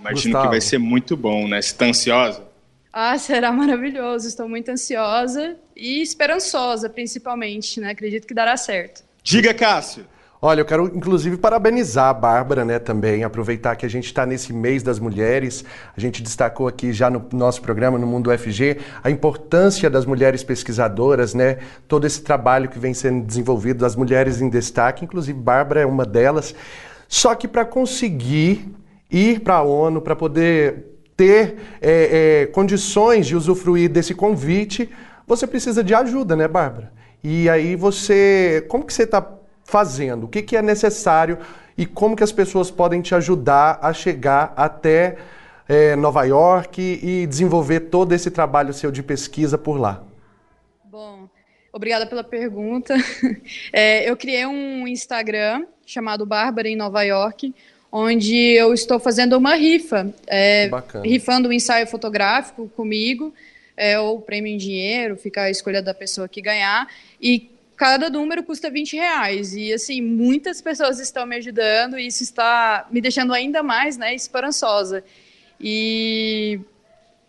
Imagino 0.00 0.34
Gustavo. 0.34 0.44
que 0.44 0.50
vai 0.50 0.60
ser 0.60 0.78
muito 0.78 1.16
bom, 1.16 1.48
né? 1.48 1.62
Você 1.62 1.68
está 1.68 1.86
ansiosa? 1.86 2.42
Ah, 2.92 3.16
será 3.18 3.52
maravilhoso. 3.52 4.26
Estou 4.26 4.48
muito 4.48 4.70
ansiosa 4.70 5.56
e 5.74 6.00
esperançosa, 6.00 6.88
principalmente, 6.88 7.80
né? 7.80 7.90
Acredito 7.90 8.26
que 8.26 8.34
dará 8.34 8.56
certo. 8.56 9.04
Diga, 9.22 9.52
Cássio. 9.52 10.06
Olha, 10.40 10.60
eu 10.60 10.66
quero 10.66 10.84
inclusive 10.94 11.38
parabenizar 11.38 12.10
a 12.10 12.12
Bárbara, 12.12 12.62
né, 12.62 12.78
também, 12.78 13.24
aproveitar 13.24 13.74
que 13.74 13.86
a 13.86 13.88
gente 13.88 14.04
está 14.04 14.26
nesse 14.26 14.52
mês 14.52 14.82
das 14.82 14.98
mulheres. 14.98 15.64
A 15.96 16.00
gente 16.00 16.22
destacou 16.22 16.68
aqui 16.68 16.92
já 16.92 17.08
no 17.08 17.24
nosso 17.32 17.62
programa, 17.62 17.98
no 17.98 18.06
Mundo 18.06 18.30
UFG, 18.30 18.76
a 19.02 19.10
importância 19.10 19.88
das 19.88 20.04
mulheres 20.04 20.44
pesquisadoras, 20.44 21.32
né, 21.32 21.56
todo 21.88 22.06
esse 22.06 22.20
trabalho 22.20 22.68
que 22.68 22.78
vem 22.78 22.92
sendo 22.92 23.24
desenvolvido, 23.24 23.78
das 23.78 23.96
mulheres 23.96 24.42
em 24.42 24.50
destaque, 24.50 25.06
inclusive 25.06 25.38
Bárbara 25.38 25.80
é 25.80 25.86
uma 25.86 26.04
delas. 26.04 26.54
Só 27.08 27.34
que 27.34 27.48
para 27.48 27.64
conseguir 27.64 28.74
ir 29.10 29.40
para 29.40 29.54
a 29.54 29.62
ONU, 29.62 30.02
para 30.02 30.14
poder 30.14 30.98
ter 31.16 31.56
é, 31.80 32.42
é, 32.42 32.46
condições 32.46 33.26
de 33.26 33.34
usufruir 33.34 33.88
desse 33.88 34.12
convite, 34.12 34.90
você 35.26 35.46
precisa 35.46 35.82
de 35.82 35.94
ajuda, 35.94 36.36
né, 36.36 36.46
Bárbara? 36.46 36.92
E 37.24 37.48
aí 37.48 37.74
você, 37.74 38.64
como 38.68 38.84
que 38.84 38.92
você 38.92 39.04
está 39.04 39.35
fazendo? 39.66 40.24
O 40.24 40.28
que, 40.28 40.42
que 40.42 40.56
é 40.56 40.62
necessário 40.62 41.38
e 41.76 41.84
como 41.84 42.16
que 42.16 42.22
as 42.22 42.32
pessoas 42.32 42.70
podem 42.70 43.02
te 43.02 43.14
ajudar 43.14 43.78
a 43.82 43.92
chegar 43.92 44.54
até 44.56 45.18
é, 45.68 45.96
Nova 45.96 46.24
York 46.24 46.80
e 46.80 47.26
desenvolver 47.26 47.80
todo 47.80 48.12
esse 48.12 48.30
trabalho 48.30 48.72
seu 48.72 48.90
de 48.90 49.02
pesquisa 49.02 49.58
por 49.58 49.78
lá? 49.78 50.02
Bom, 50.84 51.28
obrigada 51.72 52.06
pela 52.06 52.24
pergunta. 52.24 52.94
É, 53.72 54.08
eu 54.08 54.16
criei 54.16 54.46
um 54.46 54.86
Instagram 54.86 55.66
chamado 55.84 56.24
Bárbara 56.24 56.68
em 56.68 56.76
Nova 56.76 57.02
York, 57.02 57.54
onde 57.90 58.36
eu 58.36 58.72
estou 58.72 58.98
fazendo 58.98 59.36
uma 59.36 59.54
rifa, 59.54 60.12
é, 60.26 60.70
rifando 61.04 61.48
um 61.48 61.52
ensaio 61.52 61.86
fotográfico 61.86 62.68
comigo, 62.76 63.34
é, 63.76 63.98
ou 63.98 64.20
prêmio 64.20 64.52
em 64.52 64.56
dinheiro, 64.56 65.16
fica 65.16 65.42
a 65.42 65.50
escolha 65.50 65.82
da 65.82 65.92
pessoa 65.92 66.28
que 66.28 66.40
ganhar, 66.40 66.88
e 67.20 67.50
cada 67.76 68.08
número 68.08 68.42
custa 68.42 68.70
20 68.70 68.96
reais. 68.96 69.54
E, 69.54 69.72
assim, 69.72 70.00
muitas 70.00 70.60
pessoas 70.60 70.98
estão 70.98 71.26
me 71.26 71.36
ajudando 71.36 71.98
e 71.98 72.06
isso 72.06 72.22
está 72.22 72.86
me 72.90 73.00
deixando 73.00 73.32
ainda 73.32 73.62
mais 73.62 73.96
né, 73.96 74.14
esperançosa. 74.14 75.04
E, 75.60 76.58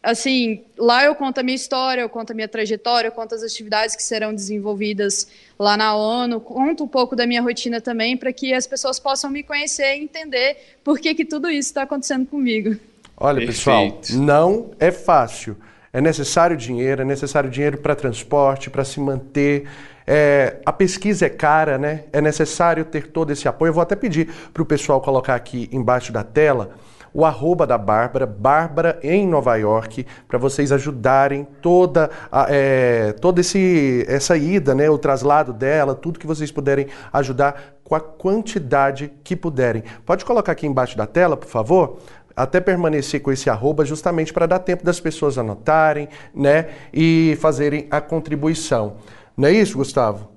assim, 0.01 0.63
lá 0.77 1.03
eu 1.03 1.13
conto 1.15 1.39
a 1.39 1.43
minha 1.43 1.55
história, 1.55 2.01
eu 2.01 2.09
conto 2.09 2.31
a 2.31 2.33
minha 2.33 2.47
trajetória, 2.47 3.09
eu 3.09 3.11
conto 3.11 3.35
as 3.35 3.43
atividades 3.43 3.95
que 3.95 4.03
serão 4.03 4.33
desenvolvidas 4.33 5.27
lá 5.59 5.75
na 5.75 5.95
ONU, 5.95 6.39
conto 6.39 6.83
um 6.83 6.87
pouco 6.87 7.15
da 7.15 7.27
minha 7.27 7.41
rotina 7.41 7.81
também, 7.81 8.15
para 8.15 8.31
que 8.31 8.53
as 8.53 8.65
pessoas 8.65 8.99
possam 8.99 9.29
me 9.29 9.43
conhecer 9.43 9.97
e 9.97 10.03
entender 10.03 10.57
por 10.83 10.99
que, 10.99 11.13
que 11.13 11.25
tudo 11.25 11.49
isso 11.49 11.69
está 11.69 11.83
acontecendo 11.83 12.25
comigo. 12.25 12.77
Olha, 13.17 13.45
Perfeito. 13.45 13.97
pessoal, 13.97 14.25
não 14.25 14.71
é 14.79 14.91
fácil. 14.91 15.57
É 15.91 15.99
necessário 15.99 16.55
dinheiro, 16.55 17.01
é 17.01 17.05
necessário 17.05 17.49
dinheiro 17.49 17.79
para 17.79 17.95
transporte, 17.95 18.69
para 18.69 18.85
se 18.85 18.99
manter. 18.99 19.67
É, 20.09 20.61
a 20.65 20.71
pesquisa 20.71 21.25
é 21.25 21.29
cara, 21.29 21.77
né? 21.77 22.05
É 22.13 22.21
necessário 22.21 22.85
ter 22.85 23.07
todo 23.07 23.31
esse 23.31 23.45
apoio. 23.45 23.69
Eu 23.69 23.73
vou 23.73 23.83
até 23.83 23.95
pedir 23.95 24.33
para 24.53 24.63
o 24.63 24.65
pessoal 24.65 25.01
colocar 25.01 25.35
aqui 25.35 25.69
embaixo 25.71 26.13
da 26.13 26.23
tela 26.23 26.71
o 27.13 27.25
arroba 27.25 27.65
da 27.65 27.79
Bárbara, 27.79 28.27
Bárbara 28.27 28.99
em 29.01 29.27
Nova 29.27 29.55
York, 29.55 30.05
para 30.27 30.37
vocês 30.37 30.71
ajudarem 30.71 31.47
toda, 31.61 32.11
a, 32.31 32.45
é, 32.47 33.13
toda 33.13 33.41
esse, 33.41 34.05
essa 34.07 34.37
ida, 34.37 34.75
né, 34.75 34.87
o 34.87 34.99
traslado 34.99 35.51
dela, 35.51 35.95
tudo 35.95 36.19
que 36.19 36.27
vocês 36.27 36.51
puderem 36.51 36.87
ajudar 37.11 37.79
com 37.83 37.95
a 37.95 37.99
quantidade 37.99 39.11
que 39.23 39.35
puderem. 39.35 39.83
Pode 40.05 40.23
colocar 40.25 40.51
aqui 40.51 40.67
embaixo 40.67 40.95
da 40.95 41.07
tela, 41.07 41.35
por 41.35 41.49
favor? 41.49 41.97
até 42.35 42.61
permanecer 42.61 43.19
com 43.19 43.31
esse 43.31 43.49
arroba 43.49 43.83
justamente 43.83 44.31
para 44.31 44.45
dar 44.45 44.59
tempo 44.59 44.85
das 44.85 44.99
pessoas 44.99 45.39
anotarem, 45.39 46.07
né, 46.35 46.67
e 46.93 47.35
fazerem 47.41 47.87
a 47.89 47.99
contribuição. 47.99 48.97
Não 49.37 49.47
é 49.47 49.53
isso, 49.53 49.77
Gustavo? 49.77 50.31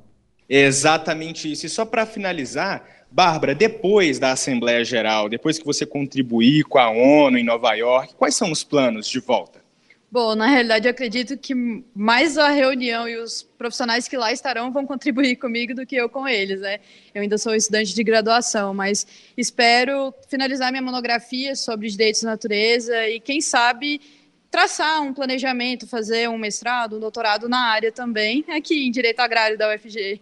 Exatamente 0.47 1.51
isso. 1.51 1.65
E 1.65 1.71
só 1.71 1.87
para 1.87 2.05
finalizar, 2.05 2.85
Bárbara, 3.11 3.55
depois 3.55 4.19
da 4.19 4.33
Assembleia 4.33 4.85
Geral, 4.85 5.29
depois 5.29 5.59
que 5.59 5.65
você 5.65 5.87
contribuir 5.87 6.65
com 6.65 6.79
a 6.79 6.91
ONU 6.91 7.39
em 7.39 7.45
Nova 7.45 7.73
York, 7.75 8.15
quais 8.15 8.35
são 8.35 8.53
os 8.53 8.63
planos 8.63 9.09
de 9.09 9.21
volta? 9.21 9.61
Bom, 10.13 10.35
na 10.35 10.49
realidade, 10.49 10.89
eu 10.89 10.91
acredito 10.91 11.39
que 11.39 11.55
mais 11.95 12.37
a 12.37 12.49
reunião 12.49 13.09
e 13.09 13.17
os 13.17 13.45
profissionais 13.57 14.09
que 14.09 14.17
lá 14.17 14.33
estarão 14.33 14.73
vão 14.73 14.85
contribuir 14.85 15.37
comigo 15.37 15.73
do 15.73 15.87
que 15.87 15.95
eu 15.95 16.09
com 16.09 16.27
eles, 16.27 16.61
né? 16.61 16.81
Eu 17.15 17.23
ainda 17.23 17.39
sou 17.39 17.55
estudante 17.55 17.95
de 17.95 18.03
graduação, 18.03 18.75
mas 18.75 19.07
espero 19.37 20.13
finalizar 20.29 20.73
minha 20.73 20.83
monografia 20.83 21.55
sobre 21.55 21.89
direitos 21.89 22.25
da 22.25 22.31
natureza 22.31 23.09
e, 23.09 23.21
quem 23.21 23.41
sabe, 23.41 24.01
traçar 24.51 25.03
um 25.03 25.15
planejamento, 25.15 25.87
fazer 25.87 26.29
um 26.29 26.37
mestrado, 26.37 26.97
um 26.97 27.01
doutorado 27.01 27.49
na 27.49 27.61
área 27.61 27.93
também, 27.93 28.45
aqui 28.49 28.87
em 28.87 28.91
Direito 28.91 29.21
Agrário 29.21 29.57
da 29.57 29.75
UFG. 29.75 30.21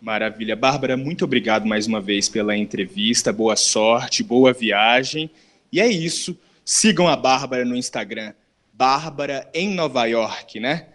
Maravilha. 0.00 0.54
Bárbara, 0.56 0.96
muito 0.96 1.24
obrigado 1.24 1.66
mais 1.66 1.86
uma 1.86 2.00
vez 2.00 2.28
pela 2.28 2.56
entrevista. 2.56 3.32
Boa 3.32 3.56
sorte, 3.56 4.22
boa 4.22 4.52
viagem. 4.52 5.30
E 5.72 5.80
é 5.80 5.86
isso. 5.86 6.38
Sigam 6.64 7.08
a 7.08 7.16
Bárbara 7.16 7.64
no 7.64 7.76
Instagram 7.76 8.32
Bárbara 8.72 9.48
em 9.54 9.74
Nova 9.74 10.04
York, 10.04 10.60
né? 10.60 10.88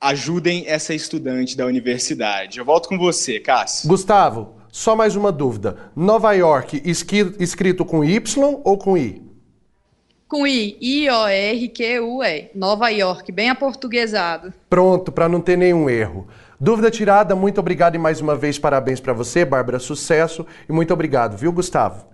Ajudem 0.00 0.64
essa 0.66 0.92
estudante 0.92 1.56
da 1.56 1.64
universidade. 1.64 2.58
Eu 2.58 2.64
volto 2.64 2.88
com 2.88 2.98
você, 2.98 3.38
Cássio. 3.38 3.88
Gustavo, 3.88 4.56
só 4.72 4.96
mais 4.96 5.14
uma 5.14 5.30
dúvida. 5.30 5.92
Nova 5.94 6.32
York, 6.32 6.82
escrito 6.84 7.84
com 7.84 8.04
Y 8.04 8.60
ou 8.64 8.76
com 8.76 8.98
I? 8.98 9.22
Com 10.28 10.44
I, 10.44 10.76
I-O-R-Q-U-E. 10.80 12.50
Nova 12.52 12.88
York, 12.88 13.30
bem 13.30 13.48
aportuguesado. 13.48 14.52
Pronto, 14.68 15.12
para 15.12 15.28
não 15.28 15.40
ter 15.40 15.56
nenhum 15.56 15.88
erro. 15.88 16.26
Dúvida 16.58 16.90
tirada, 16.90 17.36
muito 17.36 17.60
obrigado 17.60 17.94
e 17.94 17.98
mais 17.98 18.20
uma 18.20 18.34
vez 18.34 18.58
parabéns 18.58 18.98
para 18.98 19.12
você, 19.12 19.44
Bárbara, 19.44 19.78
sucesso 19.78 20.44
e 20.68 20.72
muito 20.72 20.92
obrigado, 20.92 21.36
viu, 21.36 21.52
Gustavo? 21.52 22.08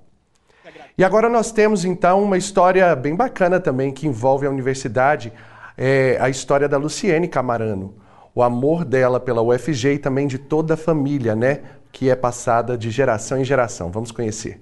E 0.99 1.03
agora 1.03 1.27
nós 1.31 1.53
temos 1.53 1.87
então 1.87 2.23
uma 2.23 2.37
história 2.37 2.95
bem 2.95 3.17
bacana 3.17 3.59
também 3.59 3.91
que 3.91 4.07
envolve 4.07 4.47
a 4.47 4.51
universidade, 4.51 5.33
é, 5.75 6.19
a 6.21 6.29
história 6.29 6.69
da 6.69 6.77
Luciene 6.77 7.27
Camarano. 7.27 7.95
O 8.35 8.43
amor 8.43 8.85
dela 8.85 9.19
pela 9.19 9.41
UFG 9.41 9.95
e 9.95 9.99
também 9.99 10.27
de 10.27 10.37
toda 10.37 10.75
a 10.75 10.77
família, 10.77 11.35
né? 11.35 11.63
Que 11.91 12.11
é 12.11 12.15
passada 12.15 12.77
de 12.77 12.91
geração 12.91 13.39
em 13.39 13.45
geração. 13.45 13.91
Vamos 13.91 14.11
conhecer. 14.11 14.61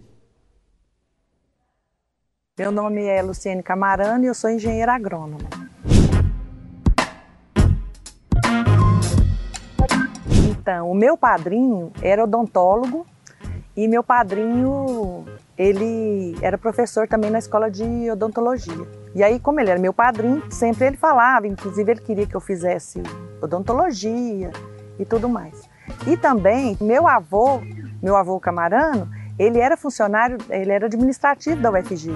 Meu 2.61 2.71
nome 2.71 3.03
é 3.07 3.23
Luciene 3.23 3.63
Camarano 3.63 4.23
e 4.23 4.27
eu 4.27 4.35
sou 4.35 4.51
engenheira 4.51 4.93
agrônoma. 4.93 5.49
Então, 10.51 10.91
o 10.91 10.95
meu 10.95 11.17
padrinho 11.17 11.91
era 12.03 12.23
odontólogo 12.23 13.07
e 13.75 13.89
meu 13.89 14.05
padrinho 14.05 15.25
ele 15.57 16.37
era 16.43 16.59
professor 16.59 17.09
também 17.09 17.31
na 17.31 17.39
escola 17.39 17.71
de 17.71 18.11
odontologia. 18.11 18.87
E 19.15 19.23
aí, 19.23 19.41
como 19.41 19.59
ele 19.59 19.71
era 19.71 19.81
meu 19.81 19.95
padrinho, 19.95 20.43
sempre 20.51 20.89
ele 20.89 20.99
falava, 20.99 21.47
inclusive 21.47 21.91
ele 21.91 22.03
queria 22.03 22.27
que 22.27 22.35
eu 22.35 22.43
fizesse 22.43 23.03
odontologia 23.41 24.51
e 24.99 25.05
tudo 25.07 25.31
mais. 25.31 25.67
E 26.07 26.15
também, 26.15 26.77
meu 26.79 27.09
avô, 27.09 27.63
meu 28.03 28.17
avô 28.17 28.39
Camarano, 28.39 29.11
ele 29.41 29.59
era 29.59 29.74
funcionário, 29.74 30.36
ele 30.51 30.70
era 30.70 30.84
administrativo 30.84 31.62
da 31.62 31.70
UFG. 31.70 32.11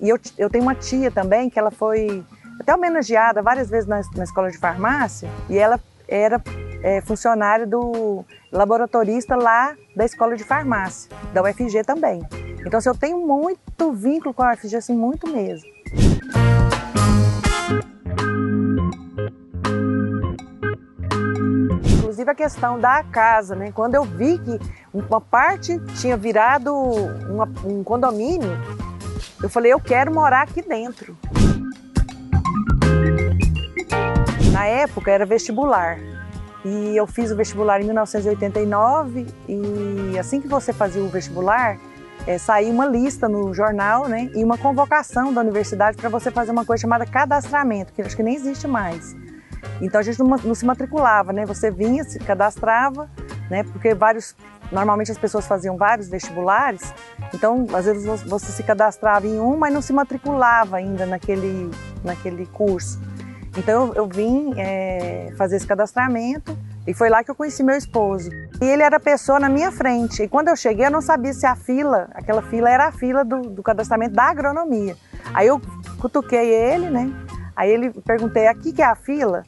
E 0.00 0.08
eu, 0.08 0.16
eu 0.38 0.48
tenho 0.48 0.62
uma 0.62 0.74
tia 0.74 1.10
também 1.10 1.50
que 1.50 1.58
ela 1.58 1.72
foi 1.72 2.24
até 2.60 2.72
homenageada 2.72 3.42
várias 3.42 3.68
vezes 3.68 3.88
na, 3.88 4.00
na 4.14 4.22
escola 4.22 4.50
de 4.52 4.56
farmácia 4.56 5.28
e 5.48 5.58
ela 5.58 5.80
era 6.06 6.40
é, 6.80 7.00
funcionária 7.00 7.66
do 7.66 8.24
laboratorista 8.52 9.34
lá 9.34 9.74
da 9.96 10.04
escola 10.04 10.36
de 10.36 10.44
farmácia, 10.44 11.10
da 11.34 11.42
UFG 11.42 11.82
também. 11.84 12.22
Então, 12.64 12.78
assim, 12.78 12.88
eu 12.88 12.96
tenho 12.96 13.26
muito 13.26 13.92
vínculo 13.92 14.32
com 14.32 14.44
a 14.44 14.52
UFG, 14.52 14.76
assim, 14.76 14.94
muito 14.94 15.26
mesmo. 15.26 15.68
Inclusive 21.98 22.30
a 22.30 22.34
questão 22.34 22.78
da 22.78 23.02
casa, 23.04 23.54
né? 23.54 23.72
Quando 23.72 23.94
eu 23.94 24.04
vi 24.04 24.38
que 24.38 24.58
uma 24.92 25.20
parte 25.20 25.78
tinha 26.00 26.16
virado 26.16 26.74
uma, 26.74 27.48
um 27.64 27.82
condomínio, 27.82 28.50
eu 29.42 29.48
falei, 29.48 29.72
eu 29.72 29.80
quero 29.80 30.12
morar 30.12 30.42
aqui 30.42 30.60
dentro. 30.60 31.16
Na 34.52 34.66
época 34.66 35.10
era 35.10 35.24
vestibular. 35.24 35.98
E 36.64 36.94
eu 36.94 37.06
fiz 37.06 37.30
o 37.30 37.36
vestibular 37.36 37.80
em 37.80 37.84
1989 37.84 39.26
e 39.48 40.18
assim 40.18 40.40
que 40.40 40.48
você 40.48 40.72
fazia 40.74 41.02
o 41.02 41.08
vestibular, 41.08 41.78
é, 42.26 42.36
saía 42.36 42.70
uma 42.70 42.84
lista 42.84 43.28
no 43.28 43.54
jornal 43.54 44.06
né, 44.06 44.30
e 44.34 44.44
uma 44.44 44.58
convocação 44.58 45.32
da 45.32 45.40
universidade 45.40 45.96
para 45.96 46.10
você 46.10 46.30
fazer 46.30 46.50
uma 46.50 46.64
coisa 46.64 46.82
chamada 46.82 47.06
cadastramento, 47.06 47.92
que 47.94 48.02
acho 48.02 48.14
que 48.14 48.22
nem 48.22 48.34
existe 48.34 48.68
mais. 48.68 49.16
Então 49.80 50.00
a 50.00 50.02
gente 50.02 50.18
não, 50.18 50.54
se 50.54 50.64
matriculava, 50.64 51.32
né? 51.32 51.46
Você 51.46 51.70
vinha, 51.70 52.04
se 52.04 52.18
cadastrava, 52.18 53.10
né? 53.50 53.62
Porque 53.64 53.94
vários, 53.94 54.34
normalmente 54.70 55.10
as 55.10 55.18
pessoas 55.18 55.46
faziam 55.46 55.76
vários 55.76 56.08
vestibulares, 56.08 56.92
então 57.34 57.66
às 57.74 57.86
vezes 57.86 58.04
você 58.22 58.52
se 58.52 58.62
cadastrava 58.62 59.26
em 59.26 59.40
um, 59.40 59.56
mas 59.56 59.72
não 59.72 59.82
se 59.82 59.92
matriculava 59.92 60.76
ainda 60.76 61.06
naquele, 61.06 61.70
naquele 62.04 62.46
curso. 62.46 63.00
Então 63.56 63.88
eu, 63.88 63.94
eu 63.94 64.08
vim 64.08 64.54
é, 64.56 65.32
fazer 65.36 65.56
esse 65.56 65.66
cadastramento 65.66 66.56
e 66.86 66.94
foi 66.94 67.08
lá 67.08 67.22
que 67.22 67.30
eu 67.30 67.34
conheci 67.34 67.62
meu 67.62 67.76
esposo. 67.76 68.30
E 68.60 68.64
ele 68.64 68.82
era 68.82 68.96
a 68.96 69.00
pessoa 69.00 69.38
na 69.38 69.48
minha 69.48 69.70
frente. 69.70 70.22
E 70.22 70.28
quando 70.28 70.48
eu 70.48 70.56
cheguei, 70.56 70.86
eu 70.86 70.90
não 70.90 71.00
sabia 71.00 71.32
se 71.32 71.46
a 71.46 71.54
fila, 71.54 72.08
aquela 72.14 72.42
fila 72.42 72.70
era 72.70 72.86
a 72.86 72.92
fila 72.92 73.24
do, 73.24 73.42
do 73.42 73.62
cadastramento 73.62 74.14
da 74.14 74.24
agronomia. 74.24 74.96
Aí 75.34 75.46
eu 75.46 75.60
cutuquei 76.00 76.48
ele, 76.48 76.90
né? 76.90 77.12
Aí 77.60 77.70
ele 77.70 77.90
perguntei, 77.90 78.46
aqui 78.46 78.72
que 78.72 78.80
é 78.80 78.86
a 78.86 78.94
fila? 78.94 79.42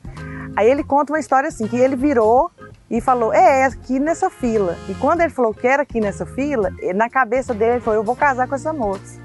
Aí 0.55 0.71
ele 0.71 0.85
conta 0.85 1.15
uma 1.15 1.19
história 1.19 1.49
assim, 1.49 1.67
que 1.67 1.79
ele 1.79 1.97
virou 1.97 2.51
e 2.91 3.01
falou, 3.01 3.33
é, 3.33 3.61
é 3.61 3.65
aqui 3.65 3.99
nessa 3.99 4.29
fila. 4.29 4.77
E 4.87 4.93
quando 4.93 5.23
ele 5.23 5.31
falou 5.31 5.55
que 5.55 5.67
era 5.67 5.83
aqui 5.83 5.99
nessa 5.99 6.27
fila, 6.27 6.69
na 6.95 7.09
cabeça 7.09 7.55
dele 7.55 7.73
ele 7.73 7.81
falou, 7.81 8.01
eu 8.01 8.05
vou 8.05 8.15
casar 8.15 8.47
com 8.47 8.55
essa 8.55 8.71
moça. 8.71 9.19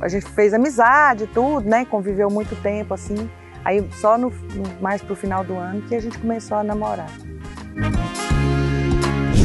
A 0.00 0.08
gente 0.08 0.26
fez 0.26 0.52
amizade, 0.52 1.28
tudo, 1.28 1.68
né? 1.68 1.84
Conviveu 1.84 2.28
muito 2.28 2.60
tempo, 2.60 2.94
assim. 2.94 3.30
Aí 3.64 3.88
só 3.92 4.18
no, 4.18 4.32
mais 4.80 5.00
pro 5.00 5.14
final 5.14 5.44
do 5.44 5.54
ano 5.54 5.82
que 5.82 5.94
a 5.94 6.00
gente 6.00 6.18
começou 6.18 6.56
a 6.56 6.64
namorar. 6.64 7.12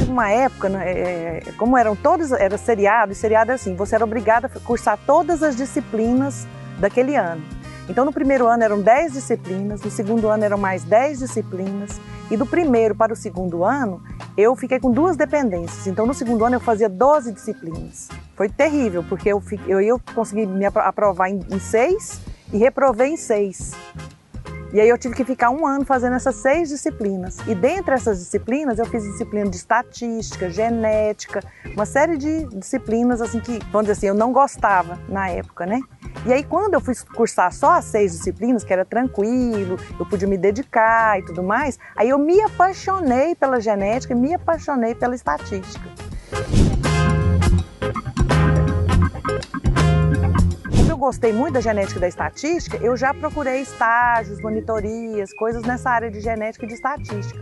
Uma 0.10 0.32
época, 0.32 0.70
né, 0.70 0.91
é, 0.91 1.43
é, 1.45 1.51
como 1.56 1.78
eram 1.78 1.95
todos, 1.95 2.32
era 2.32 2.58
seriado, 2.58 3.12
e 3.12 3.16
seriado 3.16 3.51
é 3.51 3.53
assim, 3.53 3.76
você 3.76 3.93
era 3.93 4.03
obrigado 4.03 4.45
a 4.45 4.49
cursar 4.49 4.97
todas 5.06 5.43
as 5.43 5.56
disciplinas 5.56 6.47
daquele 6.80 7.16
ano. 7.16 7.44
Então 7.88 8.04
no 8.04 8.12
primeiro 8.12 8.48
ano 8.48 8.64
eram 8.64 8.82
10 8.82 9.14
disciplinas, 9.14 9.82
no 9.82 9.92
segundo 9.92 10.28
ano 10.28 10.44
eram 10.44 10.58
mais 10.58 10.84
10 10.84 11.20
disciplinas, 11.20 12.00
e 12.32 12.36
do 12.36 12.46
primeiro 12.46 12.96
para 12.96 13.14
o 13.14 13.16
segundo 13.16 13.64
ano 13.64 14.02
eu 14.36 14.56
fiquei 14.56 14.80
com 14.80 14.92
duas 14.92 15.16
dependências. 15.16 15.86
Então 15.86 16.06
no 16.06 16.14
segundo 16.14 16.44
ano 16.44 16.56
eu 16.56 16.60
fazia 16.60 16.90
12 16.90 17.32
disciplinas. 17.32 18.10
Foi 18.36 18.50
terrível, 18.50 19.04
porque 19.08 19.30
eu, 19.30 19.42
eu, 19.68 19.80
eu 19.80 20.02
consegui 20.14 20.46
me 20.46 20.66
aprovar 20.66 21.30
em, 21.30 21.40
em 21.52 21.60
seis 21.60 22.20
e 22.52 22.58
reprovei 22.58 23.10
em 23.10 23.18
seis. 23.18 23.74
E 24.74 24.82
aí 24.82 24.89
eu 24.89 24.97
tive 24.97 25.16
que 25.16 25.24
ficar 25.24 25.49
um 25.49 25.66
ano 25.66 25.86
fazendo 25.86 26.16
essas 26.16 26.36
seis 26.36 26.70
disciplinas. 26.70 27.38
E 27.47 27.55
dentre 27.55 27.93
essas 27.93 28.20
disciplinas 28.20 28.80
eu 28.80 28.86
fiz 28.86 29.03
disciplina 29.03 29.49
de 29.49 29.55
estatística, 29.55 30.49
genética, 30.49 31.41
uma 31.74 31.86
série 31.86 32.18
de 32.18 32.45
disciplinas 32.45 33.22
assim 33.22 33.39
que, 33.39 33.59
vamos 33.72 33.88
dizer 33.88 33.93
assim, 33.93 34.07
eu 34.07 34.16
não 34.16 34.34
gostava 34.34 34.99
na 35.07 35.30
época, 35.30 35.66
né? 35.66 35.80
E 36.26 36.34
aí 36.34 36.43
quando 36.43 36.74
eu 36.74 36.82
fui 36.82 36.93
cursar 37.16 37.53
só 37.53 37.74
as 37.74 37.86
seis 37.86 38.11
disciplinas, 38.11 38.63
que 38.63 38.74
era 38.74 38.84
tranquilo, 38.84 39.78
eu 39.99 40.05
podia 40.05 40.28
me 40.28 40.38
dedicar 40.38 41.20
e 41.20 41.24
tudo 41.24 41.43
mais, 41.43 41.78
aí 41.95 42.09
eu 42.09 42.18
me 42.18 42.41
apaixonei 42.41 43.36
pela 43.36 43.59
genética 43.61 44.16
me 44.16 44.34
apaixonei 44.34 44.95
pela 44.95 45.16
estatística. 45.16 45.89
Gostei 51.06 51.32
muito 51.32 51.53
da 51.53 51.62
genética 51.62 51.99
e 51.99 52.01
da 52.01 52.08
estatística, 52.08 52.78
eu 52.78 52.97
já 52.97 53.14
procurei 53.14 53.62
estágios, 53.62 54.41
monitorias, 54.41 55.32
coisas 55.34 55.62
nessa 55.62 55.91
área 55.91 56.10
de 56.10 56.20
genética 56.20 56.66
e 56.66 56.68
de 56.68 56.74
estatística. 56.74 57.39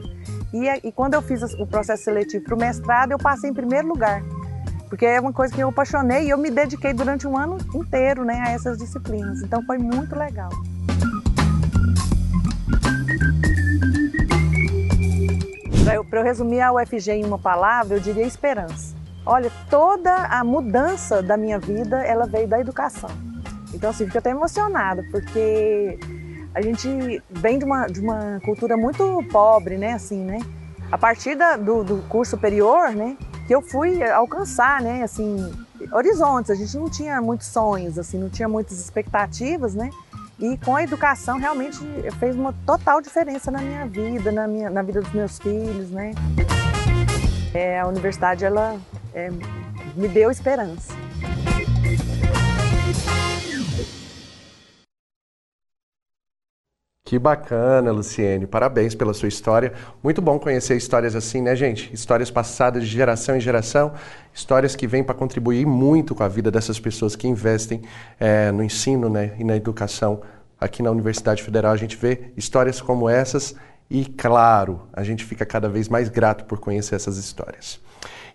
E, 0.54 0.68
e 0.86 0.92
quando 0.92 1.14
eu 1.14 1.22
fiz 1.22 1.42
o 1.42 1.66
processo 1.66 2.04
seletivo 2.04 2.44
para 2.44 2.56
o 2.56 2.58
mestrado, 2.58 3.14
eu 3.14 3.18
passei 3.18 3.50
em 3.50 3.54
primeiro 3.54 3.88
lugar, 3.88 4.22
porque 4.90 5.06
é 5.06 5.18
uma 5.18 5.32
coisa 5.32 5.56
que 5.56 5.62
eu 5.62 5.70
apaixonei 5.70 6.26
e 6.26 6.30
eu 6.32 6.38
me 6.38 6.52
dediquei 6.52 6.94
durante 6.94 7.26
um 7.26 7.38
ano 7.38 7.58
inteiro 7.74 8.26
né, 8.26 8.44
a 8.46 8.52
essas 8.52 8.78
disciplinas. 8.78 9.42
Então 9.42 9.64
foi 9.64 9.78
muito 9.78 10.14
legal. 10.14 10.50
Para 16.10 16.20
eu 16.20 16.24
resumir 16.24 16.60
a 16.60 16.74
UFG 16.74 17.12
em 17.12 17.26
uma 17.26 17.40
palavra, 17.40 17.96
eu 17.96 18.02
diria 18.02 18.26
esperança. 18.26 18.94
Olha, 19.26 19.50
toda 19.70 20.14
a 20.14 20.44
mudança 20.44 21.24
da 21.24 21.38
minha 21.38 21.60
vida, 21.60 22.04
ela 22.04 22.28
veio 22.28 22.46
da 22.46 22.60
educação. 22.60 23.33
Então, 23.74 23.90
assim, 23.90 24.06
fico 24.06 24.18
até 24.18 24.30
emocionada, 24.30 25.04
porque 25.12 25.98
a 26.54 26.62
gente 26.62 27.22
vem 27.30 27.58
de 27.58 27.66
uma, 27.66 27.88
de 27.88 28.00
uma 28.00 28.40
cultura 28.46 28.78
muito 28.78 29.24
pobre, 29.32 29.78
né, 29.78 29.94
assim, 29.94 30.24
né? 30.24 30.40
A 30.92 30.98
partir 30.98 31.36
da, 31.36 31.58
do, 31.58 31.84
do 31.84 31.98
curso 32.08 32.32
superior, 32.32 32.92
né, 32.92 33.18
que 33.48 33.54
eu 33.54 33.62
fui 33.62 34.04
alcançar, 34.04 34.82
né, 34.82 35.02
assim, 35.04 35.52
horizontes. 35.92 36.52
A 36.52 36.56
gente 36.56 36.78
não 36.78 36.90
tinha 36.90 37.20
muitos 37.22 37.48
sonhos, 37.48 37.98
assim, 37.98 38.18
não 38.18 38.30
tinha 38.30 38.48
muitas 38.48 38.80
expectativas, 38.80 39.74
né? 39.74 39.90
E 40.40 40.58
com 40.58 40.76
a 40.76 40.84
educação 40.84 41.38
realmente 41.38 41.80
fez 42.20 42.36
uma 42.36 42.54
total 42.66 43.02
diferença 43.02 43.50
na 43.50 43.60
minha 43.60 43.86
vida, 43.86 44.32
na, 44.32 44.48
minha, 44.48 44.70
na 44.70 44.82
vida 44.82 45.02
dos 45.02 45.14
meus 45.14 45.40
filhos, 45.40 45.90
né? 45.90 46.12
É, 47.54 47.80
a 47.80 47.88
universidade, 47.88 48.44
ela 48.44 48.78
é, 49.14 49.32
me 49.96 50.08
deu 50.08 50.32
esperança. 50.32 50.94
Que 57.06 57.20
bacana, 57.20 57.92
Luciene. 57.92 58.48
Parabéns 58.48 58.96
pela 58.96 59.14
sua 59.14 59.28
história. 59.28 59.74
Muito 60.02 60.22
bom 60.22 60.40
conhecer 60.40 60.78
histórias 60.78 61.16
assim, 61.16 61.42
né, 61.42 61.54
gente? 61.54 61.94
Histórias 61.94 62.32
passadas 62.32 62.84
de 62.84 62.90
geração 62.90 63.36
em 63.36 63.42
geração, 63.42 63.94
histórias 64.34 64.74
que 64.74 64.88
vêm 64.88 65.04
para 65.04 65.14
contribuir 65.14 65.66
muito 65.66 66.16
com 66.16 66.24
a 66.24 66.30
vida 66.30 66.50
dessas 66.50 66.80
pessoas 66.80 67.14
que 67.14 67.28
investem 67.28 67.82
é, 68.18 68.52
no 68.52 68.64
ensino 68.64 69.10
né, 69.10 69.36
e 69.38 69.44
na 69.44 69.56
educação. 69.56 70.22
Aqui 70.60 70.82
na 70.82 70.92
Universidade 70.92 71.44
Federal 71.44 71.74
a 71.74 71.78
gente 71.78 71.98
vê 71.98 72.32
histórias 72.38 72.80
como 72.80 73.10
essas 73.10 73.54
e, 73.90 74.06
claro, 74.06 74.88
a 74.94 75.04
gente 75.04 75.26
fica 75.26 75.46
cada 75.46 75.68
vez 75.68 75.90
mais 75.90 76.08
grato 76.08 76.46
por 76.46 76.58
conhecer 76.58 76.96
essas 76.96 77.18
histórias. 77.18 77.82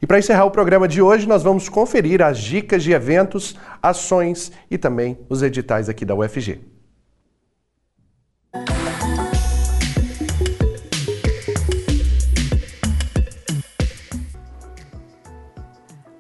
E 0.01 0.07
para 0.07 0.19
encerrar 0.19 0.45
o 0.45 0.51
programa 0.51 0.87
de 0.87 1.01
hoje, 1.01 1.27
nós 1.27 1.43
vamos 1.43 1.71
conferir 1.71 2.23
as 2.23 2.39
dicas 2.39 2.83
de 2.83 2.93
eventos, 2.93 3.57
ações 3.83 4.53
e 4.71 4.77
também 4.77 5.19
os 5.29 5.43
editais 5.43 5.89
aqui 5.89 6.05
da 6.05 6.15
UFG. 6.15 6.78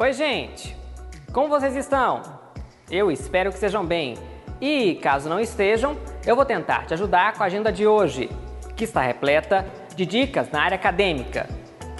Oi, 0.00 0.12
gente! 0.12 0.76
Como 1.32 1.48
vocês 1.48 1.74
estão? 1.74 2.22
Eu 2.88 3.10
espero 3.10 3.50
que 3.50 3.56
estejam 3.56 3.84
bem. 3.84 4.16
E 4.60 4.94
caso 5.02 5.28
não 5.28 5.40
estejam, 5.40 5.96
eu 6.24 6.36
vou 6.36 6.44
tentar 6.44 6.86
te 6.86 6.94
ajudar 6.94 7.32
com 7.32 7.42
a 7.42 7.46
agenda 7.46 7.72
de 7.72 7.84
hoje, 7.84 8.30
que 8.76 8.84
está 8.84 9.00
repleta 9.00 9.66
de 9.96 10.06
dicas 10.06 10.52
na 10.52 10.62
área 10.62 10.76
acadêmica. 10.76 11.48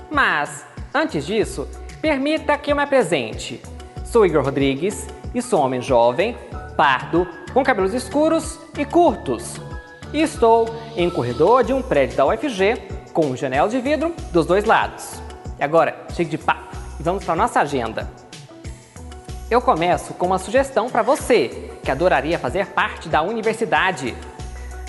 Mas, 0.09 0.65
antes 0.95 1.27
disso, 1.27 1.69
permita 2.01 2.57
que 2.57 2.71
eu 2.71 2.77
me 2.77 2.85
apresente. 2.85 3.61
Sou 4.05 4.25
Igor 4.25 4.45
Rodrigues 4.45 5.09
e 5.35 5.43
sou 5.43 5.61
homem 5.61 5.83
jovem, 5.83 6.39
pardo, 6.77 7.27
com 7.53 7.65
cabelos 7.65 7.95
escuros 7.95 8.61
e 8.79 8.85
curtos. 8.85 9.61
E 10.13 10.23
estou 10.23 10.69
em 10.97 11.11
corredor 11.11 11.65
de 11.65 11.73
um 11.73 11.83
prédio 11.83 12.17
da 12.17 12.27
UFG 12.27 12.81
com 13.13 13.35
janela 13.35 13.69
de 13.69 13.81
vidro 13.81 14.15
dos 14.33 14.47
dois 14.47 14.65
lados. 14.65 15.21
E 15.59 15.65
agora, 15.65 16.07
chega 16.15 16.31
de 16.31 16.39
papo 16.39 16.68
vamos 17.01 17.25
para 17.25 17.37
nossa 17.37 17.61
agenda. 17.61 18.09
Eu 19.51 19.61
começo 19.63 20.13
com 20.15 20.27
uma 20.27 20.39
sugestão 20.39 20.91
para 20.91 21.03
você 21.03 21.71
que 21.83 21.91
adoraria 21.91 22.39
fazer 22.39 22.67
parte 22.67 23.09
da 23.09 23.23
universidade. 23.23 24.15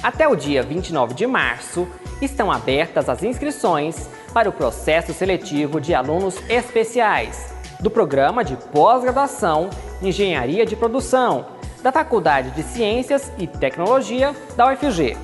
Até 0.03 0.27
o 0.27 0.35
dia 0.35 0.61
29 0.63 1.13
de 1.13 1.25
março 1.25 1.87
estão 2.21 2.51
abertas 2.51 3.07
as 3.07 3.23
inscrições 3.23 4.09
para 4.33 4.49
o 4.49 4.53
processo 4.53 5.13
seletivo 5.13 5.79
de 5.79 5.93
alunos 5.93 6.35
especiais 6.49 7.53
do 7.79 7.89
programa 7.89 8.43
de 8.43 8.57
pós-graduação 8.57 9.69
Engenharia 10.01 10.65
de 10.65 10.75
Produção 10.75 11.45
da 11.81 11.91
Faculdade 11.91 12.51
de 12.51 12.63
Ciências 12.63 13.31
e 13.37 13.47
Tecnologia 13.47 14.35
da 14.57 14.67
UFG. 14.67 15.17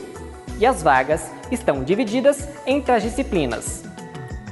e 0.59 0.67
as 0.67 0.83
vagas 0.83 1.35
estão 1.51 1.85
divididas 1.85 2.49
entre 2.67 2.93
as 2.93 3.03
disciplinas. 3.03 3.85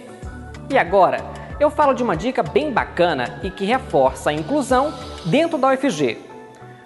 E 0.70 0.78
agora, 0.78 1.18
eu 1.60 1.70
falo 1.70 1.94
de 1.94 2.04
uma 2.04 2.16
dica 2.16 2.42
bem 2.42 2.72
bacana 2.72 3.40
e 3.44 3.50
que 3.50 3.66
reforça 3.66 4.30
a 4.30 4.34
inclusão 4.34 4.94
dentro 5.26 5.58
da 5.58 5.74
UFG. 5.74 6.18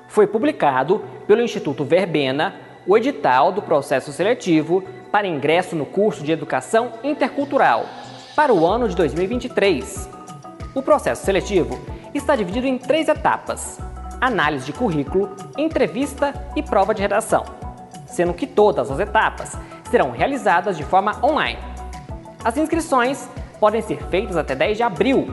Foi 0.07 0.25
publicado 0.25 1.03
pelo 1.27 1.41
Instituto 1.41 1.83
Verbena 1.83 2.55
o 2.85 2.97
edital 2.97 3.51
do 3.51 3.61
processo 3.61 4.11
seletivo 4.11 4.83
para 5.11 5.27
ingresso 5.27 5.75
no 5.75 5.85
curso 5.85 6.23
de 6.23 6.31
Educação 6.31 6.93
Intercultural 7.03 7.85
para 8.35 8.53
o 8.53 8.65
ano 8.65 8.87
de 8.87 8.95
2023. 8.95 10.09
O 10.73 10.81
processo 10.81 11.23
seletivo 11.23 11.79
está 12.13 12.35
dividido 12.35 12.67
em 12.67 12.77
três 12.77 13.07
etapas: 13.07 13.79
análise 14.19 14.65
de 14.65 14.73
currículo, 14.73 15.35
entrevista 15.57 16.33
e 16.55 16.63
prova 16.63 16.93
de 16.93 17.01
redação, 17.01 17.45
sendo 18.05 18.33
que 18.33 18.47
todas 18.47 18.89
as 18.89 18.99
etapas 18.99 19.57
serão 19.89 20.11
realizadas 20.11 20.77
de 20.77 20.83
forma 20.83 21.19
online. 21.23 21.59
As 22.43 22.57
inscrições 22.57 23.29
podem 23.59 23.81
ser 23.81 24.03
feitas 24.09 24.35
até 24.35 24.55
10 24.55 24.77
de 24.77 24.83
abril. 24.83 25.27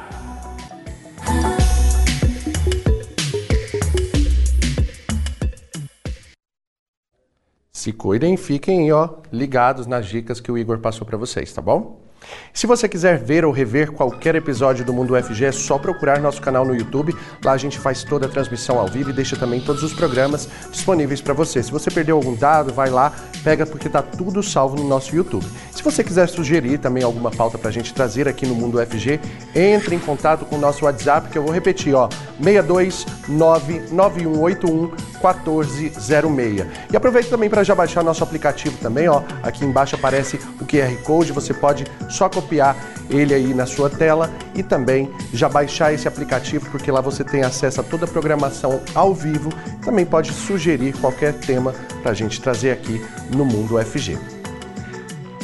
Se 7.73 7.95
cuidem, 7.95 8.37
fiquem 8.37 8.93
ó, 8.93 9.09
ligados 9.33 9.87
nas 9.87 10.07
dicas 10.07 10.39
que 10.39 10.53
o 10.53 10.59
Igor 10.59 10.81
passou 10.81 11.07
para 11.07 11.17
vocês, 11.17 11.51
tá 11.51 11.63
bom? 11.63 12.10
Se 12.53 12.67
você 12.67 12.89
quiser 12.89 13.19
ver 13.19 13.45
ou 13.45 13.53
rever 13.53 13.93
qualquer 13.93 14.35
episódio 14.35 14.85
do 14.85 14.93
Mundo 14.93 15.15
UFG, 15.15 15.47
é 15.47 15.53
só 15.53 15.79
procurar 15.79 16.21
nosso 16.21 16.43
canal 16.43 16.65
no 16.65 16.75
YouTube. 16.75 17.15
Lá 17.45 17.53
a 17.53 17.57
gente 17.57 17.79
faz 17.79 18.05
toda 18.05 18.27
a 18.27 18.29
transmissão 18.29 18.79
ao 18.79 18.87
vivo 18.87 19.11
e 19.11 19.13
deixa 19.13 19.37
também 19.37 19.61
todos 19.61 19.83
os 19.83 19.93
programas 19.93 20.49
disponíveis 20.71 21.21
para 21.21 21.33
você. 21.33 21.63
Se 21.63 21.71
você 21.71 21.91
perdeu 21.91 22.17
algum 22.17 22.35
dado, 22.35 22.73
vai 22.73 22.91
lá, 22.91 23.13
pega 23.43 23.65
porque 23.65 23.89
tá 23.89 24.03
tudo 24.03 24.43
salvo 24.43 24.77
no 24.77 24.87
nosso 24.87 25.15
YouTube. 25.15 25.47
Se 25.71 25.83
você 25.83 26.05
quiser 26.05 26.29
sugerir 26.29 26.79
também 26.79 27.03
alguma 27.03 27.31
pauta 27.31 27.57
para 27.57 27.71
a 27.71 27.73
gente 27.73 27.95
trazer 27.95 28.29
aqui 28.29 28.47
no 28.47 28.55
Mundo 28.55 28.79
UFG, 28.79 29.21
entre 29.55 29.95
em 29.95 29.99
contato 29.99 30.45
com 30.45 30.57
o 30.57 30.59
nosso 30.59 30.85
WhatsApp, 30.85 31.31
que 31.31 31.39
eu 31.39 31.43
vou 31.43 31.53
repetir, 31.53 31.95
ó, 31.95 32.09
6299181 32.43 34.91
1406. 35.21 36.67
E 36.93 36.97
aproveite 36.97 37.29
também 37.29 37.49
para 37.49 37.63
já 37.63 37.75
baixar 37.75 38.03
nosso 38.03 38.25
aplicativo 38.25 38.77
também, 38.79 39.09
ó. 39.09 39.23
Aqui 39.43 39.65
embaixo 39.65 39.95
aparece 39.95 40.41
o 40.61 40.65
QR 40.65 40.95
Code, 41.05 41.33
você 41.33 41.55
pode 41.55 41.85
só 42.11 42.29
copiar 42.29 42.77
ele 43.09 43.35
aí 43.35 43.55
na 43.55 43.67
sua 43.67 43.89
tela 43.89 44.31
e 44.55 44.63
também 44.63 45.11
já 45.33 45.49
baixar 45.49 45.93
esse 45.93 46.07
aplicativo, 46.07 46.71
porque 46.71 46.91
lá 46.91 47.01
você 47.01 47.25
tem 47.25 47.43
acesso 47.43 47.81
a 47.81 47.85
toda 47.85 48.05
a 48.05 48.09
programação 48.09 48.81
ao 48.95 49.15
vivo. 49.15 49.51
Também 49.85 50.05
pode 50.05 50.33
sugerir 50.33 50.93
qualquer 50.99 51.35
tema 51.35 51.75
para 52.03 52.13
a 52.13 52.15
gente 52.15 52.41
trazer 52.41 52.71
aqui 52.71 53.05
no 53.35 53.45
Mundo 53.45 53.79
FG. 53.85 54.19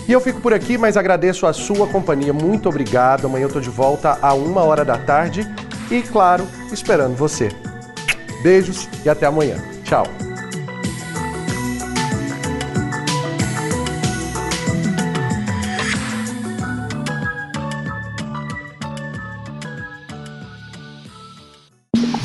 E 0.08 0.12
eu 0.12 0.20
fico 0.20 0.40
por 0.40 0.54
aqui, 0.54 0.78
mas 0.78 0.96
agradeço 0.96 1.46
a 1.46 1.52
sua 1.52 1.86
companhia. 1.88 2.32
Muito 2.32 2.68
obrigado. 2.68 3.26
Amanhã 3.26 3.44
eu 3.44 3.48
estou 3.48 3.62
de 3.62 3.70
volta 3.70 4.18
a 4.22 4.34
uma 4.34 4.62
hora 4.62 4.84
da 4.84 4.96
tarde 4.96 5.46
e, 5.90 6.00
claro, 6.02 6.46
esperando 6.72 7.16
você. 7.16 7.48
Beijos 8.42 8.88
e 9.04 9.08
até 9.08 9.26
amanhã. 9.26 9.56
Tchau. 9.82 10.04